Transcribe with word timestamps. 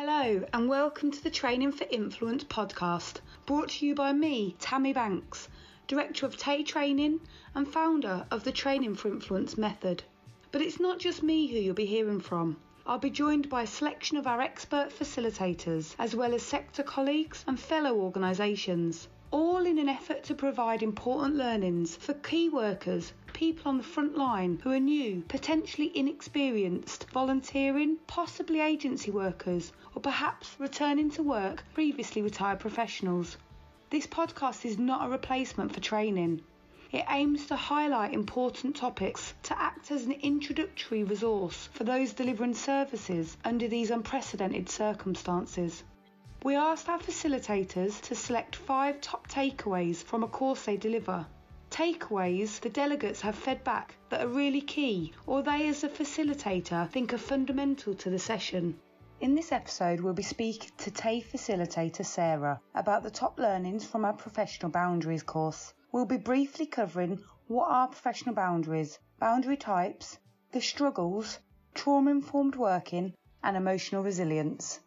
Hello, 0.00 0.44
and 0.52 0.68
welcome 0.68 1.10
to 1.10 1.20
the 1.24 1.28
Training 1.28 1.72
for 1.72 1.84
Influence 1.90 2.44
podcast, 2.44 3.14
brought 3.46 3.70
to 3.70 3.84
you 3.84 3.96
by 3.96 4.12
me, 4.12 4.54
Tammy 4.60 4.92
Banks, 4.92 5.48
Director 5.88 6.24
of 6.24 6.36
TAY 6.36 6.62
Training 6.62 7.18
and 7.52 7.66
founder 7.66 8.24
of 8.30 8.44
the 8.44 8.52
Training 8.52 8.94
for 8.94 9.08
Influence 9.08 9.58
method. 9.58 10.04
But 10.52 10.62
it's 10.62 10.78
not 10.78 11.00
just 11.00 11.24
me 11.24 11.48
who 11.48 11.58
you'll 11.58 11.74
be 11.74 11.84
hearing 11.84 12.20
from. 12.20 12.58
I'll 12.86 13.00
be 13.00 13.10
joined 13.10 13.48
by 13.48 13.62
a 13.62 13.66
selection 13.66 14.16
of 14.16 14.28
our 14.28 14.40
expert 14.40 14.90
facilitators, 14.96 15.96
as 15.98 16.14
well 16.14 16.32
as 16.32 16.44
sector 16.44 16.84
colleagues 16.84 17.44
and 17.48 17.58
fellow 17.58 17.96
organisations, 17.96 19.08
all 19.30 19.66
in 19.66 19.78
an 19.78 19.90
effort 19.90 20.22
to 20.24 20.34
provide 20.34 20.82
important 20.82 21.36
learnings 21.36 21.94
for 21.94 22.14
key 22.14 22.48
workers, 22.48 23.12
people 23.34 23.68
on 23.68 23.76
the 23.76 23.82
front 23.82 24.16
line 24.16 24.58
who 24.62 24.70
are 24.70 24.80
new, 24.80 25.22
potentially 25.28 25.94
inexperienced, 25.94 27.04
volunteering, 27.12 27.98
possibly 28.06 28.60
agency 28.60 29.10
workers, 29.10 29.70
or 29.94 30.00
perhaps 30.00 30.56
returning 30.58 31.10
to 31.10 31.22
work 31.22 31.62
previously 31.74 32.22
retired 32.22 32.58
professionals. 32.58 33.36
This 33.90 34.06
podcast 34.06 34.64
is 34.64 34.78
not 34.78 35.06
a 35.06 35.10
replacement 35.10 35.74
for 35.74 35.80
training. 35.80 36.40
It 36.90 37.04
aims 37.10 37.44
to 37.48 37.56
highlight 37.56 38.14
important 38.14 38.76
topics 38.76 39.34
to 39.42 39.60
act 39.60 39.90
as 39.90 40.06
an 40.06 40.12
introductory 40.12 41.04
resource 41.04 41.68
for 41.74 41.84
those 41.84 42.14
delivering 42.14 42.54
services 42.54 43.36
under 43.44 43.68
these 43.68 43.90
unprecedented 43.90 44.70
circumstances. 44.70 45.84
We 46.44 46.54
asked 46.54 46.88
our 46.88 47.00
facilitators 47.00 48.00
to 48.02 48.14
select 48.14 48.54
five 48.54 49.00
top 49.00 49.26
takeaways 49.26 49.96
from 49.96 50.22
a 50.22 50.28
course 50.28 50.64
they 50.64 50.76
deliver. 50.76 51.26
Takeaways 51.68 52.60
the 52.60 52.70
delegates 52.70 53.20
have 53.22 53.34
fed 53.34 53.64
back 53.64 53.96
that 54.08 54.22
are 54.22 54.28
really 54.28 54.60
key 54.60 55.12
or 55.26 55.42
they 55.42 55.66
as 55.66 55.82
a 55.82 55.88
facilitator 55.88 56.88
think 56.90 57.12
are 57.12 57.18
fundamental 57.18 57.92
to 57.94 58.08
the 58.08 58.20
session. 58.20 58.78
In 59.20 59.34
this 59.34 59.50
episode, 59.50 60.00
we'll 60.00 60.14
be 60.14 60.22
speaking 60.22 60.70
to 60.78 60.92
TAY 60.92 61.20
facilitator 61.20 62.06
Sarah 62.06 62.60
about 62.72 63.02
the 63.02 63.10
top 63.10 63.40
learnings 63.40 63.84
from 63.84 64.04
our 64.04 64.12
Professional 64.12 64.70
Boundaries 64.70 65.24
course. 65.24 65.74
We'll 65.90 66.06
be 66.06 66.18
briefly 66.18 66.66
covering 66.66 67.20
what 67.48 67.68
are 67.68 67.88
professional 67.88 68.36
boundaries, 68.36 69.00
boundary 69.18 69.56
types, 69.56 70.18
the 70.52 70.60
struggles, 70.60 71.40
trauma 71.74 72.12
informed 72.12 72.54
working, 72.54 73.12
and 73.42 73.56
emotional 73.56 74.04
resilience. 74.04 74.78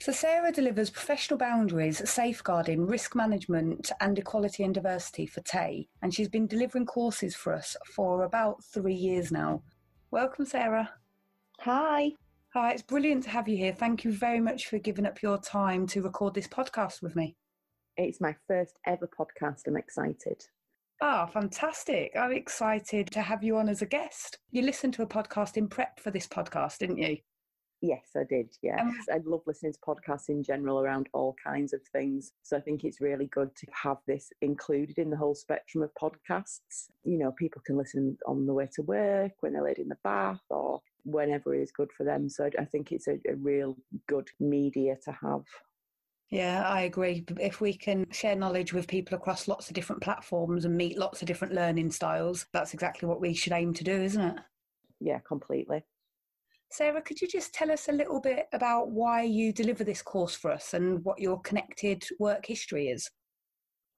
So, 0.00 0.12
Sarah 0.12 0.52
delivers 0.52 0.90
professional 0.90 1.38
boundaries, 1.38 2.08
safeguarding, 2.08 2.86
risk 2.86 3.16
management, 3.16 3.90
and 4.00 4.16
equality 4.16 4.62
and 4.62 4.72
diversity 4.72 5.26
for 5.26 5.40
TAY, 5.40 5.88
and 6.02 6.14
she's 6.14 6.28
been 6.28 6.46
delivering 6.46 6.86
courses 6.86 7.34
for 7.34 7.52
us 7.52 7.76
for 7.84 8.22
about 8.22 8.62
three 8.62 8.94
years 8.94 9.32
now. 9.32 9.60
Welcome, 10.12 10.46
Sarah. 10.46 10.88
Hi. 11.60 12.12
Hi, 12.54 12.70
it's 12.70 12.82
brilliant 12.82 13.24
to 13.24 13.30
have 13.30 13.48
you 13.48 13.56
here. 13.56 13.72
Thank 13.72 14.04
you 14.04 14.12
very 14.12 14.38
much 14.38 14.68
for 14.68 14.78
giving 14.78 15.04
up 15.04 15.20
your 15.20 15.36
time 15.36 15.84
to 15.88 16.02
record 16.02 16.32
this 16.32 16.46
podcast 16.46 17.02
with 17.02 17.16
me. 17.16 17.34
It's 17.96 18.20
my 18.20 18.36
first 18.46 18.78
ever 18.86 19.08
podcast. 19.08 19.62
I'm 19.66 19.76
excited. 19.76 20.44
Ah, 21.02 21.26
oh, 21.26 21.32
fantastic. 21.32 22.12
I'm 22.16 22.32
excited 22.32 23.10
to 23.10 23.20
have 23.20 23.42
you 23.42 23.56
on 23.56 23.68
as 23.68 23.82
a 23.82 23.86
guest. 23.86 24.38
You 24.52 24.62
listened 24.62 24.94
to 24.94 25.02
a 25.02 25.06
podcast 25.08 25.56
in 25.56 25.68
prep 25.68 25.98
for 25.98 26.12
this 26.12 26.28
podcast, 26.28 26.78
didn't 26.78 26.98
you? 26.98 27.18
Yes, 27.80 28.08
I 28.16 28.24
did. 28.24 28.48
Yeah. 28.60 28.80
Um, 28.80 28.98
I 29.12 29.20
love 29.24 29.42
listening 29.46 29.72
to 29.72 29.78
podcasts 29.78 30.28
in 30.28 30.42
general 30.42 30.80
around 30.80 31.08
all 31.12 31.36
kinds 31.42 31.72
of 31.72 31.80
things. 31.92 32.32
So 32.42 32.56
I 32.56 32.60
think 32.60 32.82
it's 32.82 33.00
really 33.00 33.26
good 33.26 33.54
to 33.54 33.66
have 33.72 33.98
this 34.06 34.30
included 34.42 34.98
in 34.98 35.10
the 35.10 35.16
whole 35.16 35.34
spectrum 35.34 35.84
of 35.84 35.90
podcasts. 35.94 36.88
You 37.04 37.18
know, 37.18 37.32
people 37.32 37.62
can 37.64 37.76
listen 37.76 38.18
on 38.26 38.46
the 38.46 38.54
way 38.54 38.68
to 38.74 38.82
work, 38.82 39.32
when 39.40 39.52
they're 39.52 39.62
laid 39.62 39.78
in 39.78 39.88
the 39.88 39.98
bath, 40.02 40.42
or 40.50 40.80
whenever 41.04 41.54
is 41.54 41.70
good 41.70 41.92
for 41.96 42.02
them. 42.02 42.28
So 42.28 42.50
I 42.58 42.64
think 42.64 42.90
it's 42.90 43.06
a, 43.06 43.18
a 43.28 43.36
real 43.36 43.76
good 44.08 44.28
media 44.40 44.96
to 45.04 45.12
have. 45.12 45.44
Yeah, 46.30 46.68
I 46.68 46.82
agree. 46.82 47.24
If 47.40 47.60
we 47.60 47.72
can 47.74 48.04
share 48.10 48.36
knowledge 48.36 48.72
with 48.72 48.88
people 48.88 49.16
across 49.16 49.48
lots 49.48 49.68
of 49.68 49.74
different 49.74 50.02
platforms 50.02 50.64
and 50.64 50.76
meet 50.76 50.98
lots 50.98 51.22
of 51.22 51.28
different 51.28 51.54
learning 51.54 51.92
styles, 51.92 52.46
that's 52.52 52.74
exactly 52.74 53.08
what 53.08 53.20
we 53.20 53.32
should 53.32 53.52
aim 53.52 53.72
to 53.74 53.84
do, 53.84 54.02
isn't 54.02 54.20
it? 54.20 54.36
Yeah, 55.00 55.20
completely. 55.20 55.84
Sarah, 56.70 57.00
could 57.00 57.20
you 57.20 57.28
just 57.28 57.54
tell 57.54 57.70
us 57.70 57.88
a 57.88 57.92
little 57.92 58.20
bit 58.20 58.46
about 58.52 58.90
why 58.90 59.22
you 59.22 59.52
deliver 59.52 59.84
this 59.84 60.02
course 60.02 60.34
for 60.34 60.50
us 60.50 60.74
and 60.74 61.02
what 61.04 61.18
your 61.18 61.40
connected 61.40 62.04
work 62.18 62.44
history 62.44 62.88
is? 62.88 63.10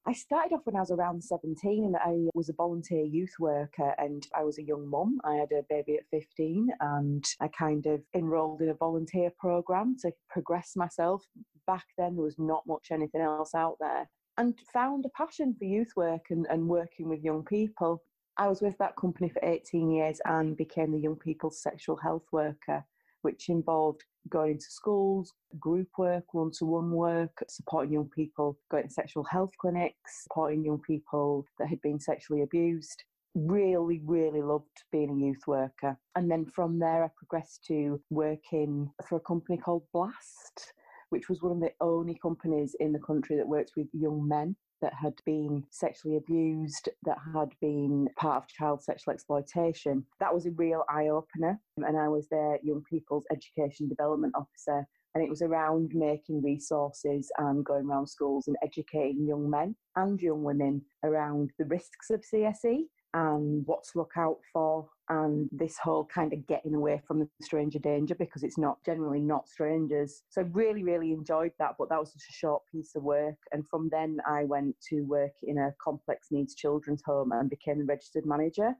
I 0.06 0.12
started 0.14 0.54
off 0.54 0.62
when 0.64 0.76
I 0.76 0.80
was 0.80 0.90
around 0.90 1.22
17 1.22 1.84
and 1.84 1.96
I 1.96 2.30
was 2.32 2.48
a 2.48 2.54
volunteer 2.54 3.04
youth 3.04 3.34
worker 3.38 3.94
and 3.98 4.26
I 4.34 4.44
was 4.44 4.58
a 4.58 4.62
young 4.62 4.88
mum. 4.88 5.18
I 5.24 5.34
had 5.34 5.52
a 5.52 5.62
baby 5.68 5.96
at 5.96 6.06
15 6.10 6.68
and 6.80 7.24
I 7.40 7.48
kind 7.48 7.84
of 7.86 8.00
enrolled 8.14 8.62
in 8.62 8.70
a 8.70 8.74
volunteer 8.74 9.30
program 9.38 9.96
to 10.00 10.12
progress 10.30 10.72
myself. 10.74 11.22
Back 11.66 11.84
then, 11.98 12.14
there 12.16 12.24
was 12.24 12.38
not 12.38 12.66
much 12.66 12.88
anything 12.90 13.20
else 13.20 13.54
out 13.54 13.76
there 13.78 14.08
and 14.38 14.58
found 14.72 15.04
a 15.04 15.10
passion 15.10 15.54
for 15.58 15.66
youth 15.66 15.92
work 15.96 16.26
and, 16.30 16.46
and 16.48 16.66
working 16.66 17.08
with 17.08 17.22
young 17.22 17.44
people. 17.44 18.02
I 18.40 18.48
was 18.48 18.62
with 18.62 18.78
that 18.78 18.96
company 18.96 19.28
for 19.28 19.44
18 19.44 19.90
years 19.90 20.18
and 20.24 20.56
became 20.56 20.92
the 20.92 20.98
young 20.98 21.16
people's 21.16 21.62
sexual 21.62 21.96
health 21.96 22.24
worker 22.32 22.82
which 23.20 23.50
involved 23.50 24.02
going 24.30 24.52
into 24.52 24.64
schools, 24.70 25.34
group 25.58 25.88
work, 25.98 26.32
one 26.32 26.50
to 26.52 26.64
one 26.64 26.90
work, 26.90 27.44
supporting 27.50 27.92
young 27.92 28.08
people 28.08 28.58
going 28.70 28.84
to 28.84 28.90
sexual 28.90 29.24
health 29.24 29.50
clinics, 29.60 30.22
supporting 30.22 30.64
young 30.64 30.80
people 30.80 31.44
that 31.58 31.68
had 31.68 31.82
been 31.82 32.00
sexually 32.00 32.40
abused. 32.40 33.04
Really, 33.34 34.00
really 34.06 34.40
loved 34.40 34.84
being 34.90 35.10
a 35.10 35.26
youth 35.26 35.46
worker. 35.46 35.98
And 36.16 36.30
then 36.30 36.46
from 36.46 36.78
there, 36.78 37.04
I 37.04 37.08
progressed 37.14 37.66
to 37.66 38.00
working 38.08 38.90
for 39.06 39.16
a 39.16 39.20
company 39.20 39.58
called 39.58 39.82
Blast, 39.92 40.72
which 41.10 41.28
was 41.28 41.42
one 41.42 41.52
of 41.52 41.60
the 41.60 41.72
only 41.82 42.14
companies 42.14 42.74
in 42.80 42.92
the 42.92 43.00
country 43.00 43.36
that 43.36 43.46
worked 43.46 43.72
with 43.76 43.88
young 43.92 44.26
men 44.26 44.56
that 44.82 44.94
had 44.94 45.14
been 45.24 45.64
sexually 45.70 46.16
abused, 46.16 46.88
that 47.04 47.18
had 47.34 47.50
been 47.60 48.08
part 48.16 48.42
of 48.42 48.48
child 48.48 48.82
sexual 48.82 49.14
exploitation. 49.14 50.04
That 50.18 50.34
was 50.34 50.46
a 50.46 50.52
real 50.52 50.84
eye 50.88 51.08
opener. 51.08 51.60
And 51.76 51.96
I 51.96 52.08
was 52.08 52.28
their 52.28 52.58
young 52.62 52.82
people's 52.88 53.24
education 53.30 53.88
development 53.88 54.34
officer. 54.36 54.86
And 55.14 55.24
it 55.24 55.30
was 55.30 55.42
around 55.42 55.92
making 55.94 56.42
resources 56.42 57.30
and 57.38 57.64
going 57.64 57.86
around 57.86 58.06
schools 58.06 58.46
and 58.46 58.56
educating 58.62 59.26
young 59.26 59.50
men 59.50 59.74
and 59.96 60.20
young 60.20 60.44
women 60.44 60.82
around 61.02 61.50
the 61.58 61.64
risks 61.64 62.10
of 62.10 62.22
CSE 62.22 62.84
and 63.14 63.66
what 63.66 63.82
to 63.84 63.98
look 63.98 64.12
out 64.16 64.38
for 64.52 64.88
and 65.08 65.48
this 65.50 65.76
whole 65.76 66.04
kind 66.04 66.32
of 66.32 66.46
getting 66.46 66.74
away 66.74 67.02
from 67.06 67.18
the 67.18 67.28
stranger 67.42 67.80
danger 67.80 68.14
because 68.14 68.44
it's 68.44 68.58
not 68.58 68.78
generally 68.84 69.20
not 69.20 69.48
strangers. 69.48 70.22
So 70.28 70.42
I 70.42 70.44
really, 70.52 70.84
really 70.84 71.12
enjoyed 71.12 71.52
that, 71.58 71.74
but 71.78 71.88
that 71.88 71.98
was 71.98 72.12
just 72.12 72.30
a 72.30 72.32
short 72.32 72.62
piece 72.70 72.94
of 72.94 73.02
work. 73.02 73.38
And 73.52 73.66
from 73.68 73.88
then 73.90 74.18
I 74.26 74.44
went 74.44 74.76
to 74.90 75.02
work 75.02 75.32
in 75.42 75.58
a 75.58 75.74
complex 75.82 76.28
needs 76.30 76.54
children's 76.54 77.02
home 77.04 77.32
and 77.32 77.50
became 77.50 77.80
a 77.80 77.84
registered 77.84 78.24
manager. 78.24 78.74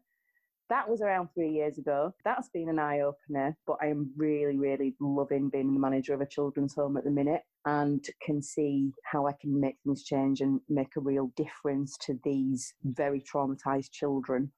That 0.68 0.88
was 0.88 1.00
around 1.00 1.30
three 1.34 1.50
years 1.50 1.78
ago. 1.78 2.14
That's 2.24 2.48
been 2.50 2.68
an 2.68 2.78
eye 2.78 3.00
opener, 3.00 3.56
but 3.66 3.78
I 3.82 3.86
am 3.86 4.12
really, 4.16 4.56
really 4.56 4.94
loving 5.00 5.48
being 5.48 5.74
the 5.74 5.80
manager 5.80 6.14
of 6.14 6.20
a 6.20 6.26
children's 6.26 6.76
home 6.76 6.96
at 6.96 7.02
the 7.02 7.10
minute 7.10 7.42
and 7.66 8.04
can 8.22 8.42
see 8.42 8.92
how 9.04 9.26
I 9.26 9.32
can 9.32 9.58
make 9.60 9.76
things 9.84 10.02
change 10.02 10.40
and 10.40 10.60
make 10.68 10.96
a 10.96 11.00
real 11.00 11.30
difference 11.36 11.96
to 12.02 12.18
these 12.24 12.74
very 12.84 13.20
traumatized 13.20 13.90
children. 13.90 14.50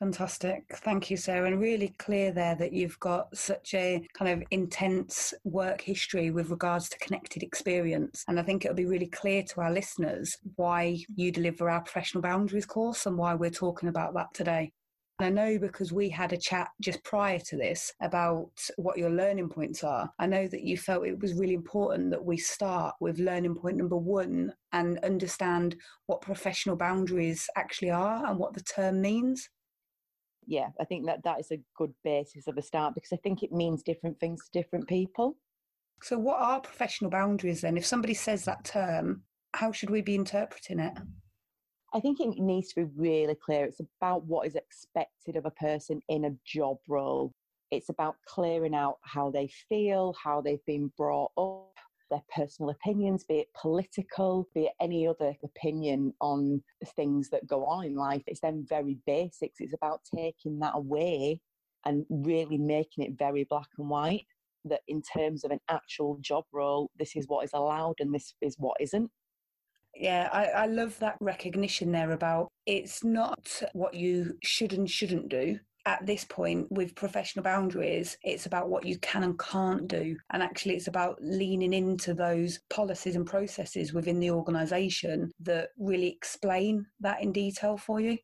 Fantastic. 0.00 0.64
Thank 0.76 1.10
you, 1.10 1.16
Sarah. 1.16 1.48
And 1.48 1.60
really 1.60 1.88
clear 1.98 2.30
there 2.30 2.54
that 2.54 2.72
you've 2.72 2.98
got 3.00 3.36
such 3.36 3.74
a 3.74 4.06
kind 4.14 4.30
of 4.30 4.46
intense 4.52 5.34
work 5.42 5.80
history 5.80 6.30
with 6.30 6.50
regards 6.50 6.88
to 6.90 6.98
connected 6.98 7.42
experience. 7.42 8.24
And 8.28 8.38
I 8.38 8.44
think 8.44 8.64
it'll 8.64 8.76
be 8.76 8.86
really 8.86 9.08
clear 9.08 9.42
to 9.42 9.60
our 9.60 9.72
listeners 9.72 10.36
why 10.54 10.98
you 11.16 11.32
deliver 11.32 11.68
our 11.68 11.80
professional 11.80 12.22
boundaries 12.22 12.66
course 12.66 13.06
and 13.06 13.18
why 13.18 13.34
we're 13.34 13.50
talking 13.50 13.88
about 13.88 14.14
that 14.14 14.32
today. 14.34 14.72
I 15.20 15.30
know 15.30 15.58
because 15.58 15.92
we 15.92 16.08
had 16.08 16.32
a 16.32 16.36
chat 16.36 16.68
just 16.80 17.02
prior 17.02 17.40
to 17.40 17.56
this 17.56 17.92
about 18.00 18.52
what 18.76 18.98
your 18.98 19.10
learning 19.10 19.48
points 19.48 19.82
are. 19.82 20.12
I 20.20 20.26
know 20.26 20.46
that 20.46 20.62
you 20.62 20.76
felt 20.76 21.06
it 21.06 21.20
was 21.20 21.34
really 21.34 21.54
important 21.54 22.10
that 22.10 22.24
we 22.24 22.36
start 22.36 22.94
with 23.00 23.18
learning 23.18 23.56
point 23.56 23.78
number 23.78 23.96
one 23.96 24.52
and 24.72 24.98
understand 25.00 25.74
what 26.06 26.20
professional 26.20 26.76
boundaries 26.76 27.48
actually 27.56 27.90
are 27.90 28.26
and 28.26 28.38
what 28.38 28.54
the 28.54 28.62
term 28.62 29.00
means. 29.00 29.48
Yeah, 30.46 30.68
I 30.80 30.84
think 30.84 31.06
that 31.06 31.24
that 31.24 31.40
is 31.40 31.50
a 31.50 31.60
good 31.76 31.92
basis 32.04 32.46
of 32.46 32.56
a 32.56 32.62
start 32.62 32.94
because 32.94 33.12
I 33.12 33.16
think 33.16 33.42
it 33.42 33.50
means 33.50 33.82
different 33.82 34.20
things 34.20 34.44
to 34.44 34.58
different 34.58 34.86
people. 34.86 35.36
So, 36.00 36.16
what 36.16 36.40
are 36.40 36.60
professional 36.60 37.10
boundaries 37.10 37.62
then? 37.62 37.76
If 37.76 37.84
somebody 37.84 38.14
says 38.14 38.44
that 38.44 38.64
term, 38.64 39.24
how 39.52 39.72
should 39.72 39.90
we 39.90 40.00
be 40.00 40.14
interpreting 40.14 40.78
it? 40.78 40.92
I 41.94 42.00
think 42.00 42.20
it 42.20 42.38
needs 42.38 42.68
to 42.68 42.84
be 42.84 42.90
really 42.96 43.34
clear. 43.34 43.64
It's 43.64 43.80
about 44.00 44.24
what 44.26 44.46
is 44.46 44.54
expected 44.54 45.36
of 45.36 45.46
a 45.46 45.50
person 45.52 46.02
in 46.08 46.26
a 46.26 46.36
job 46.44 46.76
role. 46.86 47.32
It's 47.70 47.88
about 47.88 48.16
clearing 48.26 48.74
out 48.74 48.98
how 49.02 49.30
they 49.30 49.48
feel, 49.68 50.14
how 50.22 50.40
they've 50.42 50.64
been 50.66 50.92
brought 50.98 51.32
up, 51.38 51.72
their 52.10 52.22
personal 52.34 52.70
opinions, 52.70 53.24
be 53.24 53.40
it 53.40 53.48
political, 53.60 54.48
be 54.54 54.64
it 54.64 54.72
any 54.80 55.06
other 55.06 55.34
opinion 55.42 56.12
on 56.20 56.62
things 56.96 57.30
that 57.30 57.46
go 57.46 57.64
on 57.64 57.84
in 57.86 57.94
life. 57.94 58.22
It's 58.26 58.40
then 58.40 58.66
very 58.68 58.98
basics. 59.06 59.60
It's 59.60 59.74
about 59.74 60.00
taking 60.14 60.58
that 60.60 60.74
away 60.74 61.40
and 61.84 62.04
really 62.10 62.58
making 62.58 63.04
it 63.04 63.18
very 63.18 63.44
black 63.44 63.68
and 63.78 63.88
white. 63.88 64.26
that 64.64 64.82
in 64.88 65.02
terms 65.02 65.44
of 65.44 65.50
an 65.50 65.60
actual 65.68 66.18
job 66.20 66.44
role, 66.52 66.90
this 66.98 67.16
is 67.16 67.26
what 67.28 67.44
is 67.44 67.50
allowed 67.54 67.96
and 68.00 68.14
this 68.14 68.34
is 68.40 68.56
what 68.58 68.76
isn't. 68.80 69.10
Yeah, 69.98 70.28
I, 70.32 70.44
I 70.46 70.66
love 70.66 70.98
that 71.00 71.16
recognition 71.20 71.90
there 71.90 72.12
about 72.12 72.48
it's 72.66 73.02
not 73.02 73.62
what 73.72 73.94
you 73.94 74.34
should 74.44 74.72
and 74.72 74.88
shouldn't 74.88 75.28
do, 75.28 75.58
at 75.88 76.04
this 76.04 76.22
point 76.24 76.70
with 76.70 76.94
professional 76.94 77.42
boundaries, 77.42 78.18
it's 78.22 78.44
about 78.44 78.68
what 78.68 78.84
you 78.84 78.98
can 78.98 79.22
and 79.22 79.38
can't 79.38 79.88
do. 79.88 80.14
And 80.30 80.42
actually, 80.42 80.74
it's 80.74 80.86
about 80.86 81.16
leaning 81.22 81.72
into 81.72 82.12
those 82.12 82.60
policies 82.68 83.16
and 83.16 83.26
processes 83.26 83.94
within 83.94 84.20
the 84.20 84.30
organisation 84.30 85.32
that 85.40 85.70
really 85.78 86.08
explain 86.08 86.84
that 87.00 87.22
in 87.22 87.32
detail 87.32 87.78
for 87.78 88.00
you. 88.00 88.18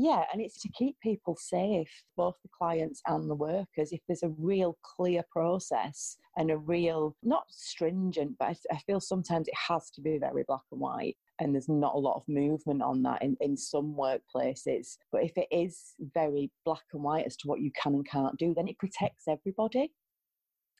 Yeah, 0.00 0.22
and 0.32 0.40
it's 0.40 0.60
to 0.62 0.68
keep 0.68 0.96
people 1.00 1.36
safe, 1.36 1.90
both 2.16 2.36
the 2.44 2.48
clients 2.56 3.02
and 3.08 3.28
the 3.28 3.34
workers. 3.34 3.90
If 3.90 4.00
there's 4.06 4.22
a 4.22 4.32
real 4.38 4.78
clear 4.82 5.24
process 5.28 6.16
and 6.36 6.52
a 6.52 6.56
real, 6.56 7.16
not 7.24 7.46
stringent, 7.50 8.36
but 8.38 8.56
I, 8.70 8.78
feel 8.86 9.00
sometimes 9.00 9.48
it 9.48 9.54
has 9.56 9.90
to 9.90 10.00
be 10.00 10.18
very 10.18 10.44
black 10.46 10.62
and 10.70 10.80
white 10.80 11.16
and 11.40 11.52
there's 11.52 11.68
not 11.68 11.96
a 11.96 11.98
lot 11.98 12.14
of 12.14 12.22
movement 12.28 12.80
on 12.80 13.02
that 13.02 13.22
in, 13.22 13.36
in 13.40 13.56
some 13.56 13.96
workplaces. 13.96 14.98
But 15.10 15.24
if 15.24 15.32
it 15.36 15.48
is 15.50 15.94
very 16.14 16.52
black 16.64 16.84
and 16.92 17.02
white 17.02 17.26
as 17.26 17.36
to 17.38 17.48
what 17.48 17.60
you 17.60 17.72
can 17.72 17.94
and 17.94 18.08
can't 18.08 18.38
do, 18.38 18.54
then 18.54 18.68
it 18.68 18.78
protects 18.78 19.26
everybody. 19.26 19.92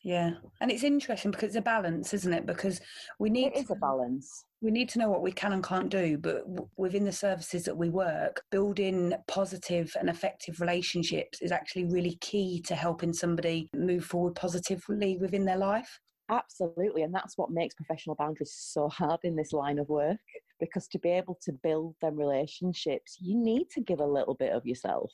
Yeah, 0.04 0.34
and 0.60 0.70
it's 0.70 0.84
interesting 0.84 1.32
because 1.32 1.48
it's 1.48 1.56
a 1.56 1.60
balance, 1.60 2.14
isn't 2.14 2.32
it? 2.32 2.46
Because 2.46 2.80
we 3.18 3.30
need 3.30 3.48
it 3.48 3.58
is 3.58 3.70
a 3.70 3.74
balance. 3.74 4.44
We 4.60 4.70
need 4.70 4.88
to 4.90 4.98
know 4.98 5.08
what 5.08 5.22
we 5.22 5.32
can 5.32 5.52
and 5.52 5.62
can't 5.62 5.88
do, 5.88 6.16
but 6.18 6.42
w- 6.42 6.68
within 6.76 7.04
the 7.04 7.12
services 7.12 7.64
that 7.64 7.76
we 7.76 7.90
work, 7.90 8.42
building 8.50 9.12
positive 9.26 9.92
and 9.98 10.08
effective 10.08 10.60
relationships 10.60 11.42
is 11.42 11.50
actually 11.50 11.86
really 11.86 12.16
key 12.20 12.62
to 12.66 12.74
helping 12.76 13.12
somebody 13.12 13.68
move 13.74 14.04
forward 14.04 14.36
positively 14.36 15.18
within 15.18 15.44
their 15.44 15.56
life. 15.56 16.00
Absolutely, 16.28 17.02
and 17.02 17.14
that's 17.14 17.36
what 17.36 17.50
makes 17.50 17.74
professional 17.74 18.14
boundaries 18.14 18.54
so 18.56 18.88
hard 18.88 19.20
in 19.24 19.34
this 19.34 19.52
line 19.52 19.78
of 19.78 19.88
work 19.88 20.18
because 20.60 20.86
to 20.88 20.98
be 20.98 21.10
able 21.10 21.38
to 21.42 21.52
build 21.52 21.94
them 22.00 22.16
relationships, 22.16 23.16
you 23.20 23.36
need 23.36 23.70
to 23.70 23.80
give 23.80 24.00
a 24.00 24.06
little 24.06 24.34
bit 24.34 24.52
of 24.52 24.66
yourself 24.66 25.10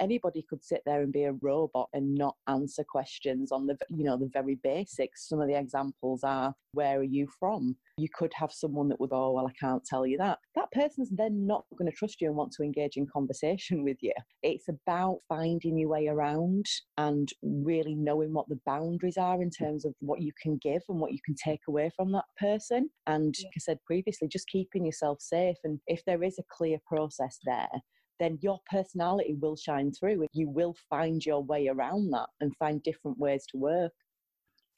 anybody 0.00 0.44
could 0.48 0.64
sit 0.64 0.82
there 0.86 1.02
and 1.02 1.12
be 1.12 1.24
a 1.24 1.34
robot 1.40 1.88
and 1.92 2.14
not 2.14 2.36
answer 2.48 2.84
questions 2.84 3.52
on 3.52 3.66
the 3.66 3.76
you 3.90 4.04
know 4.04 4.16
the 4.16 4.30
very 4.32 4.56
basics. 4.62 5.28
Some 5.28 5.40
of 5.40 5.48
the 5.48 5.58
examples 5.58 6.22
are 6.24 6.54
where 6.72 6.98
are 6.98 7.04
you 7.04 7.28
from? 7.38 7.76
You 7.96 8.08
could 8.12 8.32
have 8.34 8.52
someone 8.52 8.88
that 8.88 9.00
would 9.00 9.10
go 9.10 9.26
oh, 9.26 9.32
well 9.32 9.46
i 9.46 9.52
can't 9.60 9.84
tell 9.84 10.06
you 10.06 10.18
that. 10.18 10.38
That 10.56 10.70
person's 10.72 11.10
then 11.10 11.46
not 11.46 11.64
going 11.78 11.90
to 11.90 11.96
trust 11.96 12.20
you 12.20 12.28
and 12.28 12.36
want 12.36 12.52
to 12.52 12.62
engage 12.62 12.96
in 12.96 13.06
conversation 13.12 13.84
with 13.84 13.98
you. 14.00 14.12
It's 14.42 14.68
about 14.68 15.18
finding 15.28 15.78
your 15.78 15.88
way 15.88 16.08
around 16.08 16.66
and 16.98 17.28
really 17.42 17.94
knowing 17.94 18.32
what 18.32 18.48
the 18.48 18.60
boundaries 18.66 19.16
are 19.16 19.40
in 19.42 19.50
terms 19.50 19.84
of 19.84 19.94
what 20.00 20.20
you 20.20 20.32
can 20.42 20.58
give 20.62 20.82
and 20.88 20.98
what 20.98 21.12
you 21.12 21.18
can 21.24 21.34
take 21.34 21.60
away 21.68 21.90
from 21.96 22.12
that 22.12 22.24
person. 22.38 22.90
And 23.06 23.34
like 23.42 23.52
i 23.56 23.60
said 23.60 23.78
previously 23.86 24.28
just 24.28 24.48
keeping 24.48 24.84
yourself 24.84 25.20
safe. 25.20 25.56
And 25.64 25.80
if 25.86 26.04
there 26.04 26.22
is 26.22 26.38
a 26.38 26.44
clear 26.50 26.78
process 26.88 27.38
there 27.44 27.68
then 28.18 28.38
your 28.40 28.60
personality 28.70 29.34
will 29.40 29.56
shine 29.56 29.92
through 29.92 30.26
you 30.32 30.48
will 30.48 30.74
find 30.90 31.24
your 31.24 31.42
way 31.42 31.68
around 31.68 32.10
that 32.10 32.28
and 32.40 32.56
find 32.56 32.82
different 32.82 33.18
ways 33.18 33.44
to 33.50 33.56
work. 33.56 33.92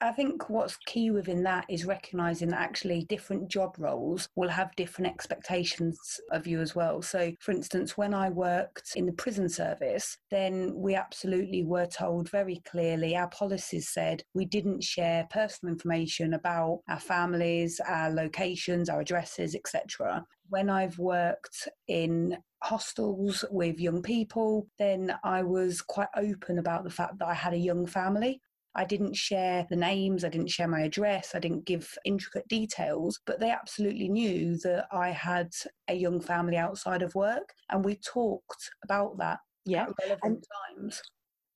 I 0.02 0.12
think 0.12 0.50
what's 0.50 0.76
key 0.86 1.10
within 1.10 1.42
that 1.44 1.64
is 1.70 1.86
recognizing 1.86 2.50
that 2.50 2.60
actually 2.60 3.06
different 3.08 3.50
job 3.50 3.76
roles 3.78 4.28
will 4.36 4.50
have 4.50 4.76
different 4.76 5.10
expectations 5.10 5.98
of 6.32 6.46
you 6.46 6.60
as 6.60 6.74
well. 6.74 7.00
So, 7.00 7.32
for 7.40 7.52
instance, 7.52 7.96
when 7.96 8.12
I 8.12 8.28
worked 8.28 8.92
in 8.94 9.06
the 9.06 9.14
prison 9.14 9.48
service, 9.48 10.18
then 10.30 10.72
we 10.74 10.94
absolutely 10.94 11.64
were 11.64 11.86
told 11.86 12.28
very 12.28 12.60
clearly 12.70 13.16
our 13.16 13.30
policies 13.30 13.88
said 13.88 14.22
we 14.34 14.44
didn't 14.44 14.84
share 14.84 15.26
personal 15.30 15.72
information 15.72 16.34
about 16.34 16.80
our 16.90 17.00
families, 17.00 17.80
our 17.88 18.10
locations, 18.10 18.90
our 18.90 19.00
addresses, 19.00 19.54
etc. 19.54 20.26
When 20.48 20.70
I've 20.70 20.98
worked 20.98 21.68
in 21.88 22.36
hostels 22.62 23.44
with 23.50 23.80
young 23.80 24.02
people, 24.02 24.68
then 24.78 25.16
I 25.24 25.42
was 25.42 25.82
quite 25.82 26.08
open 26.16 26.58
about 26.58 26.84
the 26.84 26.90
fact 26.90 27.18
that 27.18 27.28
I 27.28 27.34
had 27.34 27.52
a 27.52 27.58
young 27.58 27.86
family. 27.86 28.40
I 28.74 28.84
didn't 28.84 29.16
share 29.16 29.66
the 29.70 29.76
names, 29.76 30.22
I 30.22 30.28
didn't 30.28 30.50
share 30.50 30.68
my 30.68 30.82
address, 30.82 31.34
I 31.34 31.38
didn't 31.38 31.64
give 31.64 31.96
intricate 32.04 32.46
details, 32.46 33.18
but 33.24 33.40
they 33.40 33.50
absolutely 33.50 34.08
knew 34.08 34.58
that 34.58 34.86
I 34.92 35.10
had 35.10 35.48
a 35.88 35.94
young 35.94 36.20
family 36.20 36.58
outside 36.58 37.00
of 37.00 37.14
work. 37.14 37.54
And 37.70 37.82
we 37.82 37.96
talked 37.96 38.70
about 38.84 39.16
that 39.16 39.38
yeah. 39.64 39.84
at 39.84 39.92
relevant 40.02 40.22
and, 40.24 40.44
times 40.76 41.02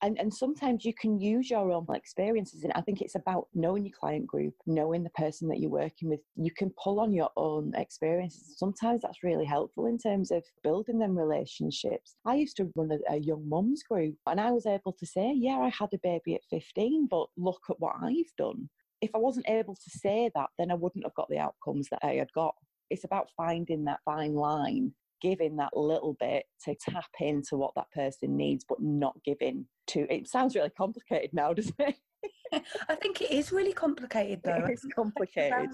and, 0.01 0.19
and 0.19 0.33
sometimes 0.33 0.85
you 0.85 0.93
can 0.93 1.19
use 1.19 1.49
your 1.49 1.71
own 1.71 1.85
experiences 1.93 2.63
and 2.63 2.73
i 2.73 2.81
think 2.81 3.01
it's 3.01 3.15
about 3.15 3.47
knowing 3.53 3.85
your 3.85 3.95
client 3.99 4.27
group 4.27 4.53
knowing 4.65 5.03
the 5.03 5.09
person 5.11 5.47
that 5.47 5.59
you're 5.59 5.69
working 5.69 6.09
with. 6.09 6.19
You 6.35 6.51
can 6.51 6.71
pull 6.81 6.99
on 6.99 7.11
your 7.11 7.29
own 7.37 7.73
experiences. 7.75 8.55
Sometimes 8.57 9.01
that's 9.01 9.23
really 9.23 9.45
helpful 9.45 9.85
in 9.85 9.97
terms 9.97 10.31
of 10.31 10.43
building 10.63 10.99
them 10.99 11.17
relationships. 11.17 12.15
I 12.25 12.35
used 12.35 12.57
to 12.57 12.71
run 12.75 12.91
a, 12.91 13.13
a 13.13 13.17
young 13.17 13.47
mums 13.47 13.83
group 13.83 14.15
and 14.27 14.39
i 14.39 14.51
was 14.51 14.65
able 14.65 14.93
to 14.93 15.05
say 15.05 15.33
yeah 15.35 15.57
i 15.59 15.69
had 15.69 15.89
a 15.93 15.99
baby 16.03 16.35
at 16.35 16.41
15 16.49 17.07
but 17.09 17.27
look 17.37 17.61
at 17.69 17.79
what 17.79 17.95
i've 18.01 18.35
done. 18.37 18.69
If 19.01 19.11
i 19.15 19.17
wasn't 19.17 19.49
able 19.49 19.75
to 19.75 19.89
say 19.89 20.29
that 20.35 20.49
then 20.57 20.71
i 20.71 20.75
wouldn't 20.75 21.05
have 21.05 21.15
got 21.15 21.29
the 21.29 21.39
outcomes 21.39 21.87
that 21.89 21.99
i 22.03 22.13
had 22.13 22.31
got. 22.33 22.55
It's 22.89 23.03
about 23.03 23.29
finding 23.37 23.85
that 23.85 23.99
fine 24.05 24.35
line 24.35 24.93
giving 25.21 25.57
that 25.57 25.75
little 25.75 26.15
bit 26.19 26.45
to 26.65 26.75
tap 26.75 27.09
into 27.19 27.57
what 27.57 27.73
that 27.75 27.91
person 27.91 28.35
needs, 28.35 28.65
but 28.67 28.81
not 28.81 29.15
giving 29.23 29.65
to. 29.87 30.11
It 30.13 30.27
sounds 30.27 30.55
really 30.55 30.69
complicated 30.69 31.31
now, 31.33 31.53
doesn't 31.53 31.75
it? 31.79 31.95
I 32.51 32.95
think 32.95 33.21
it 33.21 33.31
is 33.31 33.51
really 33.51 33.73
complicated 33.73 34.41
though. 34.43 34.65
It's 34.67 34.85
complicated. 34.93 35.69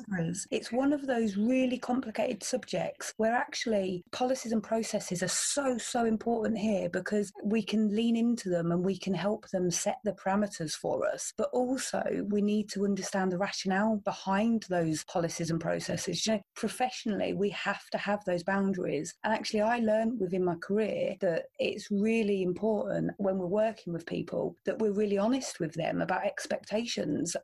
It's 0.51 0.71
one 0.71 0.93
of 0.93 1.07
those 1.07 1.37
really 1.37 1.77
complicated 1.77 2.43
subjects 2.43 3.13
where 3.17 3.33
actually 3.33 4.03
policies 4.11 4.51
and 4.51 4.61
processes 4.61 5.23
are 5.23 5.27
so, 5.27 5.77
so 5.77 6.05
important 6.05 6.57
here 6.57 6.89
because 6.89 7.31
we 7.43 7.63
can 7.63 7.95
lean 7.95 8.15
into 8.15 8.49
them 8.49 8.71
and 8.71 8.85
we 8.85 8.97
can 8.97 9.13
help 9.13 9.49
them 9.49 9.71
set 9.71 9.97
the 10.03 10.13
parameters 10.13 10.73
for 10.73 11.07
us. 11.07 11.33
But 11.37 11.49
also 11.51 12.03
we 12.29 12.41
need 12.41 12.69
to 12.69 12.85
understand 12.85 13.31
the 13.31 13.37
rationale 13.37 14.01
behind 14.05 14.65
those 14.69 15.03
policies 15.05 15.49
and 15.49 15.59
processes. 15.59 16.25
You 16.25 16.33
know, 16.33 16.41
professionally 16.55 17.33
we 17.33 17.49
have 17.51 17.89
to 17.91 17.97
have 17.97 18.23
those 18.25 18.43
boundaries. 18.43 19.15
And 19.23 19.33
actually 19.33 19.61
I 19.61 19.79
learned 19.79 20.19
within 20.19 20.43
my 20.43 20.55
career 20.55 21.15
that 21.21 21.45
it's 21.59 21.89
really 21.89 22.43
important 22.43 23.11
when 23.17 23.37
we're 23.37 23.47
working 23.47 23.93
with 23.93 24.05
people 24.05 24.55
that 24.65 24.77
we're 24.79 24.91
really 24.91 25.17
honest 25.17 25.59
with 25.59 25.73
them 25.73 26.01
about 26.01 26.25
expectations 26.25 26.66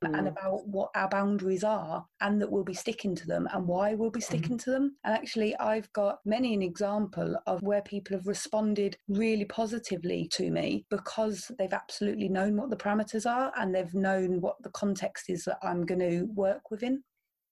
mm. 0.04 0.18
and 0.18 0.28
about 0.28 0.68
what 0.68 0.90
our 0.96 1.10
boundaries 1.10 1.64
are 1.64 2.06
and 2.22 2.42
that 2.42 2.52
we'll 2.52 2.64
be 2.64 2.74
sticking 2.74 3.16
to 3.16 3.28
them 3.28 3.48
and 3.54 3.68
why 3.68 3.94
we'll 3.94 4.10
be 4.10 4.20
mm-hmm. 4.20 4.26
sticking 4.26 4.58
mm. 4.58 4.64
to 4.64 4.72
them. 4.72 4.96
And 5.04 5.16
actually, 5.16 5.56
I've 5.58 5.92
got 5.94 6.20
many 6.26 6.54
an 6.54 6.62
example 6.62 7.36
of 7.48 7.62
where 7.62 7.82
people 7.82 8.18
have 8.18 8.28
responded 8.28 8.98
really 9.08 9.46
positively 9.46 10.28
to 10.34 10.52
me 10.52 10.86
because 10.90 11.52
they've 11.58 11.74
absolutely 11.74 12.30
known 12.30 12.58
what 12.58 12.70
the 12.70 12.78
parameters 12.78 13.30
are 13.30 13.52
and 13.58 13.74
they've 13.74 13.94
known 13.94 14.42
what 14.42 14.62
the 14.62 14.72
context 14.72 15.30
is 15.30 15.46
that 15.46 15.60
I'm 15.64 15.86
going 15.86 16.00
to 16.00 16.24
work 16.34 16.72
within. 16.72 17.04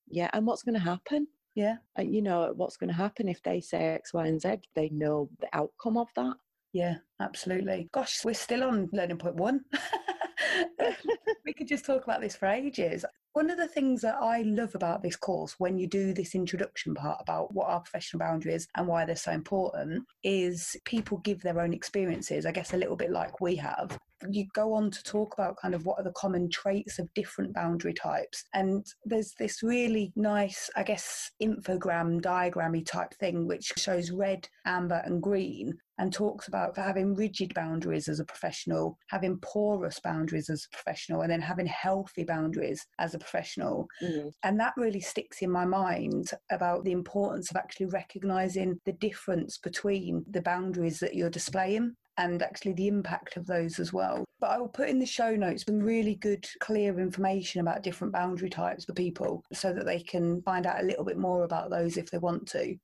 Yeah, 0.08 0.30
and 0.34 0.46
what's 0.46 0.64
going 0.64 0.76
to 0.76 0.82
happen? 0.82 1.28
Yeah. 1.56 1.78
And 1.96 2.14
you 2.14 2.22
know 2.22 2.54
what's 2.56 2.78
going 2.78 2.90
to 2.90 2.96
happen 2.96 3.28
if 3.28 3.42
they 3.44 3.62
say 3.62 3.96
X, 3.96 4.14
Y, 4.14 4.26
and 4.28 4.42
Z, 4.42 4.58
they 4.76 4.90
know 4.90 5.30
the 5.40 5.48
outcome 5.54 5.98
of 5.98 6.08
that. 6.16 6.36
Yeah, 6.74 6.96
absolutely. 7.20 7.90
Gosh, 7.92 8.24
we're 8.24 8.34
still 8.34 8.64
on 8.64 8.90
learning 8.94 9.18
point 9.18 9.36
one. 9.36 9.62
we 11.52 11.56
could 11.56 11.68
just 11.68 11.84
talk 11.84 12.06
about 12.06 12.22
this 12.22 12.34
for 12.34 12.46
ages. 12.46 13.04
One 13.34 13.50
of 13.50 13.58
the 13.58 13.68
things 13.68 14.00
that 14.04 14.16
I 14.22 14.44
love 14.44 14.74
about 14.74 15.04
this 15.04 15.18
course, 15.18 15.56
when 15.58 15.78
you 15.78 15.86
do 15.86 16.14
this 16.14 16.34
introduction 16.34 16.96
part 16.96 17.18
about 17.20 17.54
what 17.54 17.68
are 17.68 17.82
professional 17.82 18.20
boundaries 18.20 18.70
and 18.78 18.88
why 18.88 19.04
they're 19.04 19.18
so 19.18 19.34
important, 19.34 20.06
is 20.24 20.78
people 20.86 21.18
give 21.18 21.42
their 21.42 21.60
own 21.60 21.74
experiences, 21.74 22.46
I 22.46 22.54
guess 22.54 22.74
a 22.74 22.78
little 22.78 22.96
bit 22.96 23.12
like 23.12 23.42
we 23.42 23.58
have 23.58 24.00
you 24.30 24.46
go 24.54 24.74
on 24.74 24.92
to 24.92 25.04
talk 25.04 25.34
about 25.34 25.58
kind 25.58 25.74
of 25.74 25.86
what 25.86 26.00
are 26.00 26.04
the 26.04 26.12
common 26.12 26.50
traits 26.50 27.00
of 27.00 27.14
different 27.14 27.54
boundary 27.54 27.94
types. 27.94 28.44
And 28.54 28.86
there's 29.06 29.34
this 29.40 29.64
really 29.64 30.12
nice, 30.16 30.70
I 30.76 30.84
guess, 30.84 31.32
infogram, 31.42 32.22
diagrammy 32.22 32.86
type 32.86 33.14
thing, 33.20 33.48
which 33.48 33.72
shows 33.78 34.12
red, 34.12 34.48
amber, 34.66 35.02
and 35.06 35.22
green 35.22 35.78
and 36.02 36.12
talks 36.12 36.48
about 36.48 36.76
having 36.76 37.14
rigid 37.14 37.54
boundaries 37.54 38.08
as 38.08 38.20
a 38.20 38.26
professional, 38.26 38.98
having 39.10 39.38
porous 39.38 40.00
boundaries 40.00 40.50
as 40.50 40.66
a 40.66 40.76
professional, 40.76 41.22
and 41.22 41.32
then 41.32 41.40
having 41.40 41.68
healthy 41.68 42.24
boundaries 42.24 42.88
as 42.98 43.14
a 43.14 43.20
professional. 43.20 43.86
Mm. 44.02 44.32
And 44.42 44.60
that 44.60 44.74
really 44.78 45.00
sticks 45.00 45.44
in 45.44 45.52
my 45.52 45.64
mind 45.64 46.32
about 46.50 46.86
the 46.86 46.92
importance 46.92 47.52
of 47.52 47.58
actually 47.58 47.86
recognizing 47.86 48.80
the 48.84 48.94
difference 48.94 49.60
between 49.60 50.26
the 50.28 50.42
boundaries 50.42 51.00
that 51.02 51.14
you're 51.14 51.30
displaying 51.30 51.96
and 52.18 52.42
actually 52.42 52.74
the 52.74 52.88
impact 52.88 53.38
of 53.38 53.46
those 53.46 53.80
as 53.80 53.94
well. 53.94 54.26
But 54.40 54.52
I 54.52 54.58
will 54.58 54.68
put 54.68 54.90
in 54.90 55.00
the 55.00 55.06
show 55.06 55.36
notes 55.36 55.64
some 55.66 55.80
really 55.80 56.16
good, 56.16 56.46
clear 56.60 57.00
information 57.00 57.62
about 57.62 57.84
different 57.84 58.14
boundary 58.14 58.50
types 58.50 58.86
for 58.86 58.94
people 58.94 59.44
so 59.54 59.74
that 59.74 59.86
they 59.86 60.00
can 60.00 60.42
find 60.44 60.66
out 60.66 60.82
a 60.82 60.86
little 60.86 61.06
bit 61.06 61.18
more 61.18 61.44
about 61.44 61.70
those 61.70 61.98
if 61.98 62.12
they 62.12 62.18
want 62.18 62.48
to. 62.50 62.76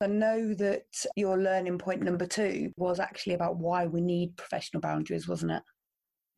I 0.00 0.06
know 0.08 0.52
that 0.54 0.86
your 1.16 1.38
learning 1.38 1.78
point 1.78 2.02
number 2.02 2.26
two 2.26 2.72
was 2.76 2.98
actually 2.98 3.34
about 3.34 3.56
why 3.56 3.86
we 3.86 4.00
need 4.00 4.36
professional 4.36 4.80
boundaries, 4.80 5.28
wasn't 5.28 5.52
it? 5.52 5.62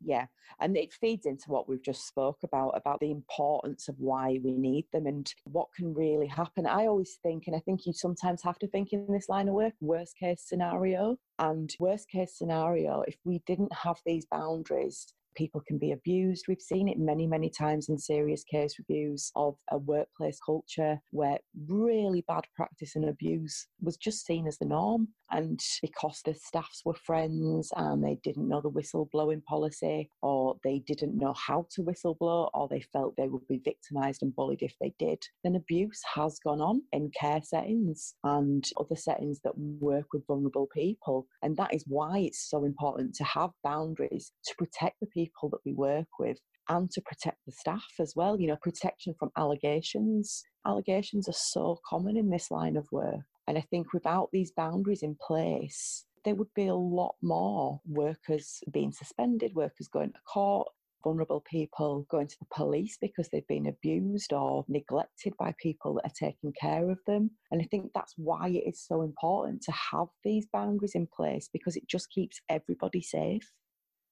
Yeah, 0.04 0.26
and 0.60 0.76
it 0.76 0.92
feeds 0.92 1.24
into 1.24 1.50
what 1.50 1.68
we've 1.68 1.82
just 1.82 2.06
spoke 2.06 2.38
about 2.44 2.72
about 2.76 3.00
the 3.00 3.10
importance 3.10 3.88
of 3.88 3.94
why 3.98 4.38
we 4.44 4.52
need 4.52 4.86
them 4.92 5.06
and 5.06 5.32
what 5.44 5.68
can 5.74 5.94
really 5.94 6.26
happen. 6.26 6.66
I 6.66 6.86
always 6.86 7.18
think, 7.22 7.44
and 7.46 7.56
I 7.56 7.60
think 7.60 7.86
you 7.86 7.92
sometimes 7.94 8.42
have 8.42 8.58
to 8.58 8.68
think 8.68 8.92
in 8.92 9.06
this 9.10 9.28
line 9.28 9.48
of 9.48 9.54
work, 9.54 9.72
worst 9.80 10.18
case 10.18 10.42
scenario. 10.44 11.16
And 11.38 11.74
worst 11.80 12.08
case 12.08 12.36
scenario, 12.36 13.02
if 13.08 13.16
we 13.24 13.42
didn't 13.46 13.72
have 13.72 13.98
these 14.06 14.26
boundaries, 14.26 15.06
people 15.34 15.62
can 15.66 15.78
be 15.78 15.92
abused. 15.92 16.46
We've 16.48 16.60
seen 16.60 16.88
it 16.88 16.98
many, 16.98 17.26
many 17.26 17.50
times 17.50 17.88
in 17.88 17.98
serious 17.98 18.44
case 18.44 18.76
reviews 18.78 19.30
of 19.36 19.56
a 19.70 19.78
workplace 19.78 20.38
culture 20.44 20.98
where 21.10 21.38
really 21.68 22.24
bad 22.26 22.44
practice 22.56 22.96
and 22.96 23.08
abuse 23.08 23.66
was 23.80 23.96
just 23.96 24.26
seen 24.26 24.46
as 24.46 24.58
the 24.58 24.66
norm. 24.66 25.08
And 25.30 25.60
because 25.82 26.20
the 26.24 26.34
staffs 26.34 26.82
were 26.84 26.94
friends 26.94 27.72
and 27.74 28.04
they 28.04 28.18
didn't 28.22 28.48
know 28.48 28.60
the 28.60 28.70
whistleblowing 28.70 29.42
policy, 29.44 30.08
or 30.22 30.56
they 30.62 30.80
didn't 30.86 31.18
know 31.18 31.34
how 31.34 31.66
to 31.72 31.82
whistleblow, 31.82 32.50
or 32.54 32.68
they 32.68 32.82
felt 32.92 33.16
they 33.16 33.28
would 33.28 33.46
be 33.48 33.60
victimised 33.64 34.22
and 34.22 34.34
bullied 34.36 34.62
if 34.62 34.74
they 34.80 34.92
did, 34.98 35.18
then 35.42 35.56
abuse 35.56 36.00
has 36.14 36.38
gone 36.38 36.60
on 36.60 36.82
in 36.92 37.10
care 37.18 37.40
settings 37.42 38.14
and 38.22 38.68
other 38.78 38.94
settings 38.94 39.40
that 39.42 39.58
work 39.58 40.06
with 40.12 40.26
vulnerable 40.26 40.68
people. 40.72 41.26
And 41.42 41.56
that 41.56 41.74
is 41.74 41.84
why 41.88 42.18
it's 42.18 42.48
so 42.48 42.64
important 42.64 43.14
to 43.16 43.24
have 43.24 43.50
boundaries 43.64 44.30
to 44.44 44.54
protect 44.56 45.00
the 45.00 45.06
people 45.06 45.23
that 45.50 45.64
we 45.64 45.72
work 45.72 46.08
with 46.18 46.38
and 46.68 46.90
to 46.90 47.00
protect 47.02 47.38
the 47.46 47.52
staff 47.52 47.92
as 48.00 48.14
well. 48.16 48.40
You 48.40 48.48
know, 48.48 48.56
protection 48.62 49.14
from 49.18 49.30
allegations. 49.36 50.44
Allegations 50.66 51.28
are 51.28 51.32
so 51.32 51.78
common 51.88 52.16
in 52.16 52.30
this 52.30 52.50
line 52.50 52.76
of 52.76 52.90
work. 52.90 53.20
And 53.46 53.58
I 53.58 53.60
think 53.60 53.92
without 53.92 54.30
these 54.32 54.52
boundaries 54.52 55.02
in 55.02 55.16
place, 55.20 56.06
there 56.24 56.34
would 56.34 56.52
be 56.54 56.66
a 56.66 56.74
lot 56.74 57.16
more 57.22 57.80
workers 57.86 58.60
being 58.72 58.92
suspended, 58.92 59.54
workers 59.54 59.88
going 59.88 60.12
to 60.12 60.18
court, 60.26 60.68
vulnerable 61.04 61.44
people 61.48 62.06
going 62.10 62.26
to 62.26 62.36
the 62.40 62.46
police 62.54 62.96
because 63.00 63.28
they've 63.28 63.46
been 63.46 63.66
abused 63.66 64.32
or 64.32 64.64
neglected 64.68 65.34
by 65.38 65.54
people 65.62 65.94
that 65.94 66.06
are 66.06 66.28
taking 66.28 66.52
care 66.58 66.90
of 66.90 66.98
them. 67.06 67.30
And 67.50 67.60
I 67.60 67.66
think 67.70 67.90
that's 67.94 68.14
why 68.16 68.48
it 68.48 68.66
is 68.66 68.82
so 68.82 69.02
important 69.02 69.62
to 69.62 69.72
have 69.92 70.08
these 70.24 70.46
boundaries 70.50 70.94
in 70.94 71.06
place 71.14 71.48
because 71.52 71.76
it 71.76 71.86
just 71.86 72.10
keeps 72.10 72.40
everybody 72.48 73.02
safe. 73.02 73.52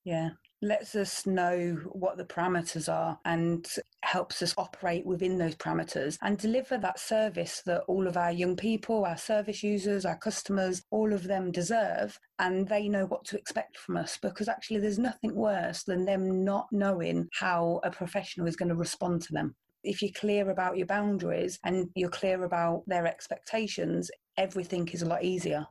Yeah, 0.05 0.31
lets 0.63 0.95
us 0.95 1.27
know 1.27 1.77
what 1.91 2.17
the 2.17 2.25
parameters 2.25 2.91
are 2.91 3.19
and 3.25 3.67
helps 4.05 4.41
us 4.43 4.55
operate 4.57 5.05
within 5.05 5.37
those 5.37 5.57
parameters 5.57 6.17
and 6.23 6.39
deliver 6.39 6.79
that 6.79 6.99
service 6.99 7.63
that 7.67 7.83
all 7.89 8.07
of 8.07 8.17
our 8.17 8.33
young 8.33 8.57
people, 8.57 9.05
our 9.05 9.17
service 9.17 9.63
users, 9.63 10.07
our 10.07 10.19
customers, 10.19 10.83
all 10.91 11.13
of 11.13 11.25
them 11.25 11.51
deserve. 11.51 12.19
And 12.39 12.67
they 12.69 12.89
know 12.89 13.07
what 13.07 13.25
to 13.27 13.37
expect 13.37 13.77
from 13.77 13.97
us 13.97 14.19
because 14.23 14.49
actually 14.49 14.81
there's 14.81 14.99
nothing 14.99 15.35
worse 15.35 15.83
than 15.83 16.05
them 16.05 16.45
not 16.45 16.67
knowing 16.73 17.29
how 17.39 17.81
a 17.85 17.91
professional 17.91 18.47
is 18.47 18.57
going 18.57 18.69
to 18.71 18.75
respond 18.75 19.23
to 19.23 19.33
them 19.33 19.55
if 19.85 20.01
you're 20.01 20.13
clear 20.13 20.51
about 20.51 20.77
your 20.77 20.87
boundaries 20.87 21.59
and 21.65 21.89
you're 21.95 22.09
clear 22.09 22.45
about 22.45 22.85
their 22.87 23.07
expectations, 23.07 24.11
everything 24.37 24.89
is 24.89 25.03
a 25.03 25.07
lot 25.07 25.25
easier. 25.25 25.67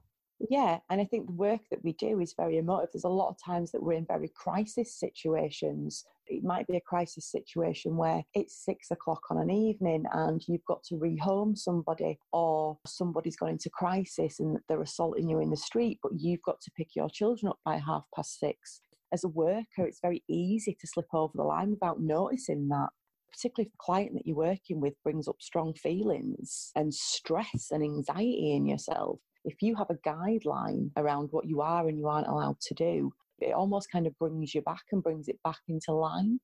Yeah, 0.50 0.80
and 0.90 1.00
I 1.00 1.06
think 1.06 1.28
the 1.28 1.34
work 1.34 1.62
that 1.70 1.84
we 1.84 1.94
do 1.94 2.20
is 2.20 2.34
very 2.36 2.58
emotive. 2.58 2.90
There's 2.92 3.04
a 3.04 3.10
lot 3.10 3.30
of 3.30 3.38
times 3.44 3.72
that 3.72 3.84
we're 3.84 3.94
in 3.94 4.06
very 4.06 4.30
crisis 4.30 4.98
situations. 4.98 6.06
It 6.28 6.44
might 6.44 6.68
be 6.68 6.78
a 6.78 6.82
crisis 6.82 7.30
situation 7.30 7.96
where 7.96 8.24
it's 8.34 8.66
six 8.66 8.90
o'clock 8.92 9.22
on 9.30 9.38
an 9.38 9.52
evening 9.52 10.06
and 10.14 10.42
you've 10.48 10.66
got 10.66 10.84
to 10.86 10.96
rehome 10.96 11.58
somebody, 11.58 12.18
or 12.34 12.78
somebody's 12.88 13.36
gone 13.36 13.50
into 13.50 13.70
crisis 13.70 14.40
and 14.40 14.58
they're 14.68 14.82
assaulting 14.82 15.30
you 15.30 15.40
in 15.40 15.52
the 15.52 15.58
street, 15.58 16.00
but 16.02 16.14
you've 16.18 16.42
got 16.44 16.60
to 16.62 16.72
pick 16.72 16.96
your 16.96 17.10
children 17.10 17.50
up 17.50 17.60
by 17.64 17.78
half 17.78 18.06
past 18.16 18.40
six. 18.40 18.82
As 19.14 19.24
a 19.24 19.30
worker, 19.30 19.86
it's 19.86 20.00
very 20.02 20.24
easy 20.28 20.76
to 20.80 20.88
slip 20.88 21.08
over 21.14 21.34
the 21.36 21.44
line 21.44 21.70
without 21.72 22.02
noticing 22.02 22.68
that 22.70 22.90
particularly 23.32 23.68
if 23.68 23.72
the 23.72 23.78
client 23.80 24.14
that 24.14 24.28
you're 24.28 24.36
working 24.36 24.82
with 24.82 24.94
brings 25.04 25.28
up 25.28 25.38
strong 25.40 25.74
feelings 25.74 26.72
and 26.76 26.94
stress 26.94 27.68
and 27.72 27.82
anxiety 27.84 28.54
in 28.54 28.66
yourself, 28.66 29.20
if 29.44 29.62
you 29.62 29.76
have 29.76 29.90
a 29.90 29.96
guideline 30.08 30.92
around 30.98 31.30
what 31.32 31.46
you 31.46 31.62
are 31.62 31.88
and 31.88 31.98
you 31.98 32.08
aren't 32.08 32.28
allowed 32.28 32.60
to 32.62 32.74
do, 32.74 33.12
it 33.40 33.54
almost 33.54 33.92
kind 33.92 34.06
of 34.06 34.18
brings 34.20 34.54
you 34.54 34.62
back 34.62 34.84
and 34.92 35.04
brings 35.04 35.28
it 35.28 35.40
back 35.44 35.60
into 35.68 35.94
line. 35.94 36.40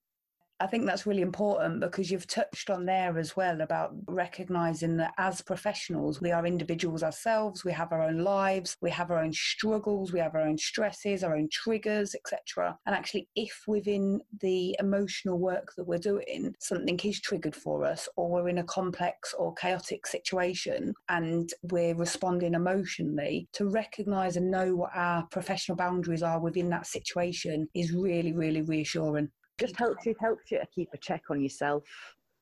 I 0.60 0.66
think 0.66 0.86
that's 0.86 1.06
really 1.06 1.22
important 1.22 1.82
because 1.82 2.10
you've 2.10 2.26
touched 2.26 2.72
on 2.72 2.86
there 2.86 3.20
as 3.20 3.36
well 3.36 3.62
about 3.62 3.92
recognizing 4.08 4.98
that 4.98 5.14
as 5.20 5.42
professionals, 5.42 6.20
we 6.20 6.32
are 6.32 6.48
individuals 6.48 7.04
ourselves, 7.04 7.64
we 7.64 7.72
have 7.74 7.92
our 7.92 8.02
own 8.02 8.20
lives, 8.20 8.76
we 8.82 8.90
have 8.90 9.12
our 9.12 9.20
own 9.20 9.34
struggles, 9.34 10.12
we 10.12 10.20
have 10.20 10.34
our 10.34 10.42
own 10.42 10.58
stresses, 10.58 11.24
our 11.24 11.36
own 11.36 11.48
triggers, 11.52 12.16
etc. 12.16 12.76
And 12.88 12.96
actually, 12.96 13.28
if 13.36 13.64
within 13.68 14.20
the 14.42 14.76
emotional 14.80 15.38
work 15.38 15.74
that 15.78 15.86
we're 15.86 16.00
doing, 16.00 16.56
something 16.60 17.00
is 17.04 17.22
triggered 17.22 17.56
for 17.56 17.86
us, 17.86 18.10
or 18.16 18.30
we're 18.30 18.50
in 18.50 18.58
a 18.58 18.64
complex 18.64 19.36
or 19.38 19.54
chaotic 19.54 20.08
situation 20.08 20.96
and 21.10 21.54
we're 21.64 21.94
responding 21.94 22.56
emotionally, 22.56 23.48
to 23.54 23.70
recognize 23.70 24.38
and 24.38 24.50
know 24.50 24.76
what 24.76 24.92
our 24.96 25.24
professional 25.28 25.76
boundaries 25.76 26.24
are 26.24 26.40
within 26.40 26.70
that 26.70 26.88
situation 26.88 27.68
is 27.76 27.94
really, 27.94 28.34
really 28.34 28.64
reassuring 28.64 29.30
just 29.58 29.78
helps 29.78 30.06
you 30.06 30.16
helps 30.20 30.52
you 30.52 30.60
keep 30.74 30.90
a 30.94 30.98
check 30.98 31.24
on 31.30 31.42
yourself. 31.42 31.84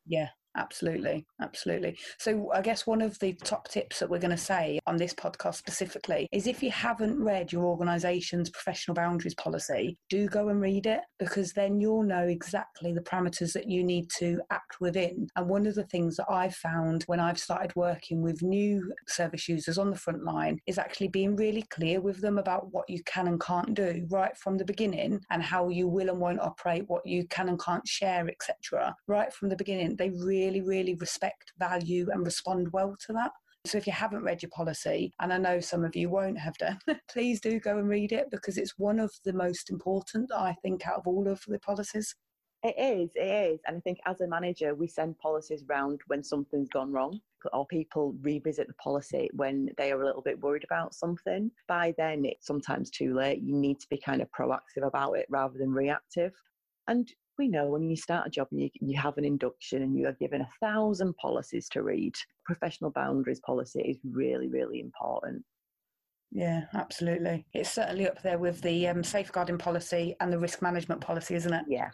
Yeah, 0.08 0.30
Absolutely, 0.58 1.26
absolutely. 1.42 1.98
So, 2.18 2.50
I 2.54 2.62
guess 2.62 2.88
one 2.88 3.02
of 3.02 3.20
the 3.20 3.34
top 3.44 3.68
tips 3.68 4.00
that 4.00 4.10
we're 4.10 4.20
going 4.20 4.32
to 4.32 4.38
say 4.38 4.80
on 4.88 4.96
this 4.96 5.14
podcast 5.14 5.56
specifically 5.56 6.28
is 6.32 6.48
if 6.48 6.64
you 6.64 6.72
haven't 6.72 7.22
read 7.22 7.52
your 7.52 7.66
organisation's 7.66 8.50
professional 8.50 8.96
boundaries 8.96 9.36
policy, 9.36 9.98
do 10.10 10.28
go 10.28 10.48
and 10.48 10.62
read 10.62 10.86
it 10.86 11.02
because 11.20 11.52
then 11.52 11.80
you'll 11.82 12.04
know 12.04 12.24
exactly 12.24 12.94
the 12.94 13.02
parameters 13.02 13.52
that 13.54 13.70
you 13.70 13.84
need 13.84 14.10
to 14.18 14.40
act 14.50 14.80
within. 14.80 15.28
And 15.36 15.50
one 15.50 15.68
of 15.68 15.76
the 15.76 15.84
things 15.88 16.16
that 16.18 16.28
I've 16.30 16.56
found 16.56 17.04
when 17.08 17.20
I've 17.20 17.40
started 17.40 17.74
working 17.76 18.22
with 18.22 18.42
new 18.42 18.94
service 19.08 19.50
users 19.50 19.78
on 19.78 19.90
the 19.90 19.98
front 19.98 20.24
line 20.24 20.60
is 20.68 20.78
actually 20.78 21.10
being 21.10 21.36
really 21.36 21.64
clear 21.64 22.00
with 22.00 22.22
them 22.22 22.38
about 22.38 22.72
what 22.72 22.90
you 22.90 23.04
can 23.04 23.28
and 23.28 23.42
can't 23.42 23.74
do 23.74 24.08
right 24.10 24.36
from 24.38 24.58
the 24.58 24.66
beginning 24.66 25.20
and 25.32 25.44
how 25.44 25.68
you 25.68 25.88
will 25.90 26.10
and 26.10 26.20
won't 26.20 26.40
operate, 26.40 26.86
what 26.88 27.06
you 27.06 27.28
can 27.28 27.50
and 27.50 27.62
can't 27.62 27.86
share, 27.86 28.30
etc. 28.30 28.96
Right 29.08 29.34
from 29.34 29.50
the 29.50 29.58
beginning, 29.58 29.98
they 29.98 30.12
really 30.12 30.45
really, 30.46 30.62
really 30.62 30.96
respect, 30.96 31.54
value, 31.58 32.08
and 32.12 32.24
respond 32.24 32.72
well 32.72 32.96
to 33.08 33.14
that. 33.14 33.32
So 33.66 33.80
if 33.80 33.88
you 33.88 33.94
haven't 33.94 34.24
read 34.24 34.44
your 34.44 34.52
policy, 34.52 35.12
and 35.20 35.34
I 35.34 35.40
know 35.40 35.60
some 35.60 35.84
of 35.84 35.96
you 35.96 36.10
won't 36.10 36.38
have 36.38 36.56
done, 36.58 36.80
please 37.10 37.42
do 37.42 37.60
go 37.60 37.80
and 37.80 37.90
read 37.90 38.12
it 38.12 38.30
because 38.30 38.58
it's 38.58 38.78
one 38.78 39.00
of 39.00 39.12
the 39.24 39.34
most 39.34 39.72
important, 39.72 40.32
I 40.32 40.56
think, 40.62 40.88
out 40.88 41.00
of 41.00 41.08
all 41.08 41.28
of 41.28 41.42
the 41.48 41.60
policies. 41.60 42.16
It 42.64 42.76
is, 42.78 43.10
it 43.16 43.52
is. 43.52 43.60
And 43.68 43.78
I 43.78 43.80
think 43.80 44.00
as 44.06 44.22
a 44.22 44.28
manager, 44.28 44.76
we 44.76 44.88
send 44.88 45.18
policies 45.18 45.64
round 45.68 46.02
when 46.08 46.24
something's 46.24 46.70
gone 46.70 46.92
wrong 46.92 47.20
or 47.54 47.66
people 47.68 48.16
revisit 48.22 48.68
the 48.68 48.74
policy 48.76 49.30
when 49.34 49.70
they 49.78 49.92
are 49.92 50.02
a 50.02 50.06
little 50.06 50.22
bit 50.22 50.40
worried 50.42 50.64
about 50.64 50.94
something. 50.94 51.52
By 51.68 51.94
then, 51.98 52.26
it's 52.26 52.46
sometimes 52.46 52.90
too 52.90 53.16
late. 53.16 53.42
You 53.42 53.56
need 53.56 53.80
to 53.80 53.88
be 53.90 53.98
kind 53.98 54.22
of 54.22 54.30
proactive 54.32 54.86
about 54.86 55.14
it 55.14 55.28
rather 55.30 55.58
than 55.58 55.72
reactive. 55.72 56.34
And 56.88 57.08
we 57.38 57.48
know 57.48 57.68
when 57.68 57.90
you 57.90 57.96
start 57.96 58.28
a 58.28 58.30
job 58.30 58.48
and 58.52 58.62
you, 58.62 58.70
you 58.82 58.98
have 59.00 59.18
an 59.18 59.26
induction 59.26 59.82
and 59.82 59.98
you 59.98 60.08
are 60.08 60.18
given 60.20 60.42
a 60.42 60.50
thousand 60.62 61.16
policies 61.18 61.68
to 61.70 61.84
read, 61.84 62.16
professional 62.46 62.92
boundaries 62.92 63.40
policy 63.46 63.82
is 63.82 63.98
really, 64.04 64.48
really 64.48 64.80
important. 64.80 65.44
Yeah, 66.32 66.64
absolutely. 66.74 67.46
It's 67.54 67.72
certainly 67.72 68.08
up 68.08 68.22
there 68.22 68.38
with 68.38 68.62
the 68.62 68.88
um, 68.88 69.04
safeguarding 69.04 69.58
policy 69.58 70.16
and 70.20 70.32
the 70.32 70.40
risk 70.40 70.62
management 70.62 71.02
policy, 71.02 71.36
isn't 71.36 71.54
it? 71.54 71.66
Yeah, 71.68 71.92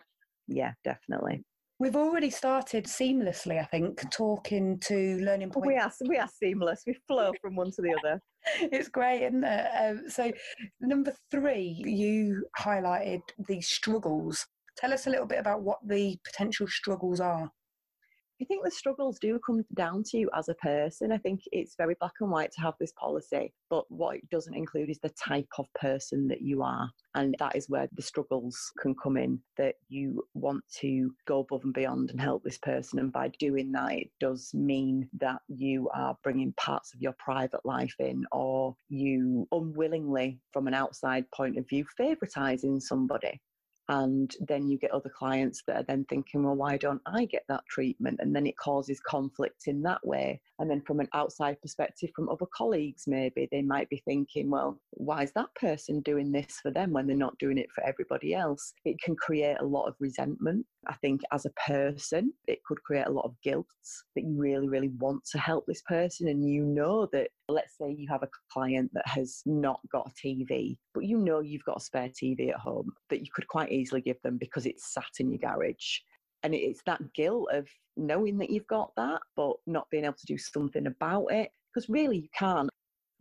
yeah, 0.47 0.73
definitely. 0.83 1.43
We've 1.79 1.95
already 1.95 2.29
started 2.29 2.85
seamlessly, 2.85 3.59
I 3.59 3.63
think, 3.65 4.03
talking 4.11 4.79
to 4.81 5.17
learning 5.17 5.49
points. 5.49 5.67
We 5.67 5.77
are, 5.77 5.91
we 6.07 6.17
are 6.17 6.29
seamless. 6.39 6.83
We 6.85 6.95
flow 7.07 7.31
from 7.41 7.55
one 7.55 7.71
to 7.71 7.81
the 7.81 7.95
other. 7.97 8.21
it's 8.71 8.87
great, 8.87 9.23
isn't 9.23 9.43
it? 9.43 9.67
Um, 9.79 10.03
so, 10.07 10.31
number 10.79 11.13
three, 11.31 11.81
you 11.83 12.45
highlighted 12.59 13.21
the 13.47 13.61
struggles 13.61 14.45
Tell 14.77 14.93
us 14.93 15.07
a 15.07 15.09
little 15.09 15.25
bit 15.25 15.39
about 15.39 15.61
what 15.61 15.79
the 15.85 16.17
potential 16.23 16.67
struggles 16.67 17.19
are. 17.19 17.51
I 18.41 18.43
think 18.45 18.63
the 18.63 18.71
struggles 18.71 19.19
do 19.19 19.39
come 19.45 19.63
down 19.75 20.01
to 20.05 20.17
you 20.17 20.27
as 20.35 20.49
a 20.49 20.55
person. 20.55 21.11
I 21.11 21.19
think 21.19 21.41
it's 21.51 21.75
very 21.77 21.95
black 21.99 22.13
and 22.21 22.31
white 22.31 22.51
to 22.53 22.61
have 22.61 22.73
this 22.79 22.91
policy, 22.93 23.53
but 23.69 23.85
what 23.89 24.15
it 24.15 24.27
doesn't 24.31 24.55
include 24.55 24.89
is 24.89 24.97
the 24.97 25.09
type 25.09 25.47
of 25.59 25.67
person 25.79 26.27
that 26.29 26.41
you 26.41 26.63
are. 26.63 26.89
And 27.13 27.35
that 27.37 27.55
is 27.55 27.69
where 27.69 27.87
the 27.95 28.01
struggles 28.01 28.57
can 28.79 28.95
come 28.95 29.15
in 29.15 29.39
that 29.57 29.75
you 29.89 30.23
want 30.33 30.63
to 30.79 31.11
go 31.27 31.41
above 31.41 31.63
and 31.65 31.73
beyond 31.73 32.09
and 32.09 32.19
help 32.19 32.43
this 32.43 32.57
person. 32.57 32.97
And 32.97 33.13
by 33.13 33.27
doing 33.39 33.71
that, 33.73 33.91
it 33.91 34.09
does 34.19 34.49
mean 34.55 35.07
that 35.19 35.41
you 35.47 35.87
are 35.93 36.17
bringing 36.23 36.51
parts 36.53 36.95
of 36.95 37.01
your 37.01 37.13
private 37.19 37.63
life 37.63 37.93
in, 37.99 38.23
or 38.31 38.75
you 38.89 39.47
unwillingly, 39.51 40.39
from 40.51 40.65
an 40.65 40.73
outside 40.73 41.29
point 41.29 41.59
of 41.59 41.69
view, 41.69 41.85
favoritizing 41.99 42.81
somebody 42.81 43.39
And 43.91 44.33
then 44.39 44.69
you 44.69 44.77
get 44.77 44.91
other 44.91 45.09
clients 45.09 45.63
that 45.67 45.75
are 45.75 45.83
then 45.83 46.05
thinking, 46.05 46.43
well, 46.43 46.55
why 46.55 46.77
don't 46.77 47.01
I 47.05 47.25
get 47.25 47.43
that 47.49 47.65
treatment? 47.69 48.21
And 48.21 48.33
then 48.33 48.47
it 48.47 48.55
causes 48.55 49.01
conflict 49.05 49.63
in 49.67 49.81
that 49.81 49.99
way. 50.07 50.39
And 50.59 50.69
then 50.71 50.81
from 50.87 51.01
an 51.01 51.09
outside 51.13 51.61
perspective, 51.61 52.09
from 52.15 52.29
other 52.29 52.45
colleagues, 52.55 53.03
maybe 53.05 53.49
they 53.51 53.61
might 53.61 53.89
be 53.89 54.01
thinking, 54.05 54.49
well, 54.49 54.79
why 54.91 55.23
is 55.23 55.33
that 55.33 55.53
person 55.55 55.99
doing 56.01 56.31
this 56.31 56.61
for 56.63 56.71
them 56.71 56.93
when 56.93 57.05
they're 57.05 57.17
not 57.17 57.37
doing 57.37 57.57
it 57.57 57.69
for 57.75 57.83
everybody 57.83 58.33
else? 58.33 58.73
It 58.85 58.95
can 59.03 59.17
create 59.17 59.57
a 59.59 59.65
lot 59.65 59.87
of 59.87 59.95
resentment. 59.99 60.65
I 60.87 60.95
think 60.95 61.21
as 61.31 61.45
a 61.45 61.51
person, 61.67 62.33
it 62.47 62.63
could 62.65 62.81
create 62.83 63.05
a 63.05 63.11
lot 63.11 63.25
of 63.25 63.39
guilt 63.43 63.67
that 64.15 64.23
you 64.23 64.35
really, 64.35 64.67
really 64.67 64.89
want 64.99 65.23
to 65.31 65.37
help 65.37 65.65
this 65.67 65.83
person. 65.83 66.27
And 66.27 66.43
you 66.47 66.63
know 66.63 67.07
that, 67.11 67.29
let's 67.49 67.77
say 67.77 67.95
you 67.95 68.07
have 68.09 68.23
a 68.23 68.29
client 68.51 68.89
that 68.93 69.07
has 69.07 69.43
not 69.45 69.79
got 69.91 70.09
a 70.09 70.27
TV, 70.27 70.77
but 70.93 71.05
you 71.05 71.17
know 71.17 71.39
you've 71.39 71.65
got 71.65 71.77
a 71.77 71.83
spare 71.83 72.09
TV 72.09 72.49
at 72.49 72.59
home 72.59 72.91
that 73.09 73.21
you 73.21 73.27
could 73.33 73.47
quite 73.47 73.71
easily 73.71 74.01
give 74.01 74.21
them 74.23 74.37
because 74.37 74.65
it's 74.65 74.93
sat 74.93 75.11
in 75.19 75.29
your 75.29 75.39
garage. 75.39 75.99
And 76.43 76.55
it's 76.55 76.81
that 76.87 77.01
guilt 77.13 77.49
of 77.53 77.67
knowing 77.95 78.37
that 78.39 78.49
you've 78.49 78.67
got 78.67 78.91
that, 78.97 79.21
but 79.35 79.53
not 79.67 79.87
being 79.91 80.05
able 80.05 80.15
to 80.15 80.25
do 80.25 80.37
something 80.37 80.87
about 80.87 81.27
it. 81.27 81.51
Because 81.73 81.89
really, 81.89 82.17
you 82.17 82.29
can't. 82.37 82.69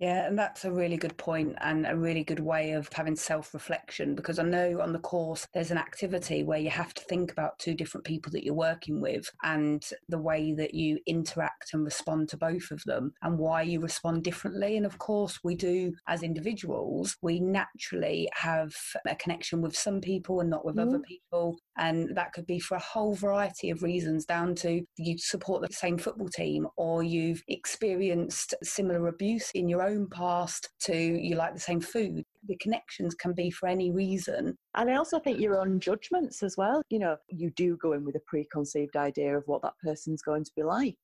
Yeah, 0.00 0.26
and 0.26 0.38
that's 0.38 0.64
a 0.64 0.72
really 0.72 0.96
good 0.96 1.18
point 1.18 1.56
and 1.60 1.86
a 1.86 1.94
really 1.94 2.24
good 2.24 2.40
way 2.40 2.72
of 2.72 2.88
having 2.90 3.16
self 3.16 3.52
reflection 3.52 4.14
because 4.14 4.38
I 4.38 4.44
know 4.44 4.80
on 4.80 4.94
the 4.94 4.98
course 4.98 5.46
there's 5.52 5.70
an 5.70 5.76
activity 5.76 6.42
where 6.42 6.58
you 6.58 6.70
have 6.70 6.94
to 6.94 7.02
think 7.02 7.30
about 7.30 7.58
two 7.58 7.74
different 7.74 8.06
people 8.06 8.32
that 8.32 8.42
you're 8.42 8.54
working 8.54 9.02
with 9.02 9.30
and 9.42 9.86
the 10.08 10.18
way 10.18 10.54
that 10.54 10.72
you 10.72 10.98
interact 11.06 11.74
and 11.74 11.84
respond 11.84 12.30
to 12.30 12.38
both 12.38 12.70
of 12.70 12.82
them 12.86 13.12
and 13.20 13.38
why 13.38 13.60
you 13.60 13.78
respond 13.78 14.24
differently. 14.24 14.78
And 14.78 14.86
of 14.86 14.96
course, 14.96 15.38
we 15.44 15.54
do 15.54 15.92
as 16.08 16.22
individuals, 16.22 17.18
we 17.20 17.38
naturally 17.38 18.26
have 18.32 18.72
a 19.06 19.14
connection 19.16 19.60
with 19.60 19.76
some 19.76 20.00
people 20.00 20.40
and 20.40 20.48
not 20.48 20.64
with 20.64 20.76
mm. 20.76 20.88
other 20.88 21.00
people. 21.00 21.58
And 21.80 22.14
that 22.14 22.34
could 22.34 22.46
be 22.46 22.60
for 22.60 22.76
a 22.76 22.80
whole 22.80 23.14
variety 23.14 23.70
of 23.70 23.82
reasons, 23.82 24.26
down 24.26 24.54
to 24.56 24.82
you 24.98 25.16
support 25.16 25.62
the 25.62 25.72
same 25.72 25.96
football 25.96 26.28
team 26.28 26.68
or 26.76 27.02
you've 27.02 27.42
experienced 27.48 28.54
similar 28.62 29.08
abuse 29.08 29.50
in 29.54 29.66
your 29.66 29.82
own 29.82 30.06
past 30.10 30.68
to 30.80 30.94
you 30.94 31.36
like 31.36 31.54
the 31.54 31.60
same 31.60 31.80
food. 31.80 32.22
The 32.46 32.56
connections 32.56 33.14
can 33.14 33.32
be 33.32 33.50
for 33.50 33.66
any 33.66 33.90
reason. 33.90 34.56
And 34.74 34.90
I 34.90 34.96
also 34.96 35.18
think 35.18 35.40
your 35.40 35.58
own 35.58 35.80
judgments 35.80 36.42
as 36.42 36.54
well. 36.58 36.82
You 36.90 36.98
know, 36.98 37.16
you 37.28 37.50
do 37.56 37.78
go 37.78 37.94
in 37.94 38.04
with 38.04 38.14
a 38.14 38.22
preconceived 38.26 38.96
idea 38.96 39.36
of 39.36 39.44
what 39.46 39.62
that 39.62 39.74
person's 39.82 40.20
going 40.20 40.44
to 40.44 40.52
be 40.54 40.62
like. 40.62 40.96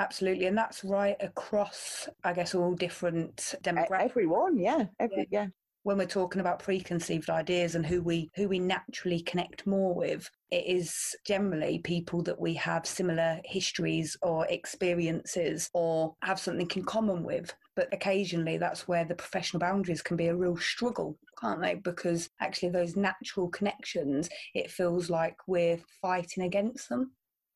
Absolutely, 0.00 0.46
and 0.46 0.56
that's 0.56 0.84
right 0.84 1.16
across, 1.18 2.08
I 2.22 2.32
guess, 2.32 2.54
all 2.54 2.72
different 2.72 3.56
demographics. 3.64 4.10
Everyone, 4.10 4.56
yeah, 4.56 4.84
every 5.00 5.26
yeah. 5.32 5.42
yeah 5.42 5.46
when 5.82 5.98
we're 5.98 6.06
talking 6.06 6.40
about 6.40 6.58
preconceived 6.58 7.30
ideas 7.30 7.74
and 7.74 7.86
who 7.86 8.02
we 8.02 8.30
who 8.34 8.48
we 8.48 8.58
naturally 8.58 9.20
connect 9.20 9.66
more 9.66 9.94
with 9.94 10.30
it 10.50 10.64
is 10.66 11.14
generally 11.26 11.78
people 11.78 12.22
that 12.22 12.40
we 12.40 12.54
have 12.54 12.86
similar 12.86 13.40
histories 13.44 14.16
or 14.22 14.46
experiences 14.46 15.70
or 15.74 16.14
have 16.22 16.40
something 16.40 16.70
in 16.74 16.84
common 16.84 17.22
with. 17.22 17.54
But 17.76 17.92
occasionally 17.92 18.58
that's 18.58 18.88
where 18.88 19.04
the 19.04 19.14
professional 19.14 19.60
boundaries 19.60 20.02
can 20.02 20.16
be 20.16 20.28
a 20.28 20.36
real 20.36 20.56
struggle 20.56 21.18
can't 21.40 21.60
they? 21.60 21.74
Because 21.74 22.28
actually 22.40 22.70
those 22.70 22.96
natural 22.96 23.48
connections 23.48 24.28
it 24.54 24.70
feels 24.70 25.08
like 25.08 25.36
we're 25.46 25.78
fighting 26.02 26.44
against 26.44 26.88
them 26.88 27.12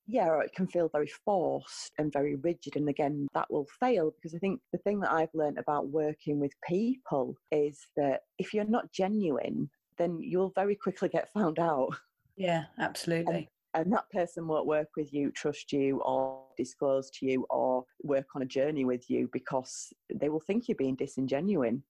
yeah, 0.06 0.26
or 0.28 0.42
it 0.42 0.54
can 0.54 0.66
feel 0.66 0.88
very 0.88 1.10
forced 1.24 1.92
and 1.98 2.12
very 2.12 2.34
rigid. 2.36 2.76
And 2.76 2.88
again, 2.88 3.28
that 3.34 3.50
will 3.50 3.66
fail 3.80 4.10
because 4.10 4.34
I 4.34 4.38
think 4.38 4.60
the 4.72 4.78
thing 4.78 5.00
that 5.00 5.12
I've 5.12 5.34
learned 5.34 5.58
about 5.58 5.88
working 5.88 6.40
with 6.40 6.52
people 6.68 7.36
is 7.50 7.78
that 7.96 8.20
if 8.38 8.52
you're 8.52 8.64
not 8.64 8.92
genuine, 8.92 9.70
then 9.98 10.18
you'll 10.20 10.52
very 10.54 10.74
quickly 10.74 11.08
get 11.08 11.32
found 11.32 11.58
out. 11.58 11.94
Yeah, 12.36 12.64
absolutely. 12.78 13.48
And, 13.74 13.84
and 13.84 13.92
that 13.92 14.10
person 14.10 14.46
won't 14.46 14.66
work 14.66 14.88
with 14.96 15.12
you, 15.12 15.30
trust 15.30 15.72
you, 15.72 16.00
or 16.00 16.42
disclose 16.56 17.10
to 17.10 17.26
you, 17.26 17.46
or 17.48 17.84
work 18.02 18.26
on 18.34 18.42
a 18.42 18.46
journey 18.46 18.84
with 18.84 19.08
you 19.08 19.28
because 19.32 19.92
they 20.12 20.28
will 20.28 20.40
think 20.40 20.68
you're 20.68 20.76
being 20.76 20.96
disingenuine. 20.96 21.80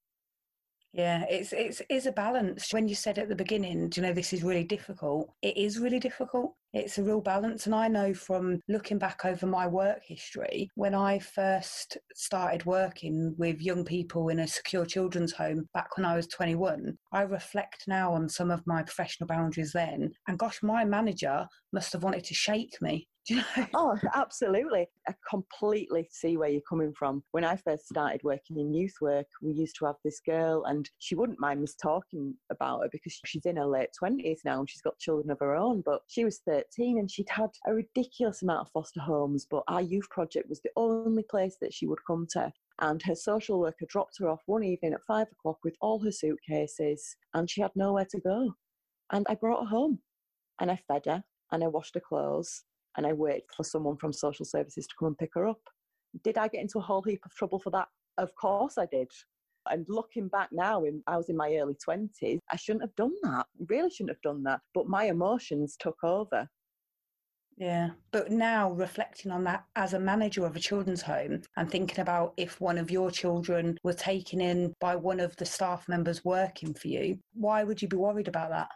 Yeah, 0.94 1.24
it's 1.30 1.54
it's 1.54 1.80
is 1.88 2.04
a 2.04 2.12
balance. 2.12 2.70
When 2.70 2.86
you 2.86 2.94
said 2.94 3.18
at 3.18 3.30
the 3.30 3.34
beginning, 3.34 3.90
you 3.96 4.02
know, 4.02 4.12
this 4.12 4.34
is 4.34 4.42
really 4.44 4.64
difficult. 4.64 5.32
It 5.40 5.56
is 5.56 5.78
really 5.78 5.98
difficult. 5.98 6.54
It's 6.74 6.98
a 6.98 7.02
real 7.02 7.22
balance. 7.22 7.64
And 7.64 7.74
I 7.74 7.88
know 7.88 8.12
from 8.12 8.60
looking 8.68 8.98
back 8.98 9.24
over 9.24 9.46
my 9.46 9.66
work 9.66 10.02
history, 10.04 10.68
when 10.74 10.94
I 10.94 11.18
first 11.18 11.96
started 12.14 12.66
working 12.66 13.34
with 13.38 13.62
young 13.62 13.84
people 13.84 14.28
in 14.28 14.40
a 14.40 14.46
secure 14.46 14.84
children's 14.84 15.32
home 15.32 15.66
back 15.72 15.96
when 15.96 16.04
I 16.04 16.14
was 16.14 16.26
21, 16.26 16.96
I 17.12 17.22
reflect 17.22 17.84
now 17.86 18.12
on 18.12 18.28
some 18.28 18.50
of 18.50 18.66
my 18.66 18.82
professional 18.82 19.28
boundaries 19.28 19.72
then. 19.72 20.10
And 20.28 20.38
gosh, 20.38 20.62
my 20.62 20.84
manager 20.84 21.46
must 21.72 21.92
have 21.94 22.02
wanted 22.02 22.24
to 22.24 22.34
shake 22.34 22.76
me 22.82 23.08
you 23.28 23.36
know? 23.56 23.66
Oh, 23.74 23.98
absolutely. 24.14 24.88
I 25.08 25.14
completely 25.28 26.08
see 26.10 26.36
where 26.36 26.48
you're 26.48 26.62
coming 26.68 26.92
from. 26.92 27.22
When 27.30 27.44
I 27.44 27.56
first 27.56 27.88
started 27.88 28.22
working 28.24 28.58
in 28.58 28.74
youth 28.74 28.94
work, 29.00 29.26
we 29.40 29.52
used 29.52 29.76
to 29.78 29.86
have 29.86 29.96
this 30.04 30.20
girl, 30.20 30.64
and 30.64 30.88
she 30.98 31.14
wouldn't 31.14 31.40
mind 31.40 31.62
us 31.62 31.74
talking 31.74 32.34
about 32.50 32.82
her 32.82 32.88
because 32.90 33.18
she's 33.24 33.46
in 33.46 33.56
her 33.56 33.66
late 33.66 33.90
20s 34.02 34.38
now 34.44 34.60
and 34.60 34.68
she's 34.68 34.82
got 34.82 34.98
children 34.98 35.30
of 35.30 35.38
her 35.40 35.54
own. 35.54 35.82
But 35.84 36.02
she 36.08 36.24
was 36.24 36.40
13 36.46 36.98
and 36.98 37.10
she'd 37.10 37.28
had 37.28 37.50
a 37.66 37.74
ridiculous 37.74 38.42
amount 38.42 38.60
of 38.60 38.70
foster 38.72 39.00
homes, 39.00 39.46
but 39.50 39.62
our 39.68 39.82
youth 39.82 40.08
project 40.10 40.48
was 40.48 40.60
the 40.60 40.70
only 40.76 41.24
place 41.30 41.56
that 41.60 41.72
she 41.74 41.86
would 41.86 42.04
come 42.06 42.26
to. 42.32 42.52
And 42.80 43.00
her 43.02 43.14
social 43.14 43.60
worker 43.60 43.86
dropped 43.88 44.18
her 44.18 44.28
off 44.28 44.42
one 44.46 44.64
evening 44.64 44.94
at 44.94 45.04
five 45.06 45.28
o'clock 45.30 45.58
with 45.62 45.76
all 45.80 46.02
her 46.02 46.10
suitcases, 46.10 47.16
and 47.34 47.48
she 47.48 47.60
had 47.60 47.70
nowhere 47.76 48.06
to 48.10 48.20
go. 48.20 48.54
And 49.12 49.26
I 49.28 49.34
brought 49.34 49.64
her 49.64 49.68
home 49.68 50.00
and 50.60 50.70
I 50.70 50.80
fed 50.88 51.02
her 51.06 51.22
and 51.52 51.62
I 51.62 51.66
washed 51.68 51.94
her 51.94 52.00
clothes 52.00 52.64
and 52.96 53.06
I 53.06 53.12
waited 53.12 53.44
for 53.56 53.64
someone 53.64 53.96
from 53.96 54.12
social 54.12 54.44
services 54.44 54.86
to 54.86 54.94
come 54.98 55.08
and 55.08 55.18
pick 55.18 55.30
her 55.34 55.46
up. 55.46 55.60
Did 56.24 56.38
I 56.38 56.48
get 56.48 56.60
into 56.60 56.78
a 56.78 56.82
whole 56.82 57.02
heap 57.02 57.24
of 57.24 57.34
trouble 57.34 57.58
for 57.58 57.70
that? 57.70 57.88
Of 58.18 58.34
course 58.34 58.78
I 58.78 58.86
did. 58.86 59.10
And 59.70 59.86
looking 59.88 60.28
back 60.28 60.48
now, 60.52 60.84
I 61.06 61.16
was 61.16 61.28
in 61.28 61.36
my 61.36 61.54
early 61.56 61.76
20s, 61.88 62.38
I 62.50 62.56
shouldn't 62.56 62.82
have 62.82 62.94
done 62.96 63.14
that. 63.22 63.46
Really 63.68 63.90
shouldn't 63.90 64.10
have 64.10 64.22
done 64.22 64.42
that. 64.42 64.60
But 64.74 64.88
my 64.88 65.04
emotions 65.04 65.76
took 65.78 65.96
over. 66.02 66.48
Yeah. 67.56 67.90
But 68.10 68.30
now 68.30 68.72
reflecting 68.72 69.30
on 69.30 69.44
that 69.44 69.64
as 69.76 69.94
a 69.94 70.00
manager 70.00 70.44
of 70.44 70.56
a 70.56 70.60
children's 70.60 71.02
home 71.02 71.42
and 71.56 71.70
thinking 71.70 72.00
about 72.00 72.34
if 72.36 72.60
one 72.60 72.78
of 72.78 72.90
your 72.90 73.10
children 73.10 73.78
were 73.84 73.92
taken 73.92 74.40
in 74.40 74.74
by 74.80 74.96
one 74.96 75.20
of 75.20 75.36
the 75.36 75.46
staff 75.46 75.88
members 75.88 76.24
working 76.24 76.74
for 76.74 76.88
you, 76.88 77.18
why 77.34 77.62
would 77.62 77.80
you 77.80 77.88
be 77.88 77.96
worried 77.96 78.28
about 78.28 78.50
that? 78.50 78.68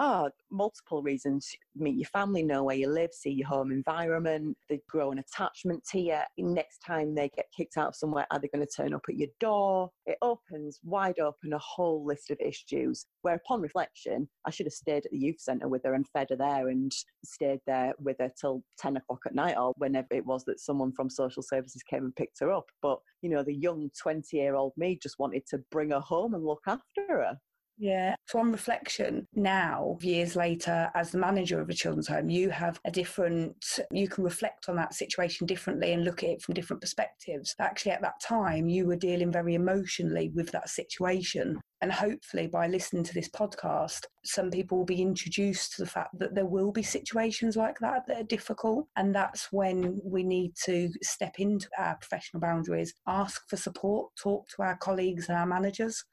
Oh, 0.00 0.28
multiple 0.50 1.02
reasons. 1.02 1.48
Meet 1.76 1.96
your 1.96 2.08
family, 2.08 2.42
know 2.42 2.64
where 2.64 2.74
you 2.74 2.88
live, 2.88 3.10
see 3.12 3.30
your 3.30 3.46
home 3.46 3.70
environment. 3.70 4.56
They 4.68 4.80
grow 4.88 5.12
an 5.12 5.20
attachment 5.20 5.84
to 5.92 6.00
you. 6.00 6.18
Next 6.36 6.78
time 6.78 7.14
they 7.14 7.28
get 7.28 7.46
kicked 7.56 7.76
out 7.76 7.88
of 7.88 7.94
somewhere, 7.96 8.26
are 8.32 8.40
they 8.40 8.48
going 8.48 8.66
to 8.66 8.72
turn 8.72 8.92
up 8.92 9.04
at 9.08 9.16
your 9.16 9.28
door? 9.38 9.90
It 10.06 10.18
opens 10.20 10.80
wide 10.82 11.20
open 11.20 11.52
a 11.52 11.58
whole 11.58 12.04
list 12.04 12.32
of 12.32 12.40
issues. 12.40 13.06
Where 13.22 13.36
upon 13.36 13.60
reflection, 13.60 14.28
I 14.44 14.50
should 14.50 14.66
have 14.66 14.72
stayed 14.72 15.06
at 15.06 15.12
the 15.12 15.18
youth 15.18 15.40
centre 15.40 15.68
with 15.68 15.84
her 15.84 15.94
and 15.94 16.08
fed 16.08 16.26
her 16.30 16.36
there 16.36 16.68
and 16.70 16.92
stayed 17.24 17.60
there 17.64 17.92
with 18.00 18.16
her 18.18 18.32
till 18.40 18.64
10 18.78 18.96
o'clock 18.96 19.20
at 19.26 19.34
night 19.36 19.56
or 19.56 19.74
whenever 19.76 20.08
it 20.10 20.26
was 20.26 20.44
that 20.46 20.58
someone 20.58 20.92
from 20.92 21.08
social 21.08 21.42
services 21.42 21.84
came 21.84 22.04
and 22.04 22.16
picked 22.16 22.40
her 22.40 22.50
up. 22.50 22.66
But, 22.82 22.98
you 23.22 23.30
know, 23.30 23.44
the 23.44 23.54
young 23.54 23.90
20 24.02 24.36
year 24.36 24.56
old 24.56 24.72
me 24.76 24.98
just 25.00 25.20
wanted 25.20 25.46
to 25.50 25.58
bring 25.70 25.90
her 25.90 26.00
home 26.00 26.34
and 26.34 26.44
look 26.44 26.62
after 26.66 27.06
her. 27.08 27.38
Yeah. 27.76 28.14
So, 28.26 28.38
on 28.38 28.52
reflection, 28.52 29.26
now, 29.34 29.98
years 30.00 30.36
later, 30.36 30.90
as 30.94 31.10
the 31.10 31.18
manager 31.18 31.60
of 31.60 31.68
a 31.68 31.74
children's 31.74 32.06
home, 32.06 32.30
you 32.30 32.50
have 32.50 32.78
a 32.84 32.90
different, 32.90 33.80
you 33.90 34.08
can 34.08 34.22
reflect 34.22 34.68
on 34.68 34.76
that 34.76 34.94
situation 34.94 35.46
differently 35.46 35.92
and 35.92 36.04
look 36.04 36.22
at 36.22 36.30
it 36.30 36.42
from 36.42 36.54
different 36.54 36.80
perspectives. 36.80 37.54
Actually, 37.58 37.92
at 37.92 38.02
that 38.02 38.20
time, 38.20 38.68
you 38.68 38.86
were 38.86 38.96
dealing 38.96 39.32
very 39.32 39.54
emotionally 39.54 40.30
with 40.34 40.52
that 40.52 40.68
situation. 40.68 41.60
And 41.80 41.92
hopefully, 41.92 42.46
by 42.46 42.68
listening 42.68 43.02
to 43.04 43.14
this 43.14 43.28
podcast, 43.28 44.04
some 44.24 44.50
people 44.52 44.78
will 44.78 44.84
be 44.84 45.02
introduced 45.02 45.72
to 45.74 45.82
the 45.82 45.90
fact 45.90 46.16
that 46.20 46.34
there 46.34 46.46
will 46.46 46.70
be 46.70 46.82
situations 46.82 47.56
like 47.56 47.78
that 47.80 48.06
that 48.06 48.20
are 48.20 48.24
difficult. 48.24 48.86
And 48.96 49.12
that's 49.12 49.48
when 49.50 50.00
we 50.04 50.22
need 50.22 50.52
to 50.64 50.90
step 51.02 51.34
into 51.38 51.68
our 51.76 51.96
professional 51.96 52.40
boundaries, 52.40 52.94
ask 53.08 53.42
for 53.48 53.56
support, 53.56 54.12
talk 54.16 54.48
to 54.50 54.62
our 54.62 54.76
colleagues 54.76 55.28
and 55.28 55.36
our 55.36 55.46
managers. 55.46 56.04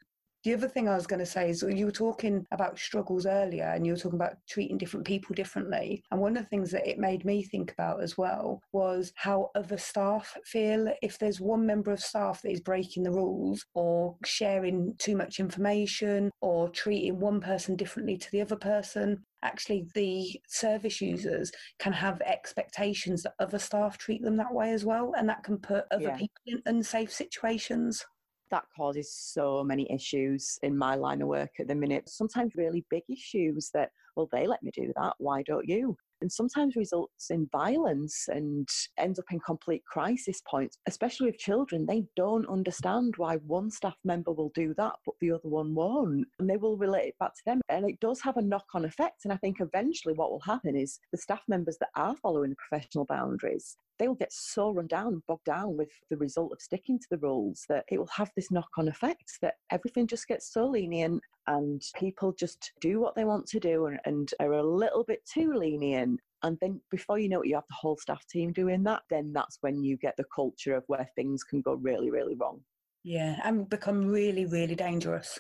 The 0.44 0.54
other 0.54 0.68
thing 0.68 0.90
I 0.90 0.96
was 0.96 1.06
going 1.06 1.20
to 1.20 1.26
say 1.26 1.52
is 1.52 1.62
you 1.62 1.86
were 1.86 1.92
talking 1.92 2.48
about 2.52 2.80
struggles 2.80 3.28
earlier 3.28 3.66
and 3.66 3.86
you 3.86 3.94
were 3.94 4.00
talking 4.00 4.18
about 4.18 4.38
treating 4.50 4.78
different 4.78 5.06
people 5.06 5.36
differently. 5.36 6.04
And 6.12 6.20
one 6.20 6.36
of 6.36 6.44
the 6.44 6.50
things 6.50 6.72
that 6.72 6.88
it 6.88 6.98
made 6.98 7.26
me 7.26 7.44
think 7.44 7.72
about 7.72 8.02
as 8.02 8.18
well 8.18 8.60
was 8.72 9.14
how 9.16 9.52
other 9.54 9.78
staff 9.78 10.36
feel 10.44 10.92
if 11.04 11.20
there's 11.20 11.40
one 11.40 11.66
member 11.66 11.92
of 11.92 12.00
staff 12.00 12.42
that 12.42 12.52
is 12.52 12.60
breaking 12.60 13.04
the 13.04 13.12
rules 13.12 13.64
or 13.76 14.16
sharing 14.26 14.96
too 14.98 15.16
much 15.16 15.40
information 15.40 16.32
or 16.42 16.70
treating 16.70 17.20
one 17.20 17.40
person 17.40 17.76
differently 17.76 18.18
to 18.18 18.32
the 18.32 18.42
other 18.42 18.56
person. 18.56 19.24
Actually, 19.44 19.88
the 19.94 20.40
service 20.48 21.02
users 21.02 21.52
can 21.80 21.94
have 21.94 22.22
expectations 22.22 23.24
that 23.24 23.34
other 23.40 23.60
staff 23.60 23.98
treat 23.98 24.24
them 24.24 24.38
that 24.38 24.54
way 24.54 24.72
as 24.72 24.86
well, 24.86 25.14
and 25.18 25.28
that 25.28 25.44
can 25.44 25.58
put 25.58 25.86
other 25.92 26.04
yeah. 26.04 26.18
people 26.18 26.38
in 26.46 26.62
unsafe 26.68 27.12
situations. 27.12 28.06
That 28.52 28.66
causes 28.76 29.14
so 29.14 29.64
many 29.64 29.92
issues 29.92 30.60
in 30.62 30.78
my 30.78 30.96
line 30.96 31.22
of 31.22 31.28
work 31.28 31.52
at 31.60 31.68
the 31.68 31.76
minute. 31.76 32.08
Sometimes 32.10 32.56
really 32.56 32.86
big 32.90 33.04
issues 33.10 33.72
that, 33.74 33.92
well, 34.16 34.30
they 34.32 34.48
let 34.48 34.62
me 34.62 34.72
do 34.74 34.94
that. 34.96 35.14
Why 35.18 35.44
don't 35.44 35.68
you? 35.68 35.98
And 36.22 36.32
sometimes 36.32 36.76
results 36.76 37.30
in 37.30 37.48
violence 37.52 38.28
and 38.28 38.68
ends 38.98 39.20
up 39.20 39.26
in 39.32 39.40
complete 39.40 39.84
crisis 39.86 40.42
points, 40.50 40.78
especially 40.88 41.28
with 41.28 41.38
children. 41.38 41.86
They 41.86 42.06
don't 42.16 42.48
understand 42.48 43.16
why 43.18 43.38
one 43.38 43.72
staff 43.72 43.96
member 44.04 44.32
will 44.32 44.52
do 44.54 44.74
that, 44.78 44.94
but 45.06 45.16
the 45.20 45.32
other 45.32 45.50
one 45.50 45.74
won't. 45.74 46.28
And 46.40 46.50
they 46.50 46.58
will 46.58 46.78
relate 46.78 47.10
it 47.10 47.20
back 47.20 47.34
to 47.36 47.42
them. 47.46 47.62
And 47.70 47.90
it 47.90 48.00
does 48.00 48.22
have 48.22 48.38
a 48.38 48.42
knock 48.42 48.66
on 48.74 48.86
effect. 48.86 49.22
And 49.24 49.34
I 49.34 49.38
think 49.38 49.58
eventually 49.60 50.14
what 50.14 50.32
will 50.32 50.42
happen 50.42 50.76
is 50.76 51.00
the 51.12 51.18
staff 51.18 51.42
members 51.48 51.78
that 51.80 51.90
are 51.96 52.16
following 52.16 52.52
the 52.52 52.56
professional 52.56 53.06
boundaries, 53.06 53.76
they 54.00 54.08
will 54.08 54.16
get 54.16 54.34
so 54.34 54.72
run 54.72 54.88
down, 54.88 55.22
bogged 55.28 55.46
down 55.46 55.78
with 55.78 55.92
the 56.10 56.18
result 56.18 56.52
of 56.52 56.62
sticking 56.62 56.98
to 56.98 57.08
the 57.12 57.20
rules 57.20 57.66
that 57.70 57.86
it 57.90 58.00
will 58.00 58.08
have 58.08 58.32
this 58.36 58.52
knock 58.52 58.70
on 58.78 58.88
effect 58.88 59.38
that 59.42 59.56
everything 59.72 60.08
just 60.08 60.28
gets 60.28 60.52
so 60.52 60.66
lenient 60.66 61.22
and 61.52 61.82
people 61.96 62.32
just 62.32 62.72
do 62.80 63.02
what 63.02 63.14
they 63.14 63.26
want 63.26 63.46
to 63.48 63.60
do 63.60 63.88
and, 63.88 64.00
and 64.06 64.34
are 64.40 64.54
a 64.54 64.64
little 64.64 65.04
bit 65.04 65.20
too 65.26 65.54
lenient. 65.54 66.20
And 66.44 66.58
then 66.62 66.80
before 66.90 67.20
you 67.20 67.28
know 67.28 67.42
it, 67.42 67.50
you 67.50 67.56
have 67.56 67.68
the 67.70 67.76
whole 67.76 67.98
staff 67.98 68.26
team 68.28 68.54
doing 68.54 68.84
that. 68.84 69.02
Then 69.10 69.34
that's 69.34 69.58
when 69.62 69.84
you 69.84 69.98
get 69.98 70.16
the 70.18 70.24
culture 70.34 70.76
of 70.76 70.84
where 70.88 71.08
things 71.16 71.44
can 71.44 71.62
go 71.62 71.74
really, 71.74 72.10
really 72.10 72.36
wrong. 72.36 72.62
Yeah, 73.04 73.40
and 73.44 73.70
become 73.70 74.08
really, 74.08 74.46
really 74.46 74.76
dangerous. 74.76 75.40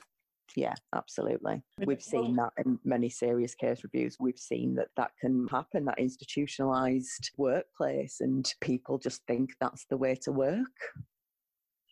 Yeah, 0.55 0.73
absolutely. 0.93 1.63
We've 1.85 2.03
seen 2.03 2.35
that 2.35 2.51
in 2.65 2.77
many 2.83 3.07
serious 3.09 3.55
case 3.55 3.83
reviews. 3.83 4.17
We've 4.19 4.37
seen 4.37 4.75
that 4.75 4.89
that 4.97 5.11
can 5.19 5.47
happen, 5.47 5.85
that 5.85 5.97
institutionalized 5.97 7.31
workplace, 7.37 8.17
and 8.19 8.51
people 8.59 8.97
just 8.97 9.21
think 9.27 9.51
that's 9.61 9.85
the 9.89 9.95
way 9.95 10.15
to 10.23 10.31
work. 10.33 10.67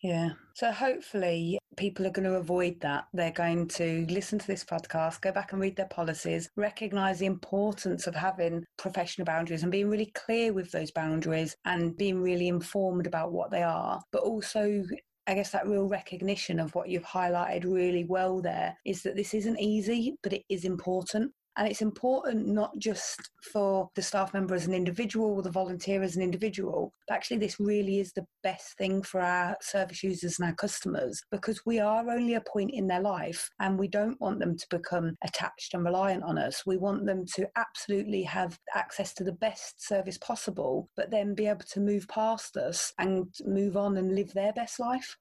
Yeah. 0.02 0.30
So 0.54 0.72
hopefully 0.72 1.58
people 1.76 2.06
are 2.06 2.10
going 2.10 2.28
to 2.28 2.36
avoid 2.36 2.80
that. 2.80 3.04
They're 3.12 3.30
going 3.32 3.68
to 3.68 4.06
listen 4.08 4.38
to 4.38 4.46
this 4.46 4.64
podcast, 4.64 5.20
go 5.20 5.30
back 5.30 5.52
and 5.52 5.60
read 5.60 5.76
their 5.76 5.88
policies, 5.88 6.48
recognize 6.56 7.18
the 7.18 7.26
importance 7.26 8.06
of 8.06 8.14
having 8.14 8.64
professional 8.78 9.26
boundaries 9.26 9.62
and 9.62 9.72
being 9.72 9.90
really 9.90 10.10
clear 10.14 10.52
with 10.52 10.70
those 10.70 10.90
boundaries 10.90 11.54
and 11.66 11.96
being 11.96 12.22
really 12.22 12.48
informed 12.48 13.06
about 13.06 13.32
what 13.32 13.50
they 13.50 13.62
are, 13.62 14.02
but 14.10 14.22
also 14.22 14.82
I 15.26 15.34
guess 15.34 15.50
that 15.52 15.68
real 15.68 15.86
recognition 15.86 16.58
of 16.58 16.74
what 16.74 16.88
you've 16.88 17.04
highlighted 17.04 17.64
really 17.64 18.04
well 18.04 18.40
there 18.40 18.76
is 18.84 19.02
that 19.02 19.16
this 19.16 19.34
isn't 19.34 19.60
easy, 19.60 20.16
but 20.22 20.32
it 20.32 20.42
is 20.48 20.64
important. 20.64 21.32
And 21.56 21.68
it's 21.68 21.82
important 21.82 22.46
not 22.46 22.78
just 22.78 23.30
for 23.52 23.88
the 23.94 24.02
staff 24.02 24.32
member 24.32 24.54
as 24.54 24.66
an 24.66 24.74
individual 24.74 25.34
or 25.34 25.42
the 25.42 25.50
volunteer 25.50 26.02
as 26.02 26.16
an 26.16 26.22
individual, 26.22 26.92
but 27.08 27.14
actually, 27.14 27.38
this 27.38 27.58
really 27.58 27.98
is 27.98 28.12
the 28.12 28.26
best 28.42 28.76
thing 28.78 29.02
for 29.02 29.20
our 29.20 29.56
service 29.60 30.02
users 30.02 30.38
and 30.38 30.48
our 30.48 30.54
customers 30.54 31.20
because 31.30 31.60
we 31.66 31.78
are 31.78 32.08
only 32.08 32.34
a 32.34 32.40
point 32.40 32.70
in 32.72 32.86
their 32.86 33.00
life 33.00 33.50
and 33.60 33.78
we 33.78 33.88
don't 33.88 34.20
want 34.20 34.38
them 34.38 34.56
to 34.56 34.66
become 34.70 35.16
attached 35.24 35.74
and 35.74 35.84
reliant 35.84 36.22
on 36.22 36.38
us. 36.38 36.64
We 36.64 36.76
want 36.76 37.04
them 37.04 37.24
to 37.34 37.48
absolutely 37.56 38.22
have 38.22 38.58
access 38.74 39.12
to 39.14 39.24
the 39.24 39.32
best 39.32 39.86
service 39.86 40.18
possible, 40.18 40.88
but 40.96 41.10
then 41.10 41.34
be 41.34 41.46
able 41.46 41.64
to 41.70 41.80
move 41.80 42.06
past 42.08 42.56
us 42.56 42.92
and 42.98 43.26
move 43.44 43.76
on 43.76 43.96
and 43.96 44.14
live 44.14 44.32
their 44.32 44.52
best 44.52 44.78
life. 44.78 45.16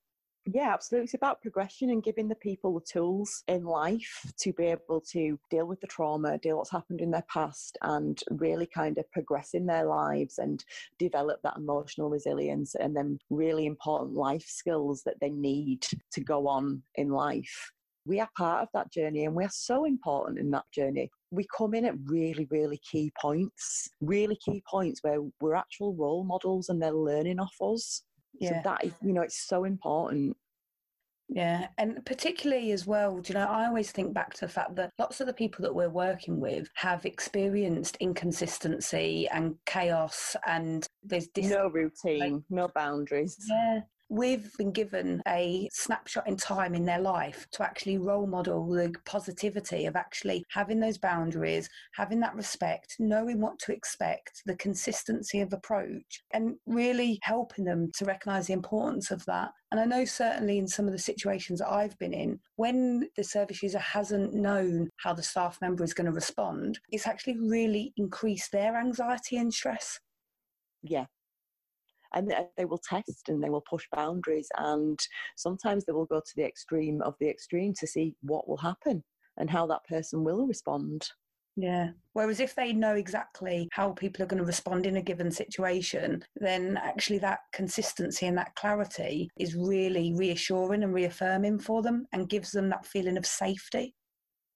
Yeah, 0.46 0.74
absolutely. 0.74 1.06
It's 1.06 1.14
about 1.14 1.42
progression 1.42 1.92
and 1.92 2.02
giving 2.02 2.28
the 2.28 2.36
people 2.36 2.74
the 2.74 2.82
tools 2.86 3.44
in 3.48 3.66
life 3.66 4.32
to 4.40 4.52
be 4.54 4.66
able 4.66 5.02
to 5.12 5.38
deal 5.52 5.68
with 5.68 5.80
the 5.80 5.88
trauma, 5.88 6.40
deal 6.40 6.58
what's 6.58 6.72
happened 6.72 7.02
in 7.02 7.12
their 7.12 7.26
past, 7.32 7.78
and 7.84 8.20
really 8.32 8.66
kind 8.66 8.98
of 8.98 9.10
progress 9.12 9.54
in 9.54 9.68
their 9.68 9.86
lives 9.86 10.40
and 10.40 10.66
develop 10.98 11.40
that 11.44 11.58
emotional 11.58 12.10
resilience 12.10 12.74
and 12.74 12.96
then 12.96 13.20
really 13.30 13.68
important 13.68 14.14
life 14.16 14.46
skills 14.48 15.04
that 15.04 15.20
they 15.22 15.30
need 15.30 15.86
to 16.12 16.22
go 16.22 16.48
on 16.48 16.82
in 16.96 17.10
life. 17.10 17.72
We 18.06 18.20
are 18.20 18.30
part 18.36 18.64
of 18.64 18.70
that 18.74 18.92
journey 18.92 19.26
and 19.26 19.36
we 19.36 19.44
are 19.44 19.52
so 19.52 19.86
important 19.86 20.40
in 20.40 20.50
that 20.52 20.66
journey. 20.74 21.12
We 21.30 21.46
come 21.56 21.76
in 21.76 21.86
at 21.86 21.94
really, 22.06 22.48
really 22.50 22.80
key 22.90 23.12
points, 23.22 23.88
really 24.02 24.38
key 24.44 24.64
points 24.68 25.04
where 25.04 25.20
we're 25.42 25.54
actual 25.54 25.94
role 25.94 26.24
models 26.24 26.70
and 26.70 26.82
they're 26.82 26.92
learning 26.92 27.40
off 27.40 27.54
us. 27.62 28.02
Yeah. 28.34 28.50
So 28.64 28.70
that 28.70 28.84
is, 28.86 28.94
you 29.02 29.14
know, 29.14 29.22
it's 29.22 29.48
so 29.48 29.64
important. 29.64 30.36
Yeah, 31.32 31.68
and 31.78 32.04
particularly 32.06 32.72
as 32.72 32.88
well, 32.88 33.20
do 33.20 33.32
you 33.34 33.40
know, 33.40 33.46
I 33.46 33.68
always 33.68 33.92
think 33.92 34.16
back 34.16 34.34
to 34.34 34.42
the 34.48 34.52
fact 34.52 34.76
that 34.78 34.92
lots 34.98 35.22
of 35.22 35.28
the 35.28 35.34
people 35.34 35.62
that 35.62 35.76
we're 35.76 35.90
working 35.90 36.40
with 36.40 36.68
have 36.74 37.06
experienced 37.06 37.98
inconsistency 38.00 39.28
and 39.32 39.54
chaos, 39.68 40.36
and 40.48 40.88
there's 41.04 41.28
dis- 41.28 41.52
no 41.52 41.70
routine, 41.70 42.20
like, 42.20 42.44
no 42.50 42.68
boundaries. 42.74 43.38
Yeah, 43.48 43.82
we've 44.10 44.52
been 44.58 44.72
given 44.72 45.22
a 45.28 45.70
snapshot 45.72 46.28
in 46.28 46.36
time 46.36 46.74
in 46.74 46.84
their 46.84 47.00
life 47.00 47.48
to 47.52 47.64
actually 47.64 47.98
role 47.98 48.26
model 48.26 48.68
the 48.68 48.94
positivity 49.06 49.86
of 49.86 49.96
actually 49.96 50.44
having 50.50 50.80
those 50.80 50.98
boundaries, 50.98 51.70
having 51.94 52.20
that 52.20 52.36
respect, 52.36 52.96
knowing 52.98 53.40
what 53.40 53.60
to 53.60 53.72
expect, 53.72 54.42
the 54.46 54.56
consistency 54.56 55.42
of 55.42 55.54
approach, 55.54 56.22
and 56.34 56.56
really 56.66 57.20
helping 57.22 57.64
them 57.66 57.92
to 57.96 58.06
recognize 58.06 58.48
the 58.48 58.54
importance 58.54 59.12
of 59.12 59.24
that. 59.26 59.52
And 59.72 59.80
I 59.80 59.86
know 59.86 60.06
certainly 60.06 60.58
in 60.58 60.68
some 60.68 60.88
of 60.88 60.92
the 60.92 60.98
situations 60.98 61.60
that 61.60 61.72
I've 61.72 61.98
been 62.00 62.14
in, 62.14 62.40
when 62.56 63.08
the 63.16 63.24
service 63.24 63.62
user 63.62 63.80
hasn't 63.80 64.34
known 64.34 64.90
how 64.98 65.14
the 65.14 65.22
staff 65.22 65.60
member 65.62 65.84
is 65.84 65.94
going 65.94 66.08
to 66.08 66.12
respond, 66.12 66.80
it's 66.90 67.06
actually 67.06 67.38
really 67.40 67.94
increased 67.96 68.52
their 68.52 68.76
anxiety 68.76 69.38
and 69.38 69.54
stress. 69.54 70.00
Yeah, 70.82 71.06
and 72.14 72.34
they 72.58 72.66
will 72.66 72.80
test 72.80 73.30
and 73.30 73.44
they 73.44 73.50
will 73.50 73.64
push 73.70 73.86
boundaries 73.94 74.48
and 74.58 75.00
sometimes 75.38 75.86
they 75.86 75.94
will 75.94 76.06
go 76.06 76.20
to 76.20 76.34
the 76.36 76.46
extreme 76.46 77.02
of 77.02 77.16
the 77.20 77.30
extreme 77.30 77.74
to 77.80 77.88
see 77.88 78.16
what 78.22 78.48
will 78.48 78.58
happen 78.58 79.04
and 79.38 79.50
how 79.50 79.66
that 79.66 79.86
person 79.88 80.24
will 80.24 80.48
respond 80.48 81.10
yeah. 81.60 81.90
Whereas 82.14 82.40
if 82.40 82.56
they 82.56 82.72
know 82.72 82.96
exactly 82.96 83.68
how 83.74 83.92
people 83.92 84.24
are 84.24 84.28
going 84.28 84.40
to 84.40 84.46
respond 84.46 84.86
in 84.86 84.96
a 84.96 85.02
given 85.02 85.30
situation, 85.30 86.24
then 86.38 86.78
actually 86.78 87.20
that 87.20 87.40
consistency 87.54 88.28
and 88.28 88.38
that 88.38 88.56
clarity 88.56 89.30
is 89.38 89.56
really 89.56 90.14
reassuring 90.16 90.84
and 90.84 90.94
reaffirming 90.94 91.60
for 91.60 91.82
them 91.82 92.06
and 92.14 92.30
gives 92.30 92.52
them 92.52 92.70
that 92.70 92.86
feeling 92.86 93.18
of 93.18 93.26
safety. 93.26 93.94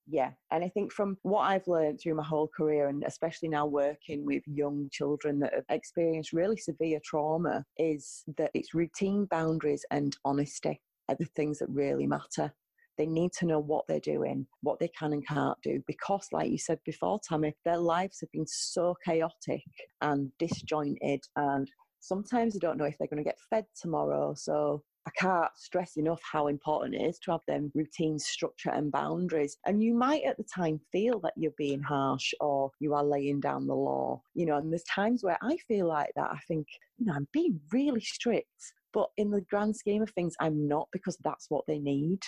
Yeah, 0.05 0.31
and 0.51 0.63
I 0.65 0.69
think 0.69 0.91
from 0.91 1.17
what 1.21 1.43
I've 1.43 1.67
learned 1.67 2.01
through 2.01 2.15
my 2.15 2.23
whole 2.23 2.49
career, 2.49 2.89
and 2.89 3.03
especially 3.07 3.47
now 3.47 3.65
working 3.65 4.25
with 4.25 4.43
young 4.45 4.89
children 4.91 5.39
that 5.39 5.53
have 5.53 5.63
experienced 5.69 6.33
really 6.33 6.57
severe 6.57 6.99
trauma, 7.05 7.63
is 7.77 8.23
that 8.37 8.51
it's 8.53 8.73
routine 8.73 9.25
boundaries 9.31 9.85
and 9.91 10.17
honesty 10.25 10.81
are 11.07 11.15
the 11.17 11.25
things 11.37 11.59
that 11.59 11.69
really 11.69 12.05
matter. 12.05 12.53
They 12.97 13.05
need 13.05 13.31
to 13.39 13.45
know 13.45 13.59
what 13.59 13.85
they're 13.87 13.99
doing, 13.99 14.45
what 14.61 14.77
they 14.79 14.89
can 14.89 15.13
and 15.13 15.25
can't 15.25 15.57
do, 15.63 15.81
because, 15.87 16.27
like 16.33 16.51
you 16.51 16.57
said 16.57 16.79
before, 16.85 17.19
Tammy, 17.27 17.55
their 17.63 17.77
lives 17.77 18.19
have 18.19 18.31
been 18.31 18.45
so 18.45 18.95
chaotic 19.05 19.63
and 20.01 20.31
disjointed, 20.37 21.21
and 21.37 21.71
sometimes 22.01 22.53
they 22.53 22.59
don't 22.59 22.77
know 22.77 22.83
if 22.85 22.97
they're 22.97 23.07
going 23.07 23.23
to 23.23 23.29
get 23.29 23.39
fed 23.49 23.65
tomorrow. 23.81 24.33
So 24.35 24.83
I 25.05 25.11
can't 25.17 25.51
stress 25.55 25.97
enough 25.97 26.21
how 26.23 26.47
important 26.47 26.95
it 26.95 27.01
is 27.01 27.19
to 27.19 27.31
have 27.31 27.41
them 27.47 27.71
routine 27.75 28.17
structure 28.17 28.69
and 28.69 28.91
boundaries. 28.91 29.57
And 29.65 29.83
you 29.83 29.93
might 29.93 30.23
at 30.23 30.37
the 30.37 30.45
time 30.45 30.79
feel 30.91 31.19
that 31.21 31.33
you're 31.35 31.51
being 31.57 31.81
harsh 31.81 32.33
or 32.39 32.71
you 32.79 32.93
are 32.93 33.03
laying 33.03 33.41
down 33.41 33.67
the 33.67 33.75
law, 33.75 34.21
you 34.33 34.45
know, 34.45 34.57
and 34.57 34.71
there's 34.71 34.83
times 34.83 35.23
where 35.23 35.37
I 35.41 35.57
feel 35.67 35.87
like 35.87 36.11
that. 36.15 36.31
I 36.31 36.39
think, 36.47 36.67
you 36.97 37.05
know, 37.05 37.13
I'm 37.13 37.27
being 37.33 37.59
really 37.71 38.01
strict. 38.01 38.47
But 38.93 39.09
in 39.17 39.31
the 39.31 39.41
grand 39.41 39.75
scheme 39.75 40.03
of 40.03 40.11
things, 40.11 40.35
I'm 40.39 40.67
not 40.67 40.87
because 40.93 41.17
that's 41.23 41.49
what 41.49 41.65
they 41.67 41.79
need. 41.79 42.19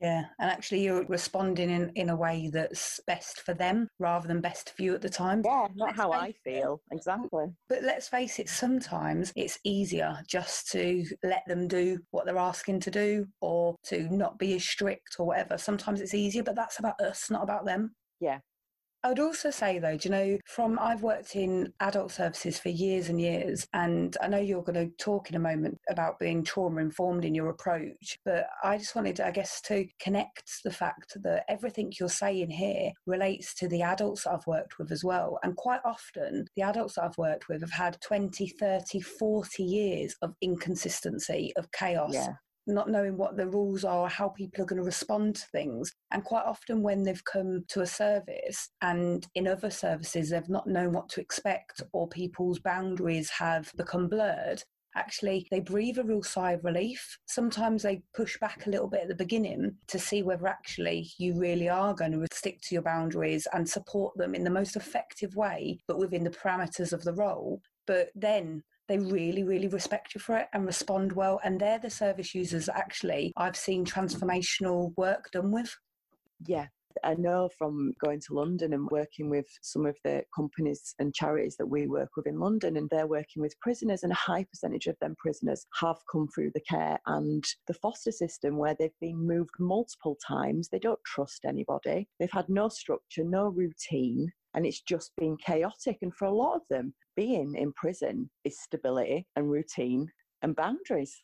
Yeah, 0.00 0.24
and 0.38 0.50
actually 0.50 0.82
you're 0.82 1.04
responding 1.06 1.68
in, 1.68 1.90
in 1.94 2.08
a 2.08 2.16
way 2.16 2.50
that's 2.52 3.00
best 3.06 3.42
for 3.42 3.52
them 3.52 3.88
rather 3.98 4.26
than 4.26 4.40
best 4.40 4.72
for 4.74 4.82
you 4.82 4.94
at 4.94 5.02
the 5.02 5.10
time. 5.10 5.42
Yeah, 5.44 5.68
not 5.74 5.88
let's 5.88 5.98
how 5.98 6.12
I 6.12 6.32
feel, 6.42 6.80
it. 6.90 6.96
exactly. 6.96 7.46
But 7.68 7.82
let's 7.82 8.08
face 8.08 8.38
it, 8.38 8.48
sometimes 8.48 9.32
it's 9.36 9.58
easier 9.62 10.18
just 10.26 10.70
to 10.72 11.04
let 11.22 11.42
them 11.46 11.68
do 11.68 11.98
what 12.12 12.24
they're 12.24 12.38
asking 12.38 12.80
to 12.80 12.90
do 12.90 13.26
or 13.42 13.76
to 13.84 14.08
not 14.14 14.38
be 14.38 14.54
as 14.54 14.64
strict 14.64 15.16
or 15.18 15.26
whatever. 15.26 15.58
Sometimes 15.58 16.00
it's 16.00 16.14
easier, 16.14 16.42
but 16.42 16.56
that's 16.56 16.78
about 16.78 16.98
us, 17.00 17.30
not 17.30 17.42
about 17.42 17.66
them. 17.66 17.94
Yeah, 18.20 18.38
I 19.02 19.08
would 19.08 19.18
also 19.18 19.50
say 19.50 19.78
though, 19.78 19.96
do 19.96 20.08
you 20.08 20.14
know, 20.14 20.38
from 20.44 20.78
I've 20.78 21.02
worked 21.02 21.34
in 21.34 21.72
adult 21.80 22.12
services 22.12 22.58
for 22.58 22.68
years 22.68 23.08
and 23.08 23.18
years, 23.18 23.66
and 23.72 24.14
I 24.20 24.28
know 24.28 24.38
you're 24.38 24.62
going 24.62 24.74
to 24.90 24.94
talk 24.96 25.30
in 25.30 25.36
a 25.36 25.40
moment 25.40 25.78
about 25.88 26.18
being 26.18 26.44
trauma 26.44 26.82
informed 26.82 27.24
in 27.24 27.34
your 27.34 27.48
approach, 27.48 28.18
but 28.26 28.46
I 28.62 28.76
just 28.76 28.94
wanted, 28.94 29.18
I 29.20 29.30
guess, 29.30 29.62
to 29.62 29.86
connect 30.00 30.62
the 30.64 30.70
fact 30.70 31.16
that 31.22 31.44
everything 31.48 31.92
you're 31.98 32.10
saying 32.10 32.50
here 32.50 32.92
relates 33.06 33.54
to 33.54 33.68
the 33.68 33.82
adults 33.82 34.26
I've 34.26 34.46
worked 34.46 34.78
with 34.78 34.92
as 34.92 35.02
well. 35.02 35.38
And 35.42 35.56
quite 35.56 35.80
often, 35.84 36.46
the 36.54 36.62
adults 36.62 36.98
I've 36.98 37.16
worked 37.16 37.48
with 37.48 37.62
have 37.62 37.70
had 37.70 37.98
20, 38.02 38.48
30, 38.48 39.00
40 39.00 39.62
years 39.62 40.14
of 40.20 40.34
inconsistency, 40.42 41.54
of 41.56 41.72
chaos, 41.72 42.12
yeah 42.12 42.34
not 42.66 42.90
knowing 42.90 43.16
what 43.16 43.36
the 43.36 43.48
rules 43.48 43.84
are, 43.84 44.08
how 44.08 44.28
people 44.28 44.62
are 44.62 44.66
going 44.66 44.78
to 44.78 44.84
respond 44.84 45.36
to 45.36 45.46
things. 45.46 45.92
And 46.10 46.24
quite 46.24 46.44
often, 46.44 46.82
when 46.82 47.02
they've 47.02 47.24
come 47.24 47.64
to 47.68 47.80
a 47.80 47.86
service 47.86 48.68
and 48.82 49.26
in 49.34 49.46
other 49.46 49.70
services, 49.70 50.30
they've 50.30 50.48
not 50.48 50.66
known 50.66 50.92
what 50.92 51.08
to 51.10 51.20
expect 51.20 51.82
or 51.92 52.08
people's 52.08 52.58
boundaries 52.58 53.30
have 53.30 53.72
become 53.76 54.08
blurred, 54.08 54.62
actually 54.96 55.46
they 55.50 55.60
breathe 55.60 55.98
a 55.98 56.04
real 56.04 56.22
sigh 56.22 56.52
of 56.52 56.64
relief. 56.64 57.18
Sometimes 57.26 57.82
they 57.82 58.02
push 58.14 58.38
back 58.38 58.66
a 58.66 58.70
little 58.70 58.88
bit 58.88 59.02
at 59.02 59.08
the 59.08 59.14
beginning 59.14 59.76
to 59.88 59.98
see 59.98 60.22
whether 60.22 60.46
actually 60.46 61.10
you 61.18 61.38
really 61.38 61.68
are 61.68 61.94
going 61.94 62.12
to 62.12 62.26
stick 62.32 62.60
to 62.62 62.74
your 62.74 62.82
boundaries 62.82 63.46
and 63.52 63.68
support 63.68 64.16
them 64.16 64.34
in 64.34 64.44
the 64.44 64.50
most 64.50 64.76
effective 64.76 65.34
way, 65.36 65.78
but 65.86 65.98
within 65.98 66.24
the 66.24 66.30
parameters 66.30 66.92
of 66.92 67.04
the 67.04 67.14
role. 67.14 67.60
But 67.86 68.10
then 68.14 68.62
they 68.90 68.98
really, 68.98 69.44
really 69.44 69.68
respect 69.68 70.16
you 70.16 70.20
for 70.20 70.36
it 70.36 70.48
and 70.52 70.66
respond 70.66 71.12
well. 71.12 71.40
And 71.44 71.60
they're 71.60 71.78
the 71.78 71.88
service 71.88 72.34
users 72.34 72.68
actually 72.68 73.32
I've 73.36 73.56
seen 73.56 73.84
transformational 73.84 74.92
work 74.96 75.30
done 75.30 75.52
with. 75.52 75.72
Yeah, 76.44 76.66
I 77.04 77.14
know 77.14 77.48
from 77.56 77.92
going 78.04 78.20
to 78.26 78.34
London 78.34 78.72
and 78.72 78.88
working 78.90 79.30
with 79.30 79.46
some 79.62 79.86
of 79.86 79.96
the 80.02 80.24
companies 80.34 80.96
and 80.98 81.14
charities 81.14 81.54
that 81.58 81.66
we 81.66 81.86
work 81.86 82.08
with 82.16 82.26
in 82.26 82.40
London, 82.40 82.76
and 82.76 82.90
they're 82.90 83.06
working 83.06 83.40
with 83.40 83.60
prisoners, 83.60 84.02
and 84.02 84.10
a 84.10 84.16
high 84.16 84.44
percentage 84.44 84.88
of 84.88 84.96
them 85.00 85.14
prisoners 85.18 85.64
have 85.80 85.98
come 86.10 86.26
through 86.34 86.50
the 86.52 86.62
care 86.68 86.98
and 87.06 87.44
the 87.68 87.74
foster 87.74 88.10
system 88.10 88.56
where 88.56 88.74
they've 88.76 88.90
been 89.00 89.24
moved 89.24 89.54
multiple 89.60 90.18
times. 90.26 90.68
They 90.68 90.80
don't 90.80 90.98
trust 91.06 91.44
anybody, 91.44 92.08
they've 92.18 92.28
had 92.32 92.48
no 92.48 92.68
structure, 92.68 93.22
no 93.22 93.50
routine. 93.50 94.32
And 94.54 94.66
it's 94.66 94.82
just 94.82 95.12
been 95.16 95.36
chaotic. 95.36 95.98
And 96.02 96.14
for 96.14 96.26
a 96.26 96.34
lot 96.34 96.56
of 96.56 96.62
them, 96.70 96.94
being 97.16 97.54
in 97.56 97.72
prison 97.72 98.30
is 98.44 98.60
stability 98.60 99.26
and 99.36 99.50
routine 99.50 100.08
and 100.42 100.56
boundaries. 100.56 101.22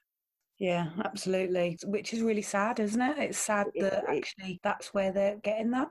Yeah, 0.59 0.89
absolutely. 1.05 1.79
Which 1.85 2.15
is 2.15 2.23
really 2.23 2.43
sad, 2.43 2.81
isn't 2.81 3.01
it? 3.01 3.19
It's 3.19 3.39
sad 3.39 3.67
it, 3.75 3.83
that 3.83 4.05
it, 4.05 4.17
actually 4.17 4.61
that's 4.63 4.95
where 4.95 5.13
they're 5.13 5.37
getting 5.43 5.71
that. 5.73 5.91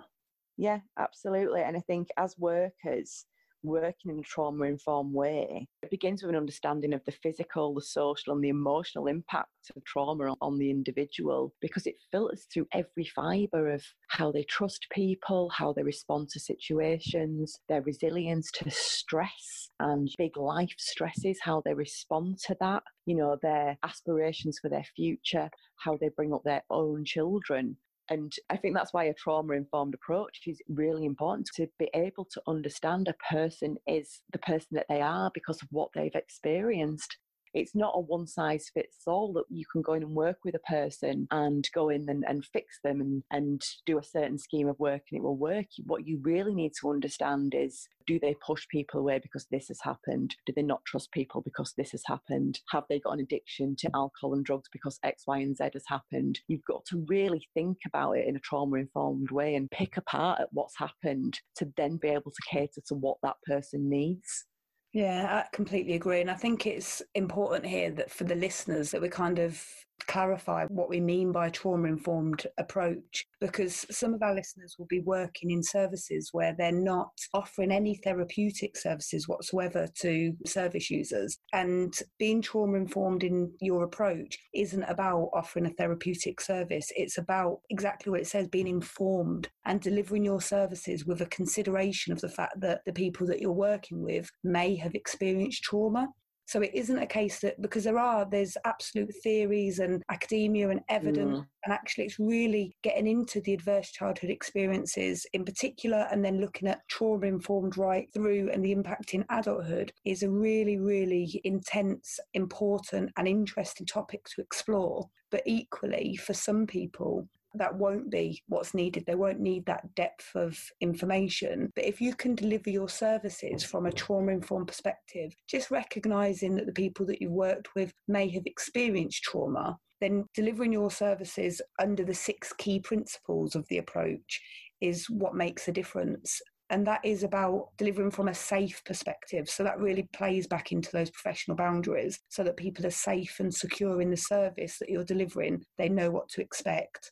Yeah, 0.58 0.80
absolutely. 0.98 1.62
And 1.62 1.78
I 1.78 1.82
think 1.82 2.08
as 2.18 2.36
workers, 2.38 3.26
working 3.66 4.12
in 4.12 4.20
a 4.20 4.24
trauma 4.24 4.66
informed 4.66 5.14
way, 5.14 5.68
it 5.84 5.90
begins 5.90 6.22
with 6.22 6.30
an 6.30 6.38
understanding 6.38 6.94
of 6.94 7.04
the 7.06 7.12
physical, 7.12 7.74
the 7.74 7.82
social, 7.82 8.34
and 8.34 8.44
the 8.44 8.50
emotional 8.50 9.08
impact 9.08 9.50
of 9.76 9.84
trauma 9.84 10.34
on 10.42 10.58
the 10.58 10.70
individual 10.70 11.54
because 11.62 11.88
it 11.88 11.96
filters 12.12 12.48
through 12.54 12.68
every 12.74 13.06
fibre 13.16 13.74
of 13.74 13.84
how 14.10 14.32
they 14.32 14.44
trust 14.44 14.88
people, 14.92 15.50
how 15.50 15.74
they 15.74 15.84
respond 15.84 16.30
to 16.30 16.40
situations, 16.40 17.60
their 17.68 17.82
resilience 17.82 18.52
to 18.52 18.70
stress 18.70 19.70
and 19.80 20.10
big 20.18 20.38
life 20.38 20.74
stresses, 20.78 21.40
how 21.42 21.62
they 21.66 21.74
respond 21.74 22.38
to 22.40 22.56
that, 22.60 22.84
you 23.06 23.16
know, 23.16 23.38
their 23.42 23.78
aspirations 23.84 24.60
for 24.62 24.70
their 24.70 24.86
future, 24.96 25.50
how 25.78 25.98
they 26.00 26.10
bring 26.16 26.34
up 26.34 26.44
their 26.44 26.64
own 26.70 27.04
children. 27.06 27.78
And 28.10 28.34
I 28.50 28.58
think 28.58 28.76
that's 28.76 28.94
why 28.94 29.06
a 29.06 29.14
trauma 29.14 29.54
informed 29.54 29.96
approach 29.96 30.42
is 30.46 30.62
really 30.70 31.06
important 31.06 31.50
to 31.56 31.68
be 31.80 31.90
able 31.96 32.26
to 32.26 32.42
understand 32.48 33.08
a 33.08 33.34
person 33.34 33.78
is 33.88 34.22
the 34.32 34.40
person 34.40 34.70
that 34.72 34.86
they 34.90 35.02
are 35.02 35.32
because 35.34 35.62
of 35.62 35.68
what 35.72 35.90
they've 35.96 36.14
experienced 36.14 37.18
it's 37.56 37.74
not 37.74 37.94
a 37.96 38.00
one 38.02 38.28
size 38.28 38.70
fits 38.74 38.98
all 39.08 39.32
that 39.34 39.46
you 39.50 39.66
can 39.72 39.82
go 39.82 39.94
in 39.94 40.04
and 40.04 40.12
work 40.12 40.40
with 40.44 40.56
a 40.56 40.60
person 40.60 41.26
and 41.32 41.68
go 41.74 41.90
in 41.90 42.08
and, 42.10 42.26
and 42.28 42.46
fix 42.46 42.80
them 42.84 43.00
and, 43.00 43.24
and 43.32 43.62
do 43.86 43.98
a 43.98 44.04
certain 44.04 44.38
scheme 44.38 44.68
of 44.68 44.78
work 44.78 45.02
and 45.10 45.18
it 45.18 45.24
will 45.24 45.38
work. 45.38 45.66
What 45.86 46.06
you 46.06 46.20
really 46.22 46.54
need 46.54 46.74
to 46.82 46.90
understand 46.90 47.54
is 47.56 47.88
do 48.06 48.20
they 48.20 48.36
push 48.46 48.68
people 48.68 49.00
away 49.00 49.20
because 49.20 49.48
this 49.50 49.70
has 49.70 49.80
happened? 49.82 50.36
Do 50.46 50.54
they 50.54 50.62
not 50.62 50.84
trust 50.86 51.12
people 51.12 51.42
because 51.42 51.74
this 51.78 51.92
has 51.92 52.04
happened? 52.06 52.60
Have 52.72 52.84
they 52.90 53.00
got 53.00 53.14
an 53.14 53.22
addiction 53.22 53.76
to 53.80 53.90
alcohol 53.96 54.34
and 54.34 54.46
drugs 54.46 54.70
because 54.72 55.00
X, 55.04 55.24
Y, 55.26 55.40
and 55.40 55.56
Z 55.56 55.70
has 55.74 55.86
happened? 55.88 56.42
You've 56.48 56.66
got 56.66 56.86
to 56.88 57.06
really 57.08 57.48
think 57.54 57.78
about 57.88 58.14
it 58.14 58.28
in 58.28 58.36
a 58.36 58.40
trauma 58.40 58.78
informed 58.78 59.32
way 59.32 59.56
and 59.56 59.72
pick 59.72 59.96
apart 59.96 60.42
at 60.42 60.50
what's 60.52 60.78
happened 60.78 61.40
to 61.56 61.72
then 61.78 61.98
be 61.98 62.10
able 62.10 62.32
to 62.32 62.50
cater 62.52 62.82
to 62.88 62.96
what 62.96 63.18
that 63.24 63.38
person 63.48 63.90
needs. 63.90 64.46
Yeah, 64.96 65.44
I 65.46 65.56
completely 65.56 65.94
agree. 65.94 66.22
And 66.22 66.32
I 66.32 66.36
think 66.36 66.66
it's 66.66 67.02
important 67.16 67.66
here 67.68 67.92
that 67.92 68.10
for 68.10 68.24
the 68.24 68.34
listeners 68.36 68.92
that 68.92 69.02
we 69.02 69.10
kind 69.10 69.40
of 69.40 69.85
clarify 70.08 70.66
what 70.66 70.90
we 70.90 71.00
mean 71.00 71.32
by 71.32 71.48
a 71.48 71.52
trauma 71.52 71.88
informed 71.88 72.46
approach 72.58 73.26
because 73.40 73.86
some 73.92 74.14
of 74.14 74.22
our 74.22 74.34
listeners 74.34 74.76
will 74.78 74.86
be 74.88 75.02
working 75.02 75.52
in 75.52 75.62
services 75.62 76.30
where 76.32 76.56
they're 76.58 76.72
not 76.72 77.12
offering 77.34 77.72
any 77.72 77.96
therapeutic 78.04 78.78
services 78.78 79.28
whatsoever 79.28 79.88
to 80.02 80.34
service 80.46 80.90
users. 80.90 81.38
And 81.54 81.94
being 82.18 82.42
trauma 82.42 82.78
informed 82.78 83.24
in 83.24 83.52
your 83.60 83.84
approach 83.84 84.38
isn't 84.54 84.84
about 84.84 85.30
offering 85.34 85.66
a 85.66 85.74
therapeutic 85.74 86.42
service. 86.42 86.92
It's 86.96 87.18
about 87.18 87.60
exactly 87.70 88.12
what 88.12 88.22
it 88.22 88.28
says 88.28 88.48
being 88.48 88.68
informed 88.68 89.50
and 89.66 89.82
delivering 89.82 90.26
your 90.26 90.42
services 90.42 91.06
with 91.06 91.22
a 91.22 91.28
consideration 91.28 92.14
of 92.14 92.22
the 92.22 92.30
fact 92.30 92.60
that 92.62 92.82
the 92.86 92.94
people 92.94 93.28
that 93.28 93.42
you're 93.42 93.52
working 93.52 94.02
with 94.02 94.30
may 94.44 94.76
have 94.76 94.96
experienced 94.96 95.64
trauma 95.64 96.08
so 96.46 96.62
it 96.62 96.72
isn't 96.74 97.00
a 97.00 97.08
case 97.08 97.40
that 97.40 97.60
because 97.62 97.84
there 97.84 97.98
are 97.98 98.26
there's 98.30 98.56
absolute 98.66 99.14
theories 99.24 99.80
and 99.80 100.04
academia 100.10 100.70
and 100.70 100.82
evidence, 100.90 101.40
mm. 101.40 101.48
and 101.64 101.74
actually 101.74 102.06
it's 102.06 102.20
really 102.20 102.76
getting 102.84 103.08
into 103.08 103.42
the 103.42 103.54
adverse 103.54 103.92
childhood 103.92 104.30
experiences 104.30 105.26
in 105.34 105.44
particular, 105.44 106.08
and 106.12 106.24
then 106.24 106.40
looking 106.40 106.68
at 106.68 106.88
trauma 106.88 107.26
informed 107.26 107.78
right 107.78 108.08
through 108.14 108.50
and 108.52 108.64
the 108.64 108.72
impact 108.72 109.14
in 109.14 109.26
adulthood 109.30 109.92
is 110.06 110.24
a 110.24 110.30
really 110.30 110.78
really 110.78 111.42
intense, 111.44 112.20
important, 112.34 113.12
and 113.18 113.28
interesting 113.28 113.88
topic 113.88 114.24
to 114.26 114.42
explore. 114.42 115.10
But 115.32 115.42
equally, 115.46 116.16
for 116.16 116.34
some 116.34 116.68
people, 116.68 117.28
that 117.58 117.76
won't 117.76 118.10
be 118.10 118.42
what's 118.48 118.74
needed. 118.74 119.06
They 119.06 119.16
won't 119.16 119.40
need 119.40 119.66
that 119.66 119.94
depth 119.96 120.32
of 120.36 120.60
information. 120.82 121.72
But 121.76 121.86
if 121.86 122.02
you 122.02 122.14
can 122.14 122.36
deliver 122.36 122.70
your 122.70 122.90
services 122.90 123.64
from 123.64 123.86
a 123.86 123.92
trauma 123.92 124.32
informed 124.32 124.68
perspective, 124.68 125.34
just 125.48 125.72
recognizing 125.72 126.56
that 126.56 126.66
the 126.66 126.74
people 126.74 127.06
that 127.08 127.22
you've 127.22 127.32
worked 127.32 127.76
with 127.76 127.94
may 128.08 128.30
have 128.30 128.46
experienced 128.46 129.24
trauma, 129.24 129.78
then 130.02 130.26
delivering 130.34 130.74
your 130.74 130.92
services 130.92 131.62
under 131.80 132.04
the 132.04 132.14
six 132.14 132.54
key 132.54 132.80
principles 132.80 133.56
of 133.56 133.68
the 133.70 133.78
approach 133.78 134.42
is 134.82 135.10
what 135.10 135.36
makes 135.36 135.68
a 135.68 135.72
difference. 135.72 136.42
And 136.70 136.86
that 136.88 137.02
is 137.04 137.24
about 137.24 137.70
delivering 137.78 138.12
from 138.12 138.28
a 138.28 138.34
safe 138.34 138.82
perspective. 138.86 139.48
So 139.50 139.64
that 139.64 139.80
really 139.80 140.10
plays 140.14 140.48
back 140.48 140.72
into 140.72 140.92
those 140.92 141.12
professional 141.12 141.56
boundaries 141.56 142.20
so 142.30 142.44
that 142.44 142.58
people 142.58 142.86
are 142.88 142.92
safe 142.92 143.36
and 143.40 143.54
secure 143.54 144.02
in 144.02 144.10
the 144.10 144.18
service 144.18 144.80
that 144.80 144.90
you're 144.90 145.04
delivering. 145.04 145.64
They 145.78 145.90
know 145.90 146.10
what 146.10 146.28
to 146.30 146.42
expect 146.42 147.12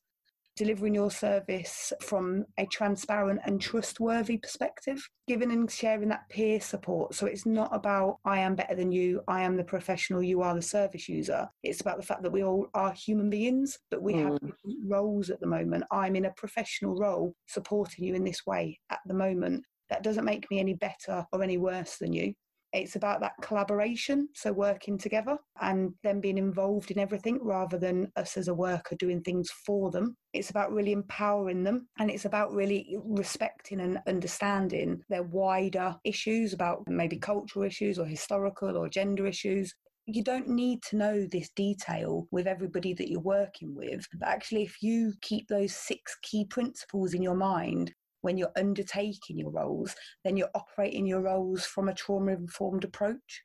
delivering 0.56 0.94
your 0.94 1.12
service 1.12 1.92
from 2.02 2.46
a 2.58 2.66
transparent 2.68 3.40
and 3.46 3.60
trustworthy 3.60 4.38
perspective, 4.38 5.08
giving 5.28 5.52
and 5.52 5.70
sharing 5.72 6.10
that 6.10 6.30
peer 6.30 6.60
support. 6.60 7.16
So 7.16 7.26
it's 7.26 7.46
not 7.46 7.74
about, 7.74 8.18
I 8.26 8.40
am 8.40 8.56
better 8.56 8.76
than 8.76 8.92
you, 8.92 9.22
I 9.28 9.42
am 9.42 9.58
the 9.58 9.64
professional, 9.64 10.22
you 10.22 10.42
are 10.42 10.56
the 10.56 10.62
service 10.62 11.10
user. 11.10 11.48
It's 11.64 11.82
about 11.82 11.98
the 11.98 12.06
fact 12.06 12.24
that 12.24 12.32
we 12.32 12.44
all 12.44 12.68
are 12.74 12.94
human 12.94 13.30
beings, 13.30 13.80
but 13.90 14.02
we 14.02 14.14
mm. 14.14 14.24
have 14.24 14.40
roles 14.88 15.30
at 15.30 15.40
the 15.40 15.48
moment. 15.48 15.86
I'm 15.92 16.16
in 16.16 16.26
a 16.26 16.34
professional 16.34 16.96
role 16.96 17.34
supporting 17.48 18.06
you 18.06 18.16
in 18.16 18.24
this 18.24 18.46
way 18.46 18.80
at 18.90 19.00
the 19.06 19.14
moment. 19.14 19.64
That 19.90 20.04
doesn't 20.04 20.26
make 20.26 20.50
me 20.50 20.60
any 20.60 20.74
better 20.74 21.26
or 21.32 21.44
any 21.44 21.58
worse 21.58 21.98
than 21.98 22.14
you. 22.14 22.34
It's 22.74 22.96
about 22.96 23.20
that 23.22 23.34
collaboration, 23.42 24.30
so 24.34 24.52
working 24.52 24.98
together 24.98 25.38
and 25.62 25.94
them 26.04 26.20
being 26.20 26.40
involved 26.40 26.90
in 26.90 26.98
everything 27.00 27.40
rather 27.42 27.78
than 27.78 28.12
us 28.16 28.36
as 28.36 28.48
a 28.48 28.54
worker 28.54 28.96
doing 28.96 29.22
things 29.22 29.52
for 29.52 29.92
them. 29.92 30.18
It's 30.34 30.50
about 30.50 30.74
really 30.74 30.92
empowering 30.92 31.64
them 31.64 31.88
and 32.00 32.10
it's 32.10 32.26
about 32.26 32.52
really 32.52 32.98
respecting 33.06 33.80
and 33.80 34.00
understanding 34.08 35.04
their 35.08 35.24
wider 35.24 35.96
issues 36.04 36.54
about 36.54 36.84
maybe 36.88 37.18
cultural 37.18 37.64
issues 37.64 38.00
or 38.00 38.06
historical 38.06 38.76
or 38.76 38.90
gender 38.90 39.28
issues 39.28 39.74
you 40.06 40.24
don't 40.24 40.50
need 40.50 40.82
to 40.84 40.98
know 40.98 41.26
this 41.26 41.50
detail 41.56 42.28
with 42.32 42.46
everybody 42.46 42.94
that 42.94 43.10
you're 43.10 43.22
working 43.22 43.74
with. 43.74 44.06
But 44.14 44.28
actually, 44.28 44.64
if 44.64 44.84
you 44.84 45.14
keep 45.22 45.48
those 45.48 45.74
six 45.74 46.18
key 46.22 46.46
principles 46.46 47.14
in 47.14 47.22
your 47.22 47.36
mind, 47.36 47.94
when 48.24 48.38
you're 48.38 48.52
undertaking 48.58 49.38
your 49.38 49.52
roles, 49.52 49.96
then 50.24 50.36
you're 50.36 50.50
operating 50.56 51.06
your 51.06 51.22
roles 51.22 51.66
from 51.66 51.90
a 51.90 51.94
trauma 51.94 52.32
informed 52.32 52.84
approach. 52.84 53.44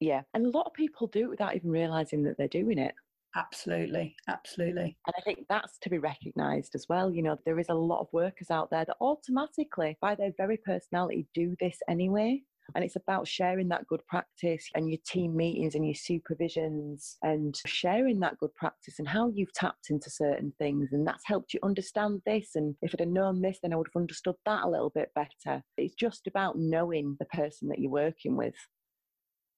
Yeah, 0.00 0.22
and 0.34 0.46
a 0.46 0.50
lot 0.50 0.66
of 0.66 0.74
people 0.74 1.06
do 1.06 1.24
it 1.24 1.30
without 1.30 1.56
even 1.56 1.70
realizing 1.70 2.22
that 2.24 2.36
they're 2.36 2.48
doing 2.48 2.78
it. 2.78 2.94
Absolutely, 3.36 4.16
absolutely. 4.28 4.96
And 5.06 5.14
I 5.16 5.20
think 5.22 5.46
that's 5.48 5.78
to 5.80 5.90
be 5.90 5.98
recognised 5.98 6.74
as 6.74 6.86
well. 6.88 7.12
You 7.12 7.22
know, 7.22 7.36
there 7.44 7.58
is 7.58 7.68
a 7.68 7.74
lot 7.74 8.00
of 8.00 8.08
workers 8.12 8.50
out 8.50 8.70
there 8.70 8.84
that 8.84 8.96
automatically, 9.00 9.96
by 10.00 10.14
their 10.14 10.32
very 10.36 10.56
personality, 10.56 11.26
do 11.34 11.54
this 11.60 11.78
anyway. 11.88 12.42
And 12.74 12.84
it's 12.84 12.96
about 12.96 13.26
sharing 13.26 13.68
that 13.68 13.86
good 13.86 14.04
practice 14.06 14.68
and 14.74 14.88
your 14.88 14.98
team 15.06 15.36
meetings 15.36 15.74
and 15.74 15.86
your 15.86 15.94
supervisions 15.94 17.16
and 17.22 17.58
sharing 17.66 18.20
that 18.20 18.38
good 18.38 18.54
practice 18.56 18.98
and 18.98 19.08
how 19.08 19.30
you've 19.34 19.52
tapped 19.52 19.90
into 19.90 20.10
certain 20.10 20.52
things. 20.58 20.90
And 20.92 21.06
that's 21.06 21.26
helped 21.26 21.54
you 21.54 21.60
understand 21.62 22.20
this. 22.26 22.50
And 22.54 22.74
if 22.82 22.94
I'd 22.94 23.00
have 23.00 23.08
known 23.08 23.40
this, 23.40 23.58
then 23.62 23.72
I 23.72 23.76
would 23.76 23.88
have 23.92 24.00
understood 24.00 24.36
that 24.44 24.64
a 24.64 24.68
little 24.68 24.90
bit 24.90 25.10
better. 25.14 25.62
It's 25.76 25.94
just 25.94 26.26
about 26.26 26.58
knowing 26.58 27.16
the 27.18 27.26
person 27.26 27.68
that 27.68 27.78
you're 27.78 27.90
working 27.90 28.36
with. 28.36 28.54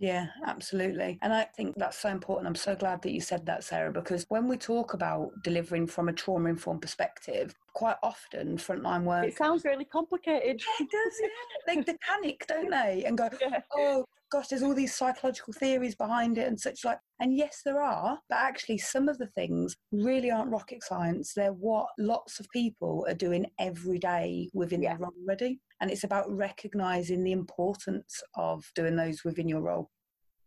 Yeah, 0.00 0.28
absolutely. 0.46 1.18
And 1.20 1.30
I 1.30 1.44
think 1.44 1.74
that's 1.76 1.98
so 1.98 2.08
important. 2.08 2.46
I'm 2.46 2.54
so 2.54 2.74
glad 2.74 3.02
that 3.02 3.12
you 3.12 3.20
said 3.20 3.44
that, 3.44 3.62
Sarah, 3.62 3.92
because 3.92 4.24
when 4.30 4.48
we 4.48 4.56
talk 4.56 4.94
about 4.94 5.30
delivering 5.44 5.86
from 5.86 6.08
a 6.08 6.12
trauma 6.14 6.48
informed 6.48 6.80
perspective, 6.80 7.54
quite 7.74 7.96
often 8.02 8.56
frontline 8.56 9.04
work. 9.04 9.26
It 9.26 9.36
sounds 9.36 9.62
really 9.62 9.84
complicated. 9.84 10.58
Yeah, 10.58 10.86
it 10.86 10.90
does. 10.90 11.20
Yeah. 11.20 11.74
they, 11.74 11.80
they 11.82 11.98
panic, 11.98 12.46
don't 12.48 12.70
they? 12.70 13.04
And 13.04 13.18
go, 13.18 13.28
yeah. 13.42 13.60
oh, 13.74 14.06
gosh, 14.30 14.48
there's 14.48 14.62
all 14.62 14.74
these 14.74 14.94
psychological 14.94 15.52
theories 15.52 15.94
behind 15.94 16.38
it 16.38 16.46
and 16.46 16.58
such 16.58 16.84
like. 16.84 16.98
And 17.20 17.36
yes, 17.36 17.60
there 17.64 17.82
are, 17.82 18.18
but 18.28 18.38
actually, 18.38 18.78
some 18.78 19.08
of 19.08 19.18
the 19.18 19.26
things 19.28 19.76
really 19.92 20.30
aren't 20.30 20.50
rocket 20.50 20.82
science. 20.82 21.34
They're 21.34 21.52
what 21.52 21.88
lots 21.98 22.40
of 22.40 22.46
people 22.52 23.04
are 23.08 23.14
doing 23.14 23.46
every 23.58 23.98
day 23.98 24.48
within 24.54 24.82
Yeah. 24.82 24.90
their 24.90 25.00
role 25.00 25.14
already. 25.22 25.60
And 25.80 25.90
it's 25.90 26.04
about 26.04 26.30
recognizing 26.30 27.24
the 27.24 27.32
importance 27.32 28.22
of 28.36 28.64
doing 28.74 28.96
those 28.96 29.24
within 29.24 29.48
your 29.48 29.62
role. 29.62 29.90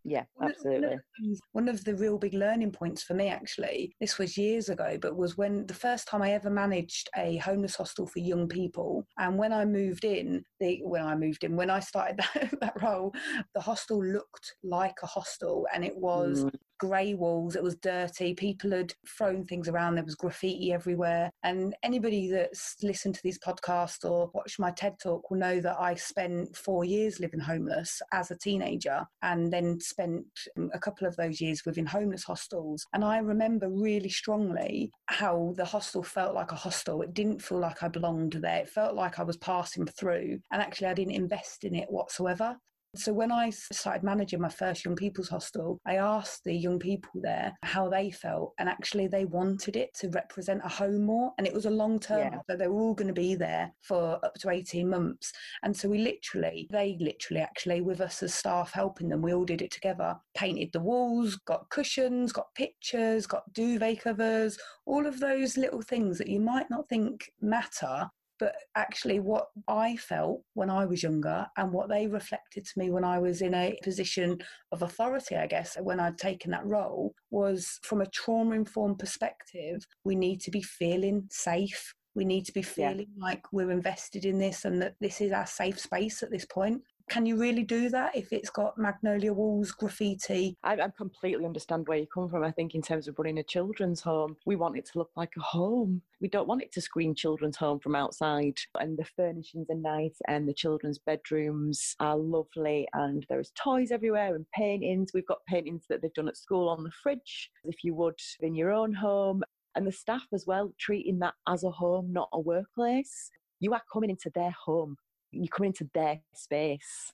Yeah, 0.06 0.24
One 0.36 0.52
absolutely. 0.52 0.88
One 0.88 0.94
of, 0.94 1.00
the 1.00 1.24
things- 1.24 1.40
one 1.54 1.68
of 1.70 1.84
the 1.86 1.96
real 1.96 2.18
big 2.18 2.34
learning 2.34 2.72
points 2.72 3.04
for 3.04 3.14
me, 3.14 3.28
actually, 3.30 3.96
this 4.02 4.18
was 4.18 4.38
years 4.38 4.70
ago, 4.70 4.98
but 5.02 5.16
was 5.16 5.38
when 5.38 5.66
the 5.68 5.74
first 5.74 6.08
time 6.08 6.22
I 6.22 6.32
ever 6.34 6.50
managed 6.50 7.10
a 7.16 7.38
homeless 7.38 7.76
hostel 7.76 8.08
for 8.08 8.20
young 8.20 8.48
people. 8.48 9.06
And 9.18 9.38
when 9.38 9.54
I 9.54 9.66
moved 9.66 10.04
in, 10.04 10.44
the 10.60 10.82
when 10.84 11.06
I 11.06 11.16
moved 11.16 11.44
in, 11.44 11.56
when 11.56 11.70
I 11.70 11.80
started 11.80 12.18
that, 12.34 12.54
that 12.60 12.82
role, 12.84 13.14
the 13.56 13.62
hostel 13.62 14.04
looked 14.04 14.56
like 14.64 14.96
a 15.04 15.08
hostel, 15.08 15.68
and 15.74 15.86
it 15.86 15.96
was 15.98 16.44
Mm. 16.44 16.52
Grey 16.80 17.14
walls. 17.14 17.56
It 17.56 17.64
was 17.64 17.76
dirty. 17.76 18.34
People 18.34 18.72
had 18.72 18.94
thrown 19.08 19.46
things 19.46 19.68
around. 19.68 19.96
There 19.96 20.04
was 20.04 20.16
graffiti 20.16 20.74
everywhere. 20.74 21.30
And 21.44 21.76
anybody 21.84 22.30
that's 22.30 22.76
listened 22.84 23.16
to 23.16 23.24
these 23.24 23.40
podcasts 23.40 24.10
or 24.10 24.30
watched 24.34 24.60
my 24.60 24.72
TED 24.72 24.96
talk 25.02 25.30
will 25.30 25.38
know 25.38 25.60
that 25.62 25.80
I 25.80 25.96
spent 25.96 26.56
four 26.56 26.86
years 26.86 27.20
living 27.20 27.40
homeless 27.40 28.02
as 28.12 28.32
a 28.32 28.38
teenager 28.38 29.06
and 29.22 29.52
then 29.52 29.80
spent 29.80 30.26
a 30.74 30.80
couple 30.80 31.08
of 31.08 31.16
those 31.16 31.42
years 31.42 31.64
within 31.66 31.86
homeless 31.86 32.24
hostels. 32.24 32.86
And 32.94 33.04
I 33.04 33.18
remember 33.18 33.70
really 33.70 34.10
strongly 34.10 34.92
how 35.08 35.54
the 35.58 35.66
hostel 35.66 36.04
felt 36.04 36.36
like 36.36 36.52
a 36.52 36.56
hostel. 36.56 37.02
It 37.02 37.14
didn't 37.14 37.42
feel 37.42 37.60
like 37.60 37.84
I 37.84 37.88
belonged 37.88 38.34
there. 38.34 38.58
It 38.58 38.70
felt 38.70 38.96
like 38.96 39.20
I 39.20 39.24
was 39.24 39.38
passing 39.38 39.86
through. 39.86 40.40
And 40.52 40.62
actually, 40.62 40.88
I 40.88 40.94
didn't 40.94 41.14
invest 41.14 41.64
in 41.64 41.76
it 41.76 41.90
whatsoever. 41.90 42.58
So 42.96 43.12
when 43.12 43.32
I 43.32 43.50
started 43.50 44.04
managing 44.04 44.40
my 44.40 44.50
first 44.50 44.86
young 44.86 44.96
people's 44.96 45.30
hostel, 45.30 45.80
I 45.86 45.96
asked 45.96 46.44
the 46.44 46.54
young 46.54 46.78
people 46.78 47.10
there 47.16 47.54
how 47.64 47.90
they 47.90 48.12
felt, 48.12 48.54
and 48.60 48.70
actually 48.70 49.08
they 49.08 49.26
wanted 49.26 49.76
it 49.76 49.94
to 49.96 50.10
represent 50.10 50.62
a 50.64 50.70
home 50.70 51.04
more, 51.04 51.32
and 51.38 51.48
it 51.48 51.54
was 51.54 51.66
a 51.66 51.72
long 51.72 52.00
term. 52.00 52.34
Yeah. 52.34 52.40
So 52.50 52.56
they 52.56 52.68
were 52.68 52.80
all 52.80 52.94
going 52.94 53.08
to 53.08 53.14
be 53.14 53.34
there 53.36 53.74
for 53.82 54.24
up 54.24 54.36
to 54.36 54.50
eighteen 54.50 54.90
months, 54.90 55.34
and 55.64 55.76
so 55.76 55.90
we 55.90 55.98
literally, 56.00 56.68
they 56.72 56.98
literally, 57.00 57.42
actually, 57.42 57.82
with 57.82 58.00
us 58.00 58.22
as 58.22 58.34
staff 58.34 58.72
helping 58.72 59.10
them, 59.10 59.22
we 59.22 59.34
all 59.34 59.46
did 59.46 59.62
it 59.62 59.72
together. 59.72 60.16
Painted 60.36 60.72
the 60.72 60.80
walls, 60.80 61.36
got 61.46 61.70
cushions, 61.70 62.32
got 62.32 62.54
pictures, 62.54 63.26
got 63.26 63.52
duvet 63.54 64.02
covers, 64.02 64.58
all 64.86 65.08
of 65.08 65.20
those 65.20 65.58
little 65.58 65.82
things 65.82 66.18
that 66.18 66.28
you 66.28 66.40
might 66.40 66.70
not 66.70 66.88
think 66.90 67.32
matter, 67.42 68.08
but 68.44 68.56
actually 68.76 69.22
what 69.22 69.48
I 69.70 69.96
felt 69.96 70.42
when 70.54 70.70
I 70.70 70.84
was 70.84 71.02
younger 71.02 71.48
and 71.56 71.72
what 71.72 71.88
they 71.88 72.08
reflected 72.08 72.66
to 72.66 72.78
me 72.78 72.90
when 72.90 73.06
I 73.06 73.18
was 73.18 73.42
in 73.42 73.54
a 73.54 73.80
position 73.82 74.38
of 74.74 74.82
authority, 74.82 75.38
I 75.38 75.48
guess, 75.48 75.78
when 75.80 76.02
I'd 76.02 76.18
taken 76.18 76.52
that 76.52 76.66
role, 76.66 77.14
was 77.32 77.80
from 77.84 78.02
a 78.02 78.06
trauma 78.08 78.56
informed 78.56 79.00
perspective, 79.00 79.88
we 80.04 80.16
need 80.16 80.42
to 80.42 80.52
be 80.52 80.62
feeling 80.62 81.24
safe. 81.32 81.94
We 82.16 82.26
need 82.26 82.46
to 82.48 82.52
be 82.52 82.60
Yeah. 82.60 82.90
feeling 82.90 83.08
like 83.18 83.54
we're 83.54 83.72
invested 83.72 84.26
in 84.26 84.40
this 84.40 84.66
and 84.66 84.82
that 84.82 84.96
this 85.00 85.22
is 85.22 85.32
our 85.32 85.48
safe 85.48 85.80
space 85.80 86.22
at 86.22 86.30
this 86.30 86.46
point. 86.46 86.82
Can 87.10 87.26
you 87.26 87.38
really 87.38 87.64
do 87.64 87.90
that 87.90 88.16
if 88.16 88.32
it's 88.32 88.50
got 88.50 88.78
magnolia 88.78 89.34
walls, 89.34 89.72
graffiti? 89.72 90.58
I, 90.64 90.74
I 90.74 90.88
completely 90.98 91.46
understand 91.46 91.88
where 91.88 91.98
you 91.98 92.08
come 92.08 92.30
from. 92.30 92.44
I 92.44 92.52
think 92.52 92.74
in 92.74 92.82
terms 92.82 93.08
of 93.08 93.20
running 93.20 93.38
a 93.38 93.44
children's 93.44 94.02
home, 94.02 94.38
we 94.46 94.56
want 94.56 94.78
it 94.78 94.86
to 94.86 94.98
look 94.98 95.12
like 95.16 95.34
a 95.38 95.42
home. 95.42 96.02
We 96.22 96.28
don't 96.28 96.48
want 96.48 96.64
it 96.64 96.72
to 96.72 96.82
screen 96.82 97.14
children's 97.14 97.58
home 97.58 97.80
from 97.80 97.94
outside. 97.94 98.58
And 98.80 98.98
the 98.98 99.06
furnishings 99.16 99.68
are 99.70 99.76
nice, 99.76 100.16
and 100.28 100.48
the 100.48 100.54
children's 100.54 100.98
bedrooms 100.98 101.96
are 102.00 102.18
lovely, 102.18 102.88
and 102.94 103.26
there's 103.30 103.52
toys 103.52 103.92
everywhere 103.92 104.34
and 104.36 104.46
paintings. 104.56 105.12
We've 105.14 105.28
got 105.28 105.46
paintings 105.46 105.84
that 105.90 106.02
they've 106.02 106.14
done 106.14 106.30
at 106.30 106.38
school 106.38 106.70
on 106.70 106.84
the 106.84 106.92
fridge, 107.04 107.52
if 107.66 107.84
you 107.84 107.94
would 107.96 108.20
in 108.40 108.56
your 108.56 108.72
own 108.72 108.94
home. 108.94 109.44
And 109.76 109.86
the 109.86 109.92
staff 109.92 110.26
as 110.34 110.46
well, 110.48 110.74
treating 110.80 111.20
that 111.20 111.34
as 111.48 111.64
a 111.64 111.72
home, 111.72 112.14
not 112.14 112.30
a 112.34 112.40
workplace. 112.40 113.30
You 113.60 113.74
are 113.74 113.82
coming 113.92 114.10
into 114.10 114.32
their 114.34 114.56
home. 114.66 114.98
You 115.34 115.50
come 115.50 115.66
into 115.66 115.90
their 115.94 116.20
space. 116.34 117.12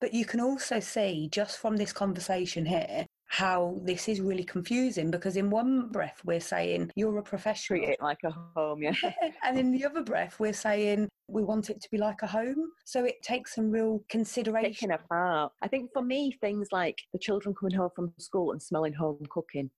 But 0.00 0.14
you 0.14 0.24
can 0.24 0.40
also 0.40 0.80
see 0.80 1.28
just 1.30 1.58
from 1.58 1.76
this 1.76 1.92
conversation 1.92 2.66
here 2.66 3.06
how 3.32 3.80
this 3.82 4.08
is 4.08 4.20
really 4.20 4.44
confusing 4.44 5.10
because 5.10 5.38
in 5.38 5.48
one 5.48 5.88
breath 5.88 6.20
we're 6.26 6.38
saying 6.38 6.90
you're 6.96 7.16
a 7.16 7.22
professional 7.22 7.78
Treat 7.78 7.88
it 7.88 8.02
like 8.02 8.18
a 8.24 8.30
home, 8.30 8.82
yeah. 8.82 8.92
and 9.42 9.58
in 9.58 9.72
the 9.72 9.86
other 9.86 10.02
breath 10.02 10.38
we're 10.38 10.52
saying 10.52 11.08
we 11.28 11.42
want 11.42 11.70
it 11.70 11.80
to 11.80 11.88
be 11.90 11.96
like 11.96 12.20
a 12.20 12.26
home 12.26 12.70
so 12.84 13.06
it 13.06 13.22
takes 13.22 13.54
some 13.54 13.70
real 13.70 14.04
consideration 14.10 14.90
apart. 14.90 15.50
I 15.62 15.68
think 15.68 15.92
for 15.94 16.02
me, 16.02 16.36
things 16.42 16.68
like 16.72 16.98
the 17.14 17.18
children 17.18 17.54
coming 17.54 17.74
home 17.74 17.88
from 17.96 18.12
school 18.18 18.52
and 18.52 18.60
smelling 18.60 18.92
home 18.92 19.24
cooking, 19.30 19.70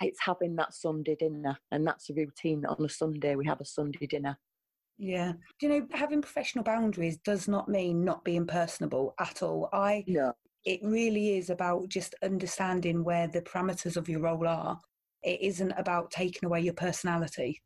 it's 0.00 0.20
having 0.22 0.56
that 0.56 0.72
Sunday 0.72 1.16
dinner. 1.16 1.58
And 1.70 1.86
that's 1.86 2.08
a 2.08 2.14
routine 2.14 2.64
on 2.64 2.82
a 2.82 2.88
Sunday 2.88 3.36
we 3.36 3.44
have 3.44 3.60
a 3.60 3.66
Sunday 3.66 4.06
dinner. 4.06 4.38
Yeah 4.98 5.32
do 5.58 5.66
you 5.66 5.68
know 5.68 5.86
having 5.92 6.22
professional 6.22 6.64
boundaries 6.64 7.18
does 7.18 7.48
not 7.48 7.68
mean 7.68 8.04
not 8.04 8.24
being 8.24 8.46
personable 8.46 9.14
at 9.20 9.42
all 9.42 9.68
i 9.72 10.02
No. 10.06 10.32
it 10.64 10.80
really 10.82 11.36
is 11.36 11.50
about 11.50 11.88
just 11.88 12.14
understanding 12.22 13.04
where 13.04 13.28
the 13.28 13.42
parameters 13.42 13.96
of 13.96 14.08
your 14.08 14.20
role 14.20 14.48
are 14.48 14.78
it 15.22 15.40
isn't 15.42 15.72
about 15.76 16.10
taking 16.10 16.46
away 16.46 16.60
your 16.60 16.74
personality 16.74 17.60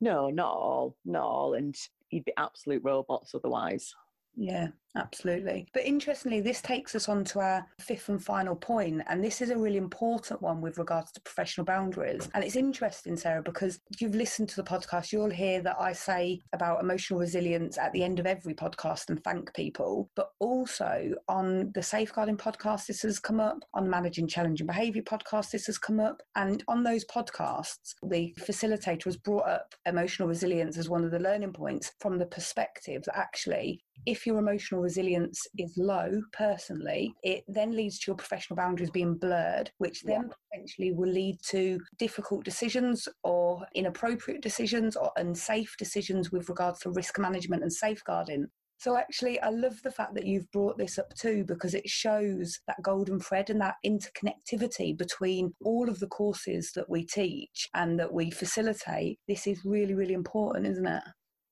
No, 0.00 0.28
not 0.30 0.52
all. 0.52 0.96
Not 1.04 1.24
all. 1.24 1.54
And 1.54 1.74
you'd 2.10 2.24
be 2.24 2.32
absolute 2.36 2.82
robots 2.84 3.34
otherwise. 3.34 3.94
Yeah, 4.36 4.68
absolutely. 4.96 5.66
But 5.72 5.84
interestingly, 5.84 6.40
this 6.40 6.60
takes 6.60 6.94
us 6.94 7.08
on 7.08 7.24
to 7.24 7.40
our 7.40 7.66
fifth 7.80 8.08
and 8.08 8.22
final 8.22 8.56
point, 8.56 9.02
and 9.08 9.22
this 9.22 9.40
is 9.40 9.50
a 9.50 9.58
really 9.58 9.76
important 9.76 10.42
one 10.42 10.60
with 10.60 10.78
regards 10.78 11.12
to 11.12 11.20
professional 11.20 11.64
boundaries. 11.64 12.28
And 12.34 12.42
it's 12.42 12.56
interesting, 12.56 13.16
Sarah, 13.16 13.42
because 13.42 13.78
you've 13.98 14.14
listened 14.14 14.48
to 14.50 14.56
the 14.56 14.62
podcast, 14.62 15.12
you'll 15.12 15.30
hear 15.30 15.60
that 15.62 15.76
I 15.78 15.92
say 15.92 16.40
about 16.52 16.82
emotional 16.82 17.20
resilience 17.20 17.78
at 17.78 17.92
the 17.92 18.02
end 18.02 18.18
of 18.18 18.26
every 18.26 18.54
podcast 18.54 19.08
and 19.08 19.22
thank 19.22 19.54
people. 19.54 20.10
But 20.16 20.30
also 20.40 21.14
on 21.28 21.72
the 21.74 21.82
safeguarding 21.82 22.36
podcast, 22.38 22.86
this 22.86 23.02
has 23.02 23.18
come 23.18 23.40
up, 23.40 23.64
on 23.74 23.88
managing 23.88 24.28
challenging 24.28 24.66
behaviour 24.66 25.02
podcast, 25.02 25.50
this 25.50 25.66
has 25.66 25.78
come 25.78 26.00
up. 26.00 26.22
And 26.34 26.64
on 26.68 26.82
those 26.82 27.04
podcasts, 27.04 27.94
the 28.02 28.34
facilitator 28.40 29.04
has 29.04 29.16
brought 29.16 29.48
up 29.48 29.74
emotional 29.86 30.28
resilience 30.28 30.78
as 30.78 30.88
one 30.88 31.04
of 31.04 31.10
the 31.10 31.18
learning 31.18 31.52
points 31.52 31.92
from 32.00 32.18
the 32.18 32.26
perspective 32.26 33.02
that 33.04 33.18
actually 33.18 33.80
if 34.04 34.26
your 34.26 34.38
emotional 34.38 34.80
resilience 34.86 35.38
is 35.58 35.72
low 35.76 36.22
personally, 36.32 37.12
it 37.22 37.42
then 37.48 37.72
leads 37.72 37.98
to 37.98 38.10
your 38.10 38.16
professional 38.16 38.56
boundaries 38.56 38.90
being 38.90 39.14
blurred, 39.14 39.70
which 39.78 40.02
then 40.02 40.30
potentially 40.52 40.92
will 40.92 41.10
lead 41.10 41.36
to 41.50 41.80
difficult 41.98 42.44
decisions 42.44 43.08
or 43.24 43.66
inappropriate 43.74 44.42
decisions 44.42 44.94
or 44.94 45.10
unsafe 45.16 45.74
decisions 45.76 46.30
with 46.30 46.48
regards 46.48 46.78
to 46.80 46.90
risk 46.90 47.18
management 47.18 47.62
and 47.62 47.72
safeguarding. 47.72 48.46
So, 48.78 48.96
actually, 48.96 49.40
I 49.40 49.48
love 49.48 49.80
the 49.82 49.90
fact 49.90 50.14
that 50.14 50.26
you've 50.26 50.50
brought 50.52 50.76
this 50.78 50.98
up 50.98 51.12
too 51.14 51.44
because 51.48 51.74
it 51.74 51.88
shows 51.88 52.58
that 52.66 52.82
golden 52.82 53.18
thread 53.18 53.48
and 53.50 53.60
that 53.60 53.76
interconnectivity 53.84 54.96
between 54.96 55.54
all 55.64 55.88
of 55.88 55.98
the 55.98 56.08
courses 56.08 56.72
that 56.76 56.88
we 56.88 57.04
teach 57.06 57.68
and 57.74 57.98
that 57.98 58.12
we 58.12 58.30
facilitate. 58.30 59.18
This 59.26 59.46
is 59.46 59.64
really, 59.64 59.94
really 59.94 60.14
important, 60.14 60.66
isn't 60.66 60.86
it? 60.86 61.02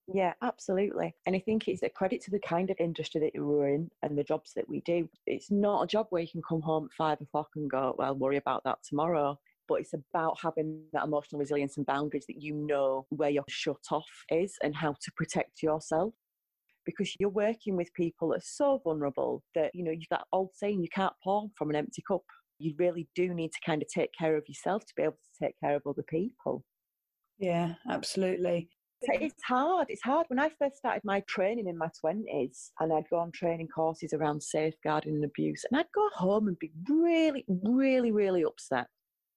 Yeah, 0.06 0.34
absolutely. 0.42 1.14
And 1.24 1.34
I 1.34 1.38
think 1.40 1.66
it's 1.66 1.82
a 1.82 1.88
credit 1.88 2.20
to 2.22 2.30
the 2.30 2.38
kind 2.38 2.70
of 2.70 2.76
industry 2.78 3.20
that 3.22 3.40
we're 3.42 3.68
in 3.68 3.90
and 4.02 4.18
the 4.18 4.24
jobs 4.24 4.52
that 4.54 4.68
we 4.68 4.82
do. 4.82 5.08
It's 5.26 5.50
not 5.50 5.82
a 5.82 5.86
job 5.86 6.08
where 6.10 6.20
you 6.22 6.28
can 6.28 6.42
come 6.46 6.60
home 6.60 6.84
at 6.84 6.92
five 6.96 7.20
o'clock 7.22 7.48
and 7.56 7.70
go, 7.70 7.94
well, 7.96 8.14
worry 8.14 8.36
about 8.36 8.64
that 8.64 8.82
tomorrow. 8.82 9.38
But 9.66 9.80
it's 9.80 9.94
about 9.94 10.38
having 10.42 10.88
that 10.92 11.04
emotional 11.04 11.38
resilience 11.40 11.78
and 11.78 11.86
boundaries 11.86 12.26
that 12.26 12.42
you 12.42 12.52
know 12.54 13.06
where 13.08 13.30
your 13.30 13.44
shut 13.48 13.80
off 13.90 14.10
is 14.28 14.58
and 14.62 14.76
how 14.76 14.92
to 14.92 15.12
protect 15.16 15.62
yourself. 15.62 16.12
Because 16.84 17.14
you're 17.20 17.30
working 17.30 17.76
with 17.76 17.94
people 17.94 18.30
that 18.30 18.38
are 18.38 18.42
so 18.44 18.80
vulnerable 18.84 19.44
that, 19.54 19.72
you 19.74 19.84
know, 19.84 19.92
you've 19.92 20.08
that 20.10 20.26
old 20.32 20.50
saying, 20.54 20.82
you 20.82 20.88
can't 20.90 21.14
pour 21.24 21.48
from 21.56 21.70
an 21.70 21.76
empty 21.76 22.02
cup. 22.06 22.24
You 22.58 22.74
really 22.78 23.08
do 23.14 23.34
need 23.34 23.52
to 23.52 23.60
kind 23.66 23.82
of 23.82 23.88
take 23.88 24.10
care 24.18 24.36
of 24.36 24.44
yourself 24.48 24.84
to 24.86 24.94
be 24.96 25.02
able 25.04 25.14
to 25.22 25.46
take 25.46 25.54
care 25.60 25.76
of 25.76 25.82
other 25.86 26.04
people. 26.04 26.64
Yeah, 27.38 27.76
absolutely. 27.88 28.70
So 29.06 29.12
It's 29.20 29.42
hard. 29.42 29.86
It's 29.90 30.02
hard. 30.02 30.26
When 30.28 30.38
I 30.38 30.50
first 30.58 30.76
started 30.76 31.02
my 31.04 31.20
training 31.20 31.66
in 31.68 31.76
my 31.76 31.88
20s 32.04 32.70
and 32.80 32.92
I'd 32.92 33.08
go 33.10 33.18
on 33.18 33.32
training 33.32 33.68
courses 33.68 34.12
around 34.12 34.42
safeguarding 34.42 35.14
and 35.14 35.24
abuse, 35.24 35.64
and 35.70 35.78
I'd 35.78 35.92
go 35.94 36.08
home 36.14 36.48
and 36.48 36.58
be 36.58 36.72
really, 36.88 37.44
really, 37.48 38.12
really 38.12 38.44
upset. 38.44 38.86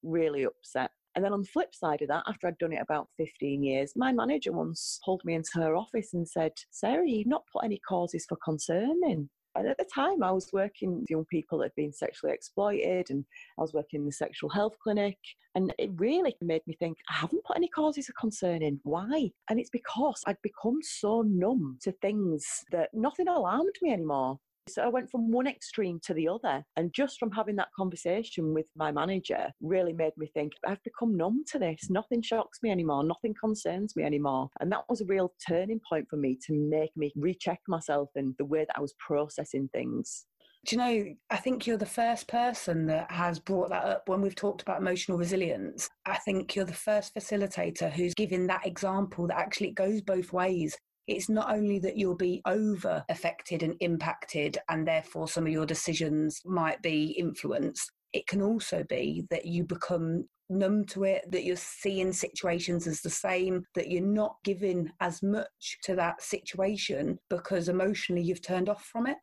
Really 0.03 0.43
upset. 0.43 0.91
And 1.15 1.25
then 1.25 1.34
on 1.34 1.41
the 1.41 1.47
flip 1.47 1.73
side 1.73 2.03
of 2.03 2.10
that, 2.10 2.23
after 2.27 2.47
I'd 2.47 2.60
done 2.60 2.73
it 2.73 2.82
about 2.82 3.10
15 3.18 3.63
years, 3.63 3.93
my 3.95 4.11
manager 4.11 4.51
once 4.51 4.99
pulled 5.03 5.26
me 5.26 5.34
into 5.34 5.51
her 5.55 5.76
office 5.76 6.13
and 6.13 6.28
said, 6.28 6.51
Sarah, 6.70 7.07
you've 7.07 7.28
not 7.28 7.43
put 7.51 7.63
any 7.63 7.80
causes 7.80 8.26
for 8.30 8.38
concern 8.38 8.99
in. 9.03 9.30
And 9.58 9.68
at 9.68 9.78
the 9.78 9.86
time, 9.93 10.24
I 10.24 10.32
was 10.32 10.49
working 10.53 10.99
with 10.99 11.10
young 11.10 11.26
people 11.26 11.58
that 11.60 11.66
had 11.66 11.76
been 11.76 11.91
sexually 11.91 12.34
exploited, 12.34 13.10
and 13.10 13.26
I 13.58 13.62
was 13.62 13.74
working 13.74 14.01
in 14.01 14.05
the 14.05 14.12
sexual 14.12 14.49
health 14.49 14.76
clinic. 14.82 15.18
And 15.55 15.74
it 15.80 15.89
really 15.95 16.36
made 16.41 16.62
me 16.68 16.76
think, 16.78 16.97
I 17.10 17.14
haven't 17.14 17.43
put 17.43 17.58
any 17.58 17.68
causes 17.68 18.10
of 18.10 18.16
concern 18.16 18.62
in. 18.62 18.80
Why? 18.84 19.32
And 19.49 19.60
it's 19.60 19.72
because 19.72 20.22
I'd 20.28 20.41
become 20.43 20.78
so 20.82 21.24
numb 21.24 21.80
to 21.82 21.91
things 21.93 22.45
that 22.72 22.89
nothing 22.93 23.28
alarmed 23.28 23.76
me 23.82 23.93
anymore. 23.93 24.39
So 24.70 24.84
I 24.84 24.88
went 24.88 25.09
from 25.09 25.32
one 25.32 25.47
extreme 25.47 25.99
to 26.03 26.13
the 26.13 26.28
other. 26.28 26.63
And 26.76 26.93
just 26.93 27.20
from 27.20 27.32
having 27.32 27.55
that 27.57 27.70
conversation 27.78 28.53
with 28.53 28.65
my 28.76 28.91
manager 28.91 29.51
really 29.61 29.93
made 29.93 30.13
me 30.18 30.30
think, 30.34 30.53
I've 30.65 30.84
become 30.84 31.15
numb 31.15 31.43
to 31.51 31.59
this. 31.59 31.89
Nothing 31.89 32.22
shocks 32.22 32.59
me 32.61 32.72
anymore. 32.72 33.03
Nothing 33.03 33.34
concerns 33.39 33.95
me 33.95 34.03
anymore. 34.03 34.49
And 34.59 34.72
that 34.72 34.84
was 34.89 35.01
a 35.01 35.05
real 35.05 35.34
turning 35.47 35.80
point 35.89 36.07
for 36.09 36.18
me 36.18 36.38
to 36.47 36.53
make 36.53 36.95
me 36.95 37.11
recheck 37.15 37.59
myself 37.68 38.09
and 38.15 38.36
the 38.38 38.45
way 38.45 38.65
that 38.65 38.78
I 38.78 38.82
was 38.82 38.93
processing 38.99 39.70
things. 39.74 40.26
Do 40.65 40.76
you 40.76 40.82
know, 40.82 41.05
I 41.30 41.38
think 41.38 41.65
you're 41.65 41.78
the 41.78 41.86
first 41.86 42.28
person 42.28 42.88
that 42.88 43.09
has 43.09 43.39
brought 43.39 43.70
that 43.70 43.86
up 43.86 44.09
when 44.09 44.22
we've 44.22 44.36
talked 44.36 44.63
about 44.63 44.82
emotional 44.82 45.18
resilience. 45.18 45.88
I 46.05 46.18
think 46.18 46.55
you're 46.55 46.65
the 46.65 46.74
first 46.74 47.15
facilitator 47.15 47.89
who's 47.89 48.13
given 48.13 48.47
that 48.47 48.65
example 48.65 49.28
that 49.28 49.38
actually 49.38 49.70
it 49.70 49.76
goes 49.76 50.01
both 50.01 50.34
ways 50.34 50.76
it's 51.08 51.30
not 51.30 51.49
only 51.49 51.80
that 51.80 51.97
you'll 51.97 52.16
be 52.16 52.41
over 52.45 53.03
affected 53.10 53.64
and 53.64 53.76
impacted, 53.80 54.58
and 54.70 54.88
therefore 54.88 55.28
some 55.28 55.45
of 55.45 55.51
your 55.51 55.66
decisions 55.66 56.41
might 56.45 56.82
be 56.82 57.16
influenced. 57.18 57.91
It 58.14 58.28
can 58.28 58.41
also 58.41 58.84
be 58.88 59.26
that 59.30 59.45
you 59.45 59.64
become 59.64 60.26
numb 60.49 60.86
to 60.86 61.03
it, 61.03 61.30
that 61.32 61.43
you're 61.43 61.55
seeing 61.55 62.14
situations 62.14 62.88
as 62.88 63.01
the 63.01 63.10
same, 63.10 63.66
that 63.76 63.89
you're 63.89 64.01
not 64.01 64.36
giving 64.43 64.89
as 65.01 65.22
much 65.22 65.78
to 65.84 65.95
that 65.95 66.22
situation 66.22 67.20
because 67.30 67.70
emotionally 67.70 68.22
you've 68.22 68.41
turned 68.41 68.70
off 68.70 68.84
from 68.86 69.08
it 69.08 69.18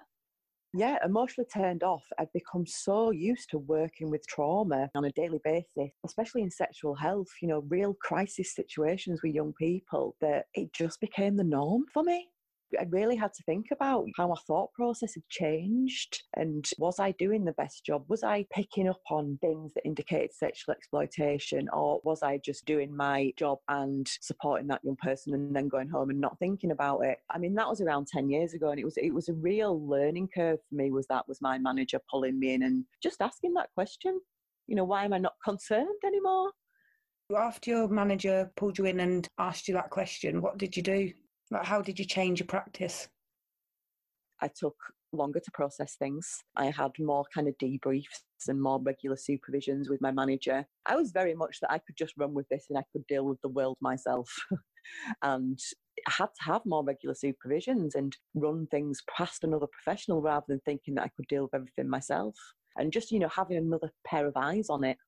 yeah, 0.74 0.98
emotionally 1.04 1.46
turned 1.52 1.84
off. 1.84 2.02
I'd 2.18 2.32
become 2.32 2.66
so 2.66 3.12
used 3.12 3.48
to 3.50 3.58
working 3.58 4.10
with 4.10 4.26
trauma 4.26 4.90
on 4.94 5.04
a 5.04 5.12
daily 5.12 5.40
basis, 5.44 5.92
especially 6.04 6.42
in 6.42 6.50
sexual 6.50 6.94
health, 6.96 7.28
you 7.40 7.48
know, 7.48 7.64
real 7.68 7.94
crisis 7.94 8.54
situations 8.54 9.20
with 9.22 9.34
young 9.34 9.52
people, 9.52 10.16
that 10.20 10.46
it 10.54 10.72
just 10.72 11.00
became 11.00 11.36
the 11.36 11.44
norm 11.44 11.84
for 11.92 12.02
me. 12.02 12.28
I 12.78 12.86
really 12.90 13.16
had 13.16 13.32
to 13.34 13.42
think 13.44 13.66
about 13.72 14.06
how 14.16 14.28
my 14.28 14.36
thought 14.46 14.72
process 14.72 15.14
had 15.14 15.28
changed 15.28 16.22
and 16.36 16.68
was 16.78 16.98
I 16.98 17.12
doing 17.12 17.44
the 17.44 17.52
best 17.52 17.84
job? 17.84 18.04
Was 18.08 18.22
I 18.22 18.46
picking 18.52 18.88
up 18.88 19.00
on 19.10 19.38
things 19.40 19.72
that 19.74 19.84
indicated 19.84 20.32
sexual 20.32 20.74
exploitation 20.74 21.68
or 21.72 22.00
was 22.04 22.22
I 22.22 22.38
just 22.38 22.64
doing 22.64 22.94
my 22.94 23.32
job 23.36 23.58
and 23.68 24.06
supporting 24.20 24.66
that 24.68 24.84
young 24.84 24.96
person 24.96 25.34
and 25.34 25.54
then 25.54 25.68
going 25.68 25.88
home 25.88 26.10
and 26.10 26.20
not 26.20 26.38
thinking 26.38 26.70
about 26.70 27.00
it? 27.00 27.18
I 27.30 27.38
mean, 27.38 27.54
that 27.54 27.68
was 27.68 27.80
around 27.80 28.08
10 28.08 28.30
years 28.30 28.54
ago 28.54 28.70
and 28.70 28.78
it 28.78 28.84
was 28.84 28.96
it 28.96 29.12
was 29.12 29.28
a 29.28 29.34
real 29.34 29.86
learning 29.86 30.28
curve 30.34 30.58
for 30.68 30.74
me 30.74 30.90
was 30.90 31.06
that 31.08 31.26
was 31.28 31.40
my 31.40 31.58
manager 31.58 32.00
pulling 32.10 32.38
me 32.38 32.54
in 32.54 32.62
and 32.62 32.84
just 33.02 33.20
asking 33.20 33.54
that 33.54 33.70
question. 33.74 34.20
You 34.66 34.76
know, 34.76 34.84
why 34.84 35.04
am 35.04 35.12
I 35.12 35.18
not 35.18 35.34
concerned 35.44 36.00
anymore? 36.04 36.50
After 37.34 37.70
your 37.70 37.88
manager 37.88 38.50
pulled 38.56 38.78
you 38.78 38.84
in 38.84 39.00
and 39.00 39.26
asked 39.38 39.66
you 39.66 39.74
that 39.74 39.90
question, 39.90 40.42
what 40.42 40.58
did 40.58 40.76
you 40.76 40.82
do? 40.82 41.12
How 41.62 41.82
did 41.82 41.98
you 41.98 42.04
change 42.04 42.40
your 42.40 42.46
practice? 42.46 43.08
I 44.40 44.48
took 44.48 44.76
longer 45.12 45.40
to 45.40 45.50
process 45.52 45.94
things. 45.96 46.42
I 46.56 46.66
had 46.66 46.92
more 46.98 47.24
kind 47.32 47.48
of 47.48 47.56
debriefs 47.58 48.24
and 48.48 48.60
more 48.60 48.80
regular 48.80 49.16
supervisions 49.16 49.88
with 49.88 50.00
my 50.00 50.10
manager. 50.10 50.66
I 50.86 50.96
was 50.96 51.12
very 51.12 51.34
much 51.34 51.60
that 51.60 51.72
I 51.72 51.78
could 51.78 51.96
just 51.96 52.14
run 52.16 52.34
with 52.34 52.48
this 52.48 52.66
and 52.68 52.78
I 52.78 52.84
could 52.92 53.06
deal 53.06 53.24
with 53.24 53.40
the 53.42 53.48
world 53.48 53.78
myself. 53.80 54.28
and 55.22 55.58
I 56.06 56.10
had 56.10 56.26
to 56.26 56.44
have 56.44 56.66
more 56.66 56.84
regular 56.84 57.14
supervisions 57.14 57.94
and 57.94 58.16
run 58.34 58.66
things 58.66 59.02
past 59.16 59.44
another 59.44 59.66
professional 59.66 60.20
rather 60.20 60.46
than 60.48 60.60
thinking 60.60 60.94
that 60.94 61.04
I 61.04 61.10
could 61.16 61.28
deal 61.28 61.44
with 61.44 61.54
everything 61.54 61.88
myself. 61.88 62.34
And 62.76 62.92
just, 62.92 63.12
you 63.12 63.20
know, 63.20 63.28
having 63.28 63.56
another 63.56 63.92
pair 64.04 64.26
of 64.26 64.36
eyes 64.36 64.68
on 64.68 64.82
it 64.82 64.98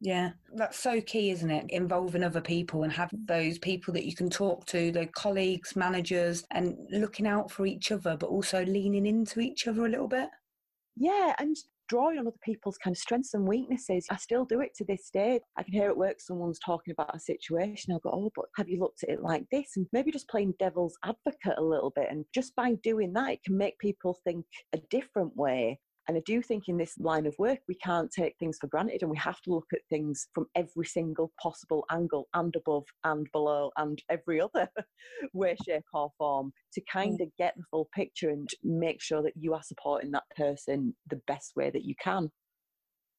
yeah, 0.00 0.32
that's 0.54 0.78
so 0.78 1.00
key, 1.00 1.30
isn't 1.30 1.50
it? 1.50 1.66
Involving 1.70 2.22
other 2.22 2.40
people 2.40 2.82
and 2.82 2.92
have 2.92 3.10
mm. 3.10 3.26
those 3.26 3.58
people 3.58 3.94
that 3.94 4.04
you 4.04 4.14
can 4.14 4.28
talk 4.28 4.66
to, 4.66 4.92
the 4.92 5.06
colleagues, 5.06 5.74
managers, 5.74 6.44
and 6.50 6.76
looking 6.90 7.26
out 7.26 7.50
for 7.50 7.66
each 7.66 7.90
other, 7.90 8.16
but 8.16 8.28
also 8.28 8.64
leaning 8.64 9.06
into 9.06 9.40
each 9.40 9.66
other 9.66 9.86
a 9.86 9.88
little 9.88 10.08
bit. 10.08 10.28
Yeah, 10.96 11.34
and 11.38 11.56
drawing 11.88 12.18
on 12.18 12.26
other 12.26 12.36
people's 12.42 12.78
kind 12.78 12.94
of 12.94 12.98
strengths 12.98 13.34
and 13.34 13.46
weaknesses. 13.46 14.06
I 14.10 14.16
still 14.16 14.44
do 14.44 14.60
it 14.60 14.74
to 14.76 14.84
this 14.84 15.08
day. 15.12 15.40
I 15.56 15.62
can 15.62 15.72
hear 15.72 15.88
at 15.88 15.96
work 15.96 16.20
someone's 16.20 16.58
talking 16.58 16.92
about 16.92 17.14
a 17.14 17.20
situation. 17.20 17.92
I'll 17.92 18.00
go, 18.00 18.10
oh, 18.12 18.30
but 18.34 18.46
have 18.56 18.68
you 18.68 18.80
looked 18.80 19.02
at 19.02 19.10
it 19.10 19.22
like 19.22 19.44
this? 19.50 19.72
And 19.76 19.86
maybe 19.92 20.10
just 20.10 20.28
playing 20.28 20.54
devil's 20.58 20.98
advocate 21.04 21.58
a 21.58 21.62
little 21.62 21.92
bit. 21.94 22.08
And 22.10 22.24
just 22.34 22.54
by 22.56 22.74
doing 22.82 23.12
that, 23.14 23.30
it 23.30 23.44
can 23.44 23.56
make 23.56 23.78
people 23.78 24.18
think 24.24 24.44
a 24.74 24.78
different 24.90 25.36
way 25.36 25.78
and 26.08 26.16
I 26.16 26.22
do 26.24 26.40
think 26.40 26.68
in 26.68 26.76
this 26.76 26.96
line 26.98 27.26
of 27.26 27.34
work, 27.38 27.58
we 27.68 27.74
can't 27.76 28.10
take 28.10 28.36
things 28.38 28.58
for 28.60 28.68
granted 28.68 29.02
and 29.02 29.10
we 29.10 29.18
have 29.18 29.40
to 29.42 29.50
look 29.50 29.66
at 29.72 29.80
things 29.90 30.28
from 30.34 30.46
every 30.54 30.86
single 30.86 31.32
possible 31.42 31.84
angle 31.90 32.28
and 32.34 32.54
above 32.54 32.84
and 33.04 33.26
below 33.32 33.70
and 33.76 34.00
every 34.08 34.40
other 34.40 34.68
way, 35.32 35.56
shape, 35.66 35.82
or 35.92 36.10
form 36.16 36.52
to 36.74 36.80
mm. 36.80 36.84
kind 36.92 37.20
of 37.20 37.28
get 37.36 37.54
the 37.56 37.64
full 37.70 37.88
picture 37.94 38.30
and 38.30 38.48
make 38.62 39.02
sure 39.02 39.22
that 39.22 39.36
you 39.36 39.52
are 39.54 39.62
supporting 39.62 40.12
that 40.12 40.24
person 40.36 40.94
the 41.10 41.20
best 41.26 41.52
way 41.56 41.70
that 41.70 41.84
you 41.84 41.94
can. 42.00 42.30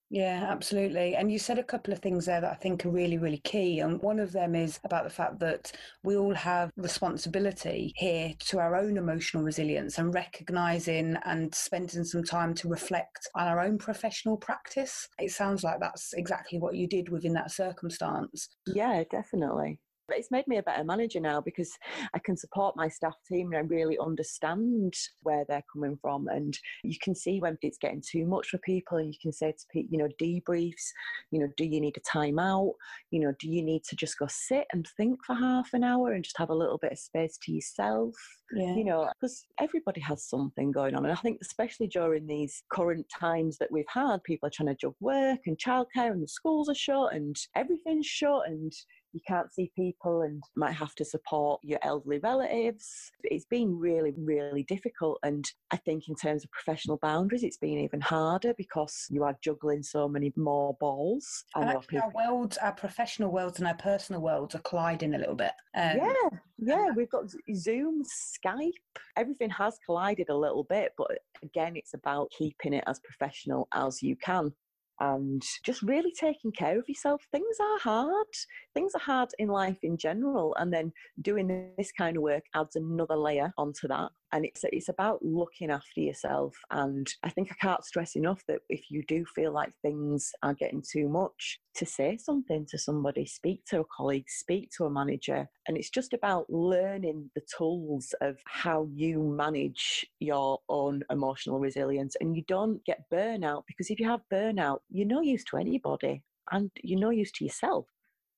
Yeah, 0.10 0.46
absolutely. 0.50 1.16
And 1.16 1.30
you 1.30 1.38
said 1.38 1.60
a 1.60 1.64
couple 1.64 1.92
of 1.92 2.00
things 2.00 2.26
there 2.26 2.40
that 2.40 2.52
I 2.52 2.56
think 2.56 2.86
are 2.86 2.90
really, 2.90 3.18
really 3.18 3.40
key. 3.40 3.82
And 3.82 4.02
one 4.02 4.20
of 4.20 4.32
them 4.32 4.56
is 4.56 4.80
about 4.86 5.04
the 5.04 5.10
fact 5.10 5.40
that 5.40 5.74
we 6.02 6.16
all 6.16 6.34
have 6.34 6.72
responsibility 6.78 7.92
here 7.98 8.34
to 8.40 8.60
our 8.60 8.78
own 8.78 8.96
emotional 8.98 9.44
resilience 9.44 9.98
and 9.98 10.14
recognizing 10.14 11.18
and 11.26 11.54
spending 11.54 12.06
some 12.06 12.24
time 12.24 12.54
to 12.56 12.70
reflect 12.70 13.28
on 13.36 13.48
our 13.48 13.60
own 13.60 13.78
professional 13.78 14.38
practice. 14.38 15.10
It 15.20 15.32
sounds 15.32 15.64
like 15.66 15.82
that's 15.82 16.14
exactly 16.14 16.58
what 16.58 16.76
you 16.76 16.88
did 16.88 17.10
within 17.10 17.34
that 17.34 17.52
circumstance. 17.52 18.48
Yeah, 18.68 19.04
definitely. 19.10 19.80
But 20.08 20.18
it's 20.18 20.32
made 20.32 20.48
me 20.48 20.58
a 20.58 20.64
better 20.64 20.84
manager 20.84 21.20
now 21.20 21.42
because 21.42 21.78
I 22.14 22.20
can 22.20 22.38
support 22.38 22.76
my 22.76 22.88
staff 22.88 23.16
team 23.28 23.48
and 23.48 23.58
I 23.58 23.60
really 23.60 23.98
understand 24.00 24.94
where 25.24 25.46
they're 25.48 25.64
coming 25.72 25.98
from. 26.02 26.28
And 26.28 26.58
you 26.84 26.98
can 27.02 27.14
see 27.14 27.40
when 27.40 27.58
it's 27.62 27.78
getting 27.78 28.02
too 28.02 28.26
much 28.26 28.50
for 28.50 28.58
people, 28.60 28.98
and 28.98 29.08
you 29.08 29.20
can 29.22 29.32
say 29.34 29.52
to 29.52 29.66
people, 29.72 29.90
you 29.92 29.98
know, 29.98 30.10
debriefs, 30.22 30.92
you 31.32 31.40
know, 31.40 31.50
do 31.58 31.66
you 31.66 31.82
need 31.82 31.98
a 31.98 32.02
time 32.02 32.40
out? 32.40 32.74
You 33.12 33.20
know, 33.20 33.34
do 33.40 33.50
you 33.50 33.62
need 33.64 33.84
to 33.86 33.96
just 33.96 34.18
go 34.18 34.28
sit 34.30 34.66
and 34.72 34.88
think 34.98 35.20
for 35.26 35.36
half 35.36 35.74
an 35.74 35.84
hour 35.84 36.14
and 36.14 36.24
just 36.24 36.38
have 36.38 36.50
a 36.50 36.56
little 36.56 36.78
bit 36.78 36.94
of 36.94 37.00
space 37.00 37.38
to 37.44 37.52
yourself? 37.52 38.16
Yeah. 38.56 38.76
You 38.76 38.86
know, 38.86 39.10
because 39.20 39.46
everybody 39.60 40.00
has 40.02 40.24
something 40.24 40.72
going 40.72 40.96
on. 40.96 41.04
And 41.04 41.12
I 41.12 41.18
think, 41.18 41.40
especially 41.42 41.88
during 41.88 42.28
these 42.28 42.64
current 42.72 43.06
times 43.10 43.58
that 43.58 43.72
we've 43.72 43.84
had, 43.90 44.24
people 44.24 44.48
are 44.48 44.52
trying 44.52 44.68
to 44.68 44.76
juggle 44.76 44.96
work 45.02 45.42
and 45.48 45.58
childcare, 45.58 46.12
and 46.12 46.24
the 46.24 46.28
schools 46.28 46.70
are 46.70 46.76
shut, 46.76 47.14
and 47.14 47.36
everything's 47.56 48.06
shut, 48.06 48.44
and 48.48 48.72
you 49.14 49.22
can't 49.28 49.52
see 49.54 49.72
people 49.76 50.22
and 50.22 50.44
might 50.56 50.74
have 50.74 50.94
to 50.96 51.06
support 51.06 51.62
your 51.64 51.80
elderly 51.82 52.20
relatives. 52.20 53.12
It's 53.24 53.46
been 53.46 53.78
really, 53.78 54.14
really 54.16 54.64
difficult. 54.64 55.20
And 55.24 55.46
I 55.72 55.78
think 55.78 56.08
in 56.08 56.16
terms 56.16 56.44
of 56.44 56.52
professional 56.52 56.98
boundaries, 56.98 57.44
it's 57.44 57.58
been 57.58 57.80
even 57.80 58.02
harder 58.02 58.54
because 58.58 59.08
you 59.10 59.24
are 59.24 59.38
juggling 59.42 59.84
so 59.84 60.08
many 60.08 60.34
more 60.36 60.76
balls. 60.80 61.46
And 61.56 61.70
actually, 61.70 62.00
our 62.00 62.12
worlds, 62.12 62.58
our 62.58 62.74
professional 62.74 63.32
worlds 63.32 63.60
and 63.60 63.68
our 63.68 63.76
personal 63.76 64.22
worlds 64.22 64.56
are 64.56 64.60
colliding 64.60 65.16
a 65.16 65.18
little 65.18 65.36
bit. 65.36 65.52
Um, 65.76 65.98
yeah, 65.98 66.30
yeah. 66.58 66.88
We've 66.96 67.10
got 67.10 67.32
Zoom, 67.56 68.04
Skype, 68.04 68.72
everything 69.16 69.50
has 69.52 69.78
collided 69.86 70.30
a 70.30 70.38
little 70.38 70.64
bit. 70.64 70.94
But 70.98 71.12
again, 71.44 71.76
it's 71.76 71.94
about 71.94 72.32
keeping 72.38 72.74
it 72.74 72.84
as 72.88 73.00
professional 73.00 73.68
as 73.74 74.02
you 74.02 74.16
can 74.16 74.54
and 75.00 75.44
just 75.64 75.82
really 75.82 76.12
taking 76.20 76.52
care 76.52 76.78
of 76.80 76.88
yourself. 76.88 77.22
Things 77.32 77.58
are 77.62 77.80
hard. 77.80 78.28
Things 78.74 78.94
are 78.96 79.02
hard 79.02 79.30
in 79.40 79.48
life 79.48 79.78
in 79.84 79.98
general. 79.98 80.56
And 80.60 80.74
then 80.74 80.92
doing 81.22 81.72
this 81.78 81.92
kind 81.92 82.18
of 82.18 82.24
work 82.24 82.44
adds 82.56 82.76
another 82.76 83.16
layer 83.16 83.54
onto 83.58 83.88
that 83.88 84.12
and 84.32 84.46
it's 84.46 84.62
it's 84.72 84.90
about 84.90 85.24
looking 85.24 85.72
after 85.72 86.02
yourself 86.02 86.56
and 86.72 87.14
i 87.24 87.30
think 87.30 87.50
i 87.52 87.56
can't 87.66 87.84
stress 87.86 88.16
enough 88.16 88.44
that 88.48 88.60
if 88.70 88.90
you 88.90 89.04
do 89.08 89.26
feel 89.36 89.52
like 89.52 89.72
things 89.82 90.32
are 90.44 90.54
getting 90.54 90.82
too 90.82 91.08
much 91.08 91.60
to 91.76 91.86
say 91.86 92.18
something 92.18 92.66
to 92.66 92.78
somebody 92.78 93.26
speak 93.26 93.64
to 93.66 93.80
a 93.80 93.86
colleague 93.96 94.30
speak 94.30 94.70
to 94.76 94.86
a 94.86 94.90
manager 94.90 95.48
and 95.68 95.78
it's 95.78 95.90
just 95.90 96.14
about 96.14 96.50
learning 96.50 97.30
the 97.36 97.42
tools 97.58 98.14
of 98.22 98.38
how 98.46 98.88
you 98.94 99.22
manage 99.22 100.06
your 100.20 100.60
own 100.70 101.04
emotional 101.10 101.60
resilience 101.60 102.16
and 102.20 102.36
you 102.36 102.44
don't 102.48 102.84
get 102.86 103.04
burnout 103.12 103.64
because 103.68 103.90
if 103.90 104.00
you 104.00 104.08
have 104.08 104.22
burnout 104.32 104.80
you're 104.90 105.08
no 105.08 105.22
use 105.22 105.44
to 105.44 105.58
anybody 105.58 106.24
and 106.52 106.72
you're 106.84 107.00
no 107.00 107.10
use 107.10 107.32
to 107.32 107.44
yourself 107.44 107.86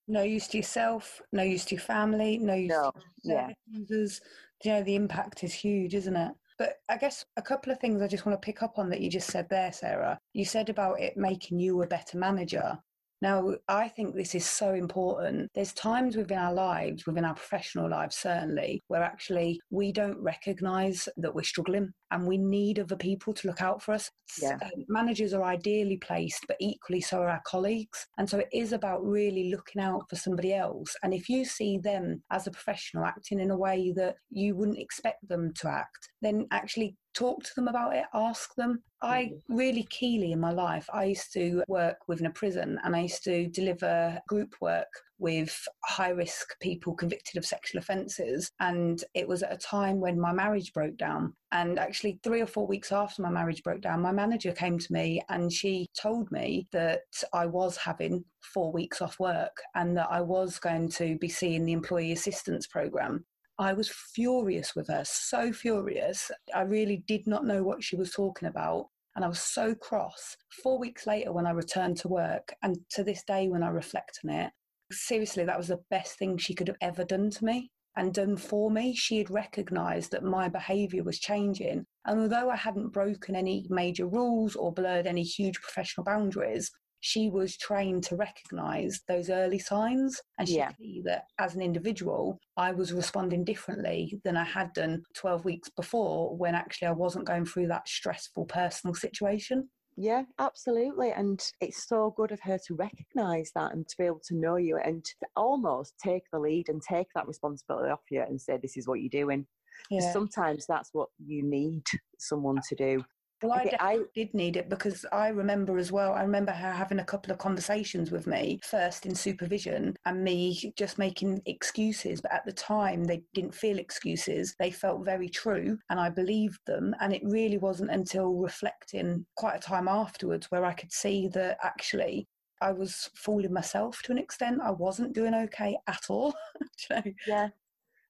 no 0.10 0.24
use 0.24 0.48
to 0.50 0.58
yourself, 0.58 1.22
no 1.32 1.44
use 1.44 1.66
to 1.66 1.76
your 1.76 1.84
family, 1.84 2.38
no 2.38 2.56
use 2.56 2.70
no. 2.70 2.92
to 2.92 3.02
yeah. 3.24 3.50
users, 3.68 4.20
you 4.64 4.72
know, 4.72 4.84
the 4.84 4.96
impact 4.96 5.44
is 5.44 5.54
huge, 5.54 5.94
isn't 5.94 6.16
it? 6.16 6.32
But 6.58 6.74
I 6.90 6.98
guess 6.98 7.24
a 7.38 7.42
couple 7.42 7.72
of 7.72 7.80
things 7.80 8.02
I 8.02 8.08
just 8.08 8.26
want 8.26 8.40
to 8.40 8.46
pick 8.46 8.62
up 8.62 8.78
on 8.78 8.90
that 8.90 9.00
you 9.00 9.10
just 9.10 9.30
said 9.30 9.48
there, 9.50 9.72
Sarah. 9.72 10.20
You 10.34 10.44
said 10.44 10.68
about 10.68 11.00
it 11.00 11.16
making 11.16 11.60
you 11.60 11.82
a 11.82 11.88
better 11.88 12.18
manager. 12.18 12.78
Now, 13.22 13.56
I 13.68 13.90
think 13.90 14.16
this 14.16 14.34
is 14.34 14.46
so 14.46 14.74
important. 14.74 15.50
There's 15.54 15.74
times 15.74 16.16
within 16.16 16.38
our 16.38 16.54
lives, 16.54 17.06
within 17.06 17.26
our 17.26 17.34
professional 17.34 17.90
lives, 17.90 18.16
certainly, 18.16 18.82
where 18.88 19.04
actually 19.04 19.60
we 19.70 19.92
don't 19.92 20.18
recognize 20.22 21.10
that 21.18 21.36
we're 21.36 21.44
struggling 21.44 21.92
and 22.12 22.26
we 22.26 22.38
need 22.38 22.80
other 22.80 22.96
people 22.96 23.34
to 23.34 23.48
look 23.48 23.62
out 23.62 23.82
for 23.82 23.94
us. 23.94 24.10
Yeah. 24.42 24.58
Um, 24.62 24.86
managers 24.88 25.34
are 25.34 25.44
ideally 25.44 25.98
placed, 25.98 26.46
but 26.48 26.58
equally 26.60 27.02
so 27.02 27.20
are 27.20 27.30
our 27.30 27.42
colleagues. 27.46 28.08
And 28.18 28.30
so 28.30 28.40
it 28.40 28.50
is 28.54 28.72
about 28.72 29.06
really 29.06 29.52
looking 29.52 29.82
out 29.82 30.10
for 30.10 30.16
somebody 30.16 30.54
else. 30.54 30.96
And 31.04 31.14
if 31.14 31.30
you 31.30 31.46
see 31.46 31.78
them 31.78 32.24
as 32.32 32.48
a 32.48 32.52
professional 32.52 33.06
acting 33.06 33.40
in 33.40 33.52
a 33.52 33.58
way 33.58 33.94
that 33.96 34.16
you 34.30 34.56
wouldn't 34.56 34.80
expect 34.80 35.28
them 35.28 35.54
to 35.56 35.68
act, 35.68 36.10
then 36.22 36.48
actually 36.52 36.96
talk 37.14 37.44
to 37.44 37.52
them 37.56 37.68
about 37.68 37.96
it, 37.96 38.06
ask 38.14 38.56
them. 38.56 38.82
I 39.02 39.32
really 39.48 39.84
keenly 39.84 40.32
in 40.32 40.40
my 40.40 40.52
life, 40.52 40.90
I 40.94 41.06
used 41.06 41.32
to 41.34 41.64
work 41.68 41.98
within 42.08 42.26
a 42.26 42.32
prison 42.32 42.80
and 42.84 42.96
I 42.96 43.02
used 43.02 43.24
to 43.24 43.48
deliver 43.48 44.20
group 44.28 44.56
work 44.60 44.90
with 45.20 45.68
high 45.84 46.10
risk 46.10 46.58
people 46.62 46.96
convicted 46.96 47.38
of 47.38 47.46
sexual 47.46 47.80
offences. 47.80 48.50
And 48.60 49.04
it 49.14 49.28
was 49.28 49.44
at 49.44 49.54
a 49.54 49.58
time 49.58 50.00
when 50.00 50.20
my 50.20 50.32
marriage 50.32 50.74
broke 50.74 50.98
down. 50.98 51.34
And 51.52 51.78
actually, 51.78 52.20
three 52.24 52.42
or 52.42 52.48
four 52.48 52.68
weeks 52.68 52.92
after 52.92 53.22
my 53.22 53.30
marriage 53.30 53.64
broke 53.64 53.82
down, 53.82 54.02
my 54.02 54.12
manager 54.12 54.52
came 54.52 54.80
to 54.80 54.94
me 54.94 55.22
and 55.30 55.52
she 55.52 55.88
told 56.00 56.32
me 56.32 56.68
that 56.72 57.02
I 57.34 57.46
was 57.46 57.78
having 57.78 58.24
four 58.42 58.72
weeks 58.72 59.02
off 59.02 59.20
work 59.20 59.58
and 59.76 59.98
that 59.98 60.08
I 60.10 60.22
was 60.22 60.60
going 60.60 60.90
to 60.92 61.18
be 61.18 61.30
seeing 61.30 61.66
the 61.66 61.74
employee 61.74 62.12
assistance 62.12 62.68
programme. 62.68 63.26
I 63.60 63.74
was 63.74 63.90
furious 63.90 64.74
with 64.74 64.88
her, 64.88 65.04
so 65.06 65.52
furious. 65.52 66.32
I 66.56 66.62
really 66.62 67.04
did 67.08 67.28
not 67.28 67.46
know 67.46 67.62
what 67.62 67.84
she 67.84 67.98
was 67.98 68.12
talking 68.12 68.48
about. 68.48 68.88
And 69.18 69.26
I 69.26 69.28
was 69.28 69.42
so 69.42 69.76
cross. 69.76 70.38
Four 70.64 70.80
weeks 70.80 71.06
later, 71.06 71.34
when 71.34 71.46
I 71.46 71.52
returned 71.52 71.98
to 71.98 72.08
work, 72.08 72.56
and 72.64 72.78
to 72.92 73.04
this 73.04 73.22
day, 73.26 73.50
when 73.50 73.62
I 73.62 73.68
reflect 73.68 74.20
on 74.24 74.32
it, 74.32 74.52
seriously, 74.94 75.44
that 75.44 75.58
was 75.58 75.68
the 75.68 75.84
best 75.90 76.18
thing 76.18 76.38
she 76.38 76.56
could 76.56 76.70
have 76.70 76.78
ever 76.80 77.04
done 77.04 77.30
to 77.32 77.44
me 77.46 77.70
and 77.98 78.14
done 78.14 78.38
for 78.38 78.72
me. 78.72 78.96
She 78.96 79.18
had 79.18 79.30
recognized 79.30 80.12
that 80.12 80.24
my 80.24 80.48
behavior 80.48 81.04
was 81.04 81.20
changing. 81.20 81.86
And 82.06 82.20
although 82.22 82.50
I 82.50 82.56
hadn't 82.56 82.94
broken 82.94 83.36
any 83.36 83.66
major 83.70 84.08
rules 84.08 84.56
or 84.56 84.72
blurred 84.72 85.06
any 85.06 85.24
huge 85.24 85.60
professional 85.60 86.06
boundaries, 86.06 86.72
she 87.02 87.30
was 87.30 87.58
trained 87.58 88.04
to 88.04 88.16
recognize 88.16 89.02
those 89.08 89.30
early 89.30 89.60
signs 89.60 90.22
and 90.38 90.48
she 90.48 90.56
Yeah. 90.56 90.72
see 90.78 91.02
that 91.06 91.26
as 91.40 91.56
an 91.56 91.62
individual 91.62 92.40
i 92.58 92.72
was 92.72 92.94
responding 92.94 93.44
differently 93.44 94.20
than 94.24 94.36
i 94.38 94.44
had 94.44 94.74
done 94.74 95.04
12 95.16 95.46
weeks 95.46 95.70
before 95.70 96.36
when 96.38 96.56
actually 96.56 96.88
i 96.88 96.92
wasn't 96.92 97.26
going 97.26 97.46
through 97.46 97.68
that 97.68 97.88
stressful 97.88 98.46
personal 98.46 98.94
situation 98.94 99.70
Yeah, 100.02 100.24
absolutely. 100.38 101.12
And 101.12 101.42
it's 101.60 101.86
so 101.86 102.14
good 102.16 102.32
of 102.32 102.40
her 102.42 102.58
to 102.68 102.76
recognise 102.76 103.52
that 103.56 103.74
and 103.74 103.86
to 103.90 103.96
be 103.98 104.06
able 104.06 104.22
to 104.30 104.36
know 104.36 104.56
you 104.56 104.78
and 104.78 105.04
to 105.04 105.14
almost 105.36 105.94
take 106.02 106.24
the 106.32 106.40
lead 106.40 106.70
and 106.70 106.82
take 106.82 107.08
that 107.16 107.28
responsibility 107.28 107.90
off 107.90 108.00
you 108.10 108.22
and 108.22 108.40
say, 108.40 108.58
this 108.58 108.78
is 108.78 108.88
what 108.88 109.02
you're 109.02 109.10
doing. 109.24 109.46
'Cause 109.92 110.10
Sometimes 110.14 110.66
that's 110.68 110.90
what 110.94 111.10
you 111.18 111.44
need 111.44 111.84
someone 112.18 112.62
to 112.70 112.76
do. 112.76 113.04
Well, 113.42 113.54
I 113.54 113.66
definitely 113.66 114.08
did 114.14 114.34
need 114.34 114.58
it 114.58 114.68
because 114.70 115.06
I 115.14 115.30
remember 115.30 115.78
as 115.78 115.92
well. 115.94 116.14
I 116.14 116.24
remember 116.24 116.52
her 116.52 116.72
having 116.74 117.00
a 117.00 117.06
couple 117.06 117.32
of 117.32 117.38
conversations 117.38 118.12
with 118.12 118.28
me, 118.28 118.60
first 118.64 119.06
in 119.06 119.16
supervision, 119.16 119.96
and 120.06 120.24
me 120.24 120.74
just 120.78 120.98
making 120.98 121.42
excuses. 121.46 122.20
But 122.22 122.34
at 122.34 122.46
the 122.46 122.52
time, 122.52 123.06
they 123.06 123.24
didn't 123.34 123.56
feel 123.56 123.80
excuses. 123.80 124.56
They 124.60 124.72
felt 124.72 125.06
very 125.06 125.30
true, 125.30 125.78
and 125.90 126.00
I 126.02 126.10
believed 126.10 126.60
them. 126.66 126.94
And 127.00 127.14
it 127.14 127.22
really 127.24 127.58
wasn't 127.58 127.92
until 127.92 128.34
reflecting 128.34 129.26
quite 129.38 129.56
a 129.56 129.60
time 129.60 129.88
afterwards 129.88 130.52
where 130.52 130.66
I 130.66 130.74
could 130.74 130.92
see 130.92 131.30
that 131.30 131.58
actually 131.64 132.28
I 132.62 132.74
was 132.74 133.10
fooling 133.16 133.54
myself 133.54 134.02
to 134.04 134.12
an 134.12 134.18
extent. 134.18 134.60
I 134.62 134.72
wasn't 134.72 135.14
doing 135.14 135.34
okay 135.34 135.78
at 135.88 136.10
all. 136.10 136.36
You 136.90 136.96
know? 136.96 137.04
Yeah. 137.26 137.50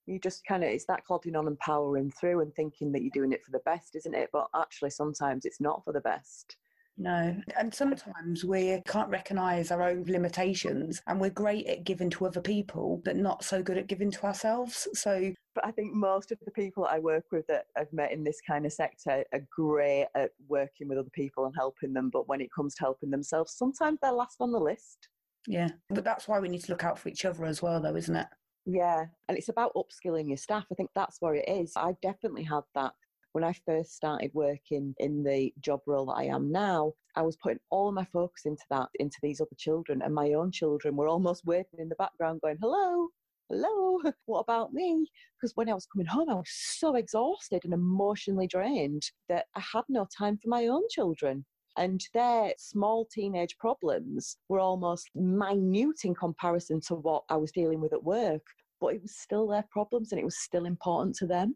You 0.10 0.20
just 0.20 0.46
kind 0.46 0.64
of, 0.64 0.70
it's 0.70 0.86
that 0.86 1.06
plodding 1.06 1.36
on 1.36 1.48
and 1.48 1.60
powering 1.60 2.12
through 2.12 2.42
and 2.42 2.54
thinking 2.56 2.92
that 2.92 3.02
you're 3.02 3.12
doing 3.14 3.32
it 3.32 3.44
for 3.46 3.52
the 3.52 3.60
best, 3.60 3.96
isn't 3.96 4.16
it? 4.16 4.30
But 4.34 4.48
actually, 4.56 4.90
sometimes 4.90 5.46
it's 5.46 5.62
not 5.62 5.84
for 5.84 5.94
the 5.94 6.02
best. 6.02 6.58
No. 6.98 7.42
And 7.58 7.74
sometimes 7.74 8.44
we 8.44 8.82
can't 8.86 9.10
recognise 9.10 9.72
our 9.72 9.82
own 9.84 10.04
limitations 10.06 11.02
and 11.08 11.22
we're 11.22 11.30
great 11.30 11.66
at 11.68 11.86
giving 11.86 12.10
to 12.10 12.26
other 12.26 12.42
people, 12.42 13.02
but 13.06 13.16
not 13.16 13.44
so 13.44 13.64
good 13.64 13.78
at 13.78 13.88
giving 13.88 14.12
to 14.12 14.26
ourselves. 14.26 14.86
So, 14.94 15.32
But 15.56 15.66
I 15.66 15.72
think 15.72 15.94
most 15.94 16.34
of 16.34 16.40
the 16.44 16.52
people 16.52 16.86
I 16.86 17.00
work 17.00 17.24
with 17.32 17.48
that 17.48 17.68
I've 17.78 17.94
met 17.94 18.12
in 18.12 18.26
this 18.26 18.42
kind 18.46 18.66
of 18.66 18.74
sector 18.74 19.24
are 19.32 19.48
great 19.50 20.08
at 20.14 20.32
working 20.50 20.90
with 20.90 20.98
other 20.98 21.10
people 21.12 21.46
and 21.46 21.56
helping 21.56 21.94
them. 21.94 22.10
But 22.10 22.28
when 22.28 22.42
it 22.42 22.52
comes 22.54 22.76
to 22.76 22.82
helping 22.82 23.12
themselves, 23.12 23.54
sometimes 23.54 24.00
they're 24.02 24.12
last 24.12 24.38
on 24.42 24.52
the 24.52 24.60
list. 24.60 25.08
yeah. 25.48 25.70
But 25.90 26.04
that's 26.04 26.28
why 26.28 26.40
we 26.40 26.50
need 26.50 26.64
to 26.64 26.72
look 26.72 26.84
out 26.84 27.00
for 27.00 27.08
each 27.08 27.24
other 27.24 27.46
as 27.46 27.62
well, 27.62 27.80
though, 27.80 27.96
isn't 27.96 28.16
it? 28.16 28.28
Yeah, 28.72 29.06
and 29.28 29.36
it's 29.36 29.50
about 29.50 29.74
upskilling 29.74 30.28
your 30.28 30.38
staff. 30.38 30.66
I 30.72 30.76
think 30.76 30.92
that's 30.94 31.20
where 31.22 31.34
it 31.34 31.50
is. 31.50 31.74
I 31.76 31.96
definitely 32.04 32.44
had 32.44 32.62
that 32.76 32.94
when 33.32 33.44
I 33.44 33.54
first 33.66 33.96
started 33.96 34.30
working 34.36 34.94
in 35.00 35.24
the 35.24 35.52
job 35.60 35.80
role 35.88 36.06
that 36.08 36.18
I 36.20 36.26
am 36.26 36.52
now. 36.52 36.94
I 37.16 37.24
was 37.24 37.36
putting 37.38 37.58
all 37.72 37.92
my 37.92 38.06
focus 38.14 38.46
into 38.46 38.62
that, 38.70 38.90
into 39.00 39.18
these 39.24 39.42
other 39.42 39.56
children, 39.58 40.04
and 40.04 40.14
my 40.14 40.34
own 40.34 40.52
children 40.52 40.96
were 40.96 41.08
almost 41.08 41.46
waiting 41.48 41.80
in 41.80 41.90
the 41.90 41.96
background, 41.96 42.42
going, 42.42 42.60
"Hello, 42.62 43.08
hello, 43.50 44.02
what 44.28 44.42
about 44.42 44.72
me?" 44.72 45.08
Because 45.42 45.56
when 45.56 45.68
I 45.68 45.74
was 45.74 45.88
coming 45.88 46.06
home, 46.06 46.30
I 46.30 46.36
was 46.36 46.52
so 46.52 46.94
exhausted 46.96 47.62
and 47.64 47.74
emotionally 47.74 48.46
drained 48.46 49.10
that 49.30 49.48
I 49.56 49.62
had 49.62 49.86
no 49.90 50.06
time 50.16 50.38
for 50.38 50.50
my 50.50 50.68
own 50.68 50.84
children. 50.92 51.44
And 51.78 52.02
their 52.14 52.54
small 52.58 53.06
teenage 53.06 53.58
problems 53.58 54.38
were 54.48 54.60
almost 54.60 55.10
minute 55.16 56.04
in 56.04 56.14
comparison 56.14 56.82
to 56.88 56.96
what 56.96 57.24
I 57.30 57.38
was 57.38 57.52
dealing 57.52 57.80
with 57.80 57.94
at 57.94 58.04
work 58.04 58.44
but 58.80 58.94
it 58.94 59.02
was 59.02 59.16
still 59.16 59.48
their 59.48 59.66
problems 59.70 60.12
and 60.12 60.20
it 60.20 60.26
was 60.26 60.38
still 60.38 60.66
important 60.66 61.16
to 61.18 61.28
them. 61.28 61.56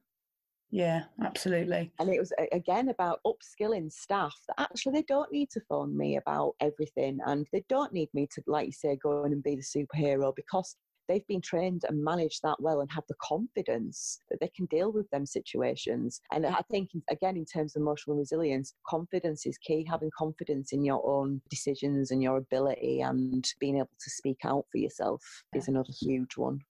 Yeah, 0.71 1.03
absolutely. 1.23 1.91
And 1.99 2.09
it 2.09 2.19
was 2.19 2.33
again 2.51 2.89
about 2.89 3.19
upskilling 3.27 3.91
staff 3.91 4.35
that 4.47 4.59
actually 4.59 4.93
they 4.93 5.05
don't 5.07 5.31
need 5.31 5.51
to 5.51 5.61
phone 5.69 5.95
me 5.95 6.17
about 6.17 6.55
everything 6.59 7.19
and 7.27 7.47
they 7.53 7.63
don't 7.69 7.93
need 7.93 8.09
me 8.13 8.27
to, 8.33 8.41
like 8.47 8.65
you 8.65 8.71
say, 8.71 8.95
go 8.95 9.23
in 9.23 9.33
and 9.33 9.43
be 9.43 9.55
the 9.55 9.61
superhero 9.61 10.33
because 10.35 10.75
they've 11.07 11.27
been 11.27 11.41
trained 11.41 11.83
and 11.87 12.03
managed 12.03 12.41
that 12.41 12.59
well 12.59 12.81
and 12.81 12.91
have 12.91 13.03
the 13.07 13.15
confidence 13.21 14.17
that 14.31 14.39
they 14.39 14.49
can 14.55 14.65
deal 14.65 14.91
with 14.91 15.07
them 15.11 15.25
situations. 15.25 16.21
And 16.31 16.45
I 16.45 16.61
think, 16.71 16.89
again, 17.09 17.37
in 17.37 17.45
terms 17.45 17.75
of 17.75 17.81
emotional 17.81 18.17
resilience, 18.17 18.73
confidence 18.87 19.45
is 19.45 19.57
key. 19.59 19.85
Having 19.87 20.11
confidence 20.17 20.73
in 20.73 20.83
your 20.83 21.05
own 21.05 21.41
decisions 21.49 22.11
and 22.11 22.23
your 22.23 22.37
ability 22.37 23.01
and 23.01 23.45
being 23.59 23.77
able 23.77 23.89
to 23.99 24.09
speak 24.09 24.39
out 24.43 24.65
for 24.71 24.77
yourself 24.77 25.21
is 25.53 25.67
another 25.67 25.91
huge 26.01 26.37
one. 26.37 26.61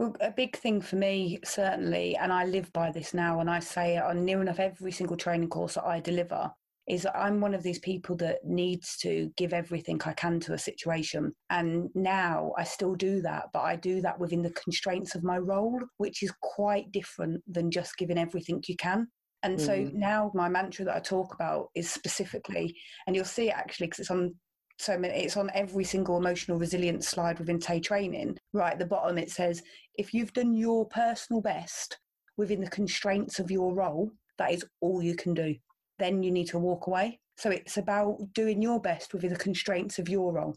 Well, 0.00 0.16
a 0.22 0.30
big 0.30 0.56
thing 0.56 0.80
for 0.80 0.96
me, 0.96 1.40
certainly, 1.44 2.16
and 2.16 2.32
I 2.32 2.46
live 2.46 2.72
by 2.72 2.90
this 2.90 3.12
now, 3.12 3.40
and 3.40 3.50
I 3.50 3.60
say 3.60 3.98
it 3.98 4.02
on 4.02 4.24
near 4.24 4.40
enough 4.40 4.58
every 4.58 4.92
single 4.92 5.18
training 5.18 5.50
course 5.50 5.74
that 5.74 5.84
I 5.84 6.00
deliver, 6.00 6.50
is 6.88 7.02
that 7.02 7.14
I'm 7.14 7.38
one 7.38 7.52
of 7.52 7.62
these 7.62 7.80
people 7.80 8.16
that 8.16 8.38
needs 8.42 8.96
to 9.02 9.30
give 9.36 9.52
everything 9.52 10.00
I 10.06 10.14
can 10.14 10.40
to 10.40 10.54
a 10.54 10.58
situation. 10.58 11.34
And 11.50 11.90
now 11.94 12.52
I 12.56 12.64
still 12.64 12.94
do 12.94 13.20
that, 13.20 13.48
but 13.52 13.60
I 13.60 13.76
do 13.76 14.00
that 14.00 14.18
within 14.18 14.40
the 14.40 14.52
constraints 14.52 15.14
of 15.14 15.22
my 15.22 15.36
role, 15.36 15.78
which 15.98 16.22
is 16.22 16.32
quite 16.40 16.90
different 16.92 17.42
than 17.46 17.70
just 17.70 17.98
giving 17.98 18.16
everything 18.16 18.64
you 18.66 18.76
can. 18.76 19.06
And 19.42 19.60
so 19.60 19.74
Mm. 19.74 19.92
now 19.92 20.30
my 20.34 20.48
mantra 20.48 20.86
that 20.86 20.96
I 20.96 21.00
talk 21.00 21.34
about 21.34 21.68
is 21.74 21.90
specifically, 21.90 22.74
and 23.06 23.14
you'll 23.14 23.26
see 23.26 23.48
it 23.50 23.54
actually 23.54 23.88
because 23.88 23.98
it's 24.00 24.10
on 24.10 24.34
so 24.80 24.98
many, 24.98 25.14
it's 25.14 25.36
on 25.36 25.50
every 25.54 25.84
single 25.84 26.16
emotional 26.16 26.58
resilience 26.58 27.08
slide 27.08 27.38
within 27.38 27.58
Tay 27.58 27.80
training. 27.80 28.38
Right 28.52 28.72
at 28.72 28.78
the 28.78 28.86
bottom, 28.86 29.18
it 29.18 29.30
says, 29.30 29.62
if 29.96 30.14
you've 30.14 30.32
done 30.32 30.54
your 30.54 30.86
personal 30.86 31.42
best 31.42 31.98
within 32.36 32.60
the 32.60 32.70
constraints 32.70 33.38
of 33.38 33.50
your 33.50 33.74
role, 33.74 34.10
that 34.38 34.52
is 34.52 34.64
all 34.80 35.02
you 35.02 35.14
can 35.14 35.34
do. 35.34 35.54
Then 35.98 36.22
you 36.22 36.30
need 36.30 36.48
to 36.48 36.58
walk 36.58 36.86
away. 36.86 37.20
So 37.36 37.50
it's 37.50 37.76
about 37.76 38.18
doing 38.32 38.62
your 38.62 38.80
best 38.80 39.12
within 39.12 39.32
the 39.32 39.38
constraints 39.38 39.98
of 39.98 40.08
your 40.08 40.32
role. 40.32 40.54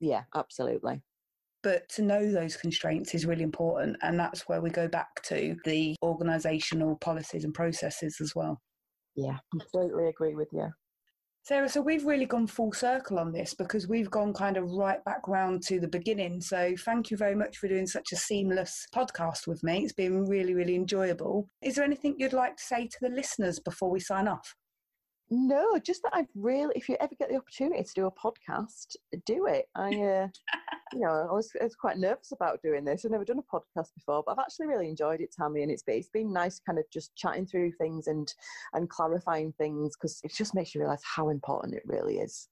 Yeah, 0.00 0.22
absolutely. 0.34 1.02
But 1.62 1.88
to 1.90 2.02
know 2.02 2.30
those 2.30 2.56
constraints 2.56 3.14
is 3.14 3.26
really 3.26 3.42
important. 3.42 3.96
And 4.02 4.18
that's 4.18 4.48
where 4.48 4.60
we 4.60 4.70
go 4.70 4.88
back 4.88 5.22
to 5.24 5.56
the 5.64 5.96
organisational 6.02 7.00
policies 7.00 7.44
and 7.44 7.52
processes 7.52 8.18
as 8.20 8.34
well. 8.34 8.60
Yeah, 9.14 9.38
completely 9.50 10.08
agree 10.08 10.34
with 10.34 10.48
you. 10.52 10.68
Sarah, 11.46 11.68
so 11.68 11.80
we've 11.80 12.04
really 12.04 12.26
gone 12.26 12.48
full 12.48 12.72
circle 12.72 13.20
on 13.20 13.30
this 13.30 13.54
because 13.54 13.86
we've 13.86 14.10
gone 14.10 14.32
kind 14.32 14.56
of 14.56 14.68
right 14.72 15.04
back 15.04 15.28
round 15.28 15.62
to 15.62 15.78
the 15.78 15.86
beginning. 15.86 16.40
So 16.40 16.74
thank 16.84 17.08
you 17.08 17.16
very 17.16 17.36
much 17.36 17.58
for 17.58 17.68
doing 17.68 17.86
such 17.86 18.10
a 18.12 18.16
seamless 18.16 18.88
podcast 18.92 19.46
with 19.46 19.62
me. 19.62 19.84
It's 19.84 19.92
been 19.92 20.24
really, 20.24 20.54
really 20.54 20.74
enjoyable. 20.74 21.48
Is 21.62 21.76
there 21.76 21.84
anything 21.84 22.16
you'd 22.18 22.32
like 22.32 22.56
to 22.56 22.62
say 22.64 22.88
to 22.88 22.98
the 23.00 23.10
listeners 23.10 23.60
before 23.60 23.90
we 23.90 24.00
sign 24.00 24.26
off? 24.26 24.56
No, 25.28 25.76
just 25.78 26.02
that 26.02 26.12
I've 26.14 26.28
really, 26.36 26.72
if 26.76 26.88
you 26.88 26.96
ever 27.00 27.14
get 27.16 27.28
the 27.28 27.36
opportunity 27.36 27.82
to 27.82 27.94
do 27.94 28.06
a 28.06 28.12
podcast, 28.12 28.94
do 29.24 29.46
it. 29.46 29.68
I, 29.74 29.88
uh, 29.88 30.28
you 30.92 31.00
know, 31.00 31.26
I 31.28 31.32
was, 31.32 31.50
I 31.60 31.64
was 31.64 31.74
quite 31.74 31.98
nervous 31.98 32.30
about 32.30 32.62
doing 32.62 32.84
this. 32.84 33.04
I've 33.04 33.10
never 33.10 33.24
done 33.24 33.40
a 33.40 33.42
podcast 33.42 33.92
before, 33.94 34.22
but 34.24 34.32
I've 34.32 34.44
actually 34.44 34.68
really 34.68 34.88
enjoyed 34.88 35.20
it, 35.20 35.34
Tammy. 35.36 35.62
And 35.62 35.70
it's 35.72 35.82
been, 35.82 35.96
it's 35.96 36.08
been 36.08 36.32
nice 36.32 36.60
kind 36.60 36.78
of 36.78 36.84
just 36.92 37.14
chatting 37.16 37.44
through 37.44 37.72
things 37.72 38.06
and, 38.06 38.32
and 38.72 38.88
clarifying 38.88 39.52
things 39.58 39.96
because 39.96 40.20
it 40.22 40.32
just 40.32 40.54
makes 40.54 40.74
you 40.74 40.80
realize 40.80 41.02
how 41.02 41.28
important 41.30 41.74
it 41.74 41.82
really 41.86 42.18
is. 42.18 42.48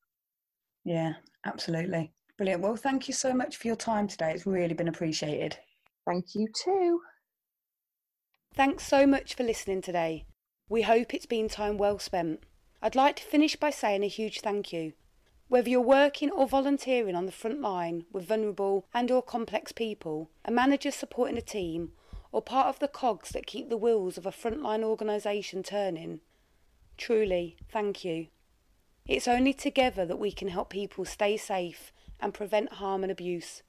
Yeah, 0.84 1.12
absolutely. 1.46 2.12
Brilliant. 2.36 2.62
Well, 2.62 2.74
thank 2.74 3.06
you 3.06 3.14
so 3.14 3.32
much 3.32 3.56
for 3.56 3.68
your 3.68 3.76
time 3.76 4.08
today. 4.08 4.32
It's 4.32 4.46
really 4.46 4.74
been 4.74 4.88
appreciated. 4.88 5.56
Thank 6.06 6.34
you 6.34 6.48
too. 6.64 7.00
Thanks 8.52 8.84
so 8.84 9.06
much 9.06 9.34
for 9.34 9.44
listening 9.44 9.80
today. 9.80 10.26
We 10.68 10.82
hope 10.82 11.14
it's 11.14 11.26
been 11.26 11.48
time 11.48 11.78
well 11.78 12.00
spent. 12.00 12.40
I'd 12.84 12.94
like 12.94 13.16
to 13.16 13.22
finish 13.22 13.56
by 13.56 13.70
saying 13.70 14.04
a 14.04 14.08
huge 14.08 14.40
thank 14.40 14.70
you. 14.70 14.92
Whether 15.48 15.70
you're 15.70 15.80
working 15.80 16.30
or 16.30 16.46
volunteering 16.46 17.16
on 17.16 17.24
the 17.24 17.32
front 17.32 17.62
line 17.62 18.04
with 18.12 18.28
vulnerable 18.28 18.84
and 18.92 19.10
or 19.10 19.22
complex 19.22 19.72
people, 19.72 20.28
a 20.44 20.50
manager 20.50 20.90
supporting 20.90 21.38
a 21.38 21.40
team, 21.40 21.92
or 22.30 22.42
part 22.42 22.66
of 22.66 22.80
the 22.80 22.88
cogs 22.88 23.30
that 23.30 23.46
keep 23.46 23.70
the 23.70 23.78
wheels 23.78 24.18
of 24.18 24.26
a 24.26 24.30
frontline 24.30 24.82
organisation 24.82 25.62
turning, 25.62 26.20
truly, 26.98 27.56
thank 27.72 28.04
you. 28.04 28.26
It's 29.06 29.28
only 29.28 29.54
together 29.54 30.04
that 30.04 30.18
we 30.18 30.30
can 30.30 30.48
help 30.48 30.68
people 30.68 31.06
stay 31.06 31.38
safe 31.38 31.90
and 32.20 32.34
prevent 32.34 32.74
harm 32.74 33.02
and 33.02 33.10
abuse. 33.10 33.62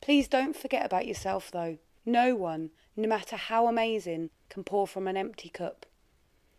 Please 0.00 0.28
don't 0.28 0.54
forget 0.54 0.86
about 0.86 1.08
yourself 1.08 1.50
though. 1.50 1.78
No 2.04 2.36
one, 2.36 2.70
no 2.94 3.08
matter 3.08 3.34
how 3.34 3.66
amazing, 3.66 4.30
can 4.48 4.62
pour 4.62 4.86
from 4.86 5.08
an 5.08 5.16
empty 5.16 5.48
cup. 5.48 5.84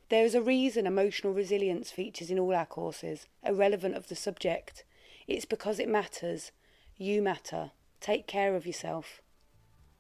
There 0.10 0.24
is 0.24 0.36
a 0.36 0.42
reason 0.42 0.88
emotional 0.88 1.34
resilience 1.34 1.92
features 1.92 2.32
in 2.32 2.40
all 2.40 2.56
our 2.56 2.66
courses, 2.66 3.26
irrelevant 3.46 3.96
of 3.96 4.08
the 4.08 4.16
subject. 4.16 4.86
It's 5.28 5.46
because 5.46 5.80
it 5.80 5.90
matters. 5.90 6.52
You 6.96 7.22
matter. 7.22 7.72
Take 8.00 8.28
care 8.28 8.56
of 8.56 8.66
yourself. 8.66 9.22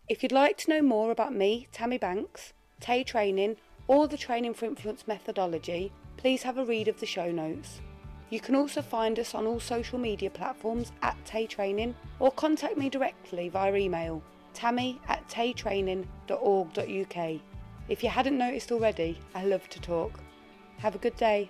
If 0.07 0.23
you'd 0.23 0.31
like 0.31 0.57
to 0.59 0.69
know 0.69 0.81
more 0.81 1.11
about 1.11 1.33
me, 1.33 1.67
Tammy 1.73 1.97
Banks, 1.97 2.53
Tay 2.79 3.03
Training, 3.03 3.57
or 3.87 4.07
the 4.07 4.15
Training 4.17 4.53
for 4.53 4.65
Influence 4.65 5.05
methodology, 5.07 5.91
please 6.15 6.43
have 6.43 6.57
a 6.57 6.63
read 6.63 6.87
of 6.87 7.01
the 7.01 7.05
show 7.05 7.29
notes. 7.29 7.81
You 8.29 8.39
can 8.39 8.55
also 8.55 8.81
find 8.81 9.19
us 9.19 9.35
on 9.35 9.45
all 9.45 9.59
social 9.59 9.99
media 9.99 10.29
platforms 10.29 10.93
at 11.01 11.17
Tay 11.25 11.47
Training 11.47 11.95
or 12.19 12.31
contact 12.31 12.77
me 12.77 12.87
directly 12.89 13.49
via 13.49 13.75
email 13.75 14.23
tammy 14.53 15.01
at 15.07 15.27
taytraining.org.uk. 15.29 17.41
If 17.89 18.03
you 18.03 18.09
hadn't 18.09 18.37
noticed 18.37 18.71
already, 18.71 19.17
I 19.33 19.45
love 19.45 19.69
to 19.69 19.79
talk. 19.79 20.19
Have 20.79 20.95
a 20.95 20.99
good 20.99 21.15
day. 21.15 21.49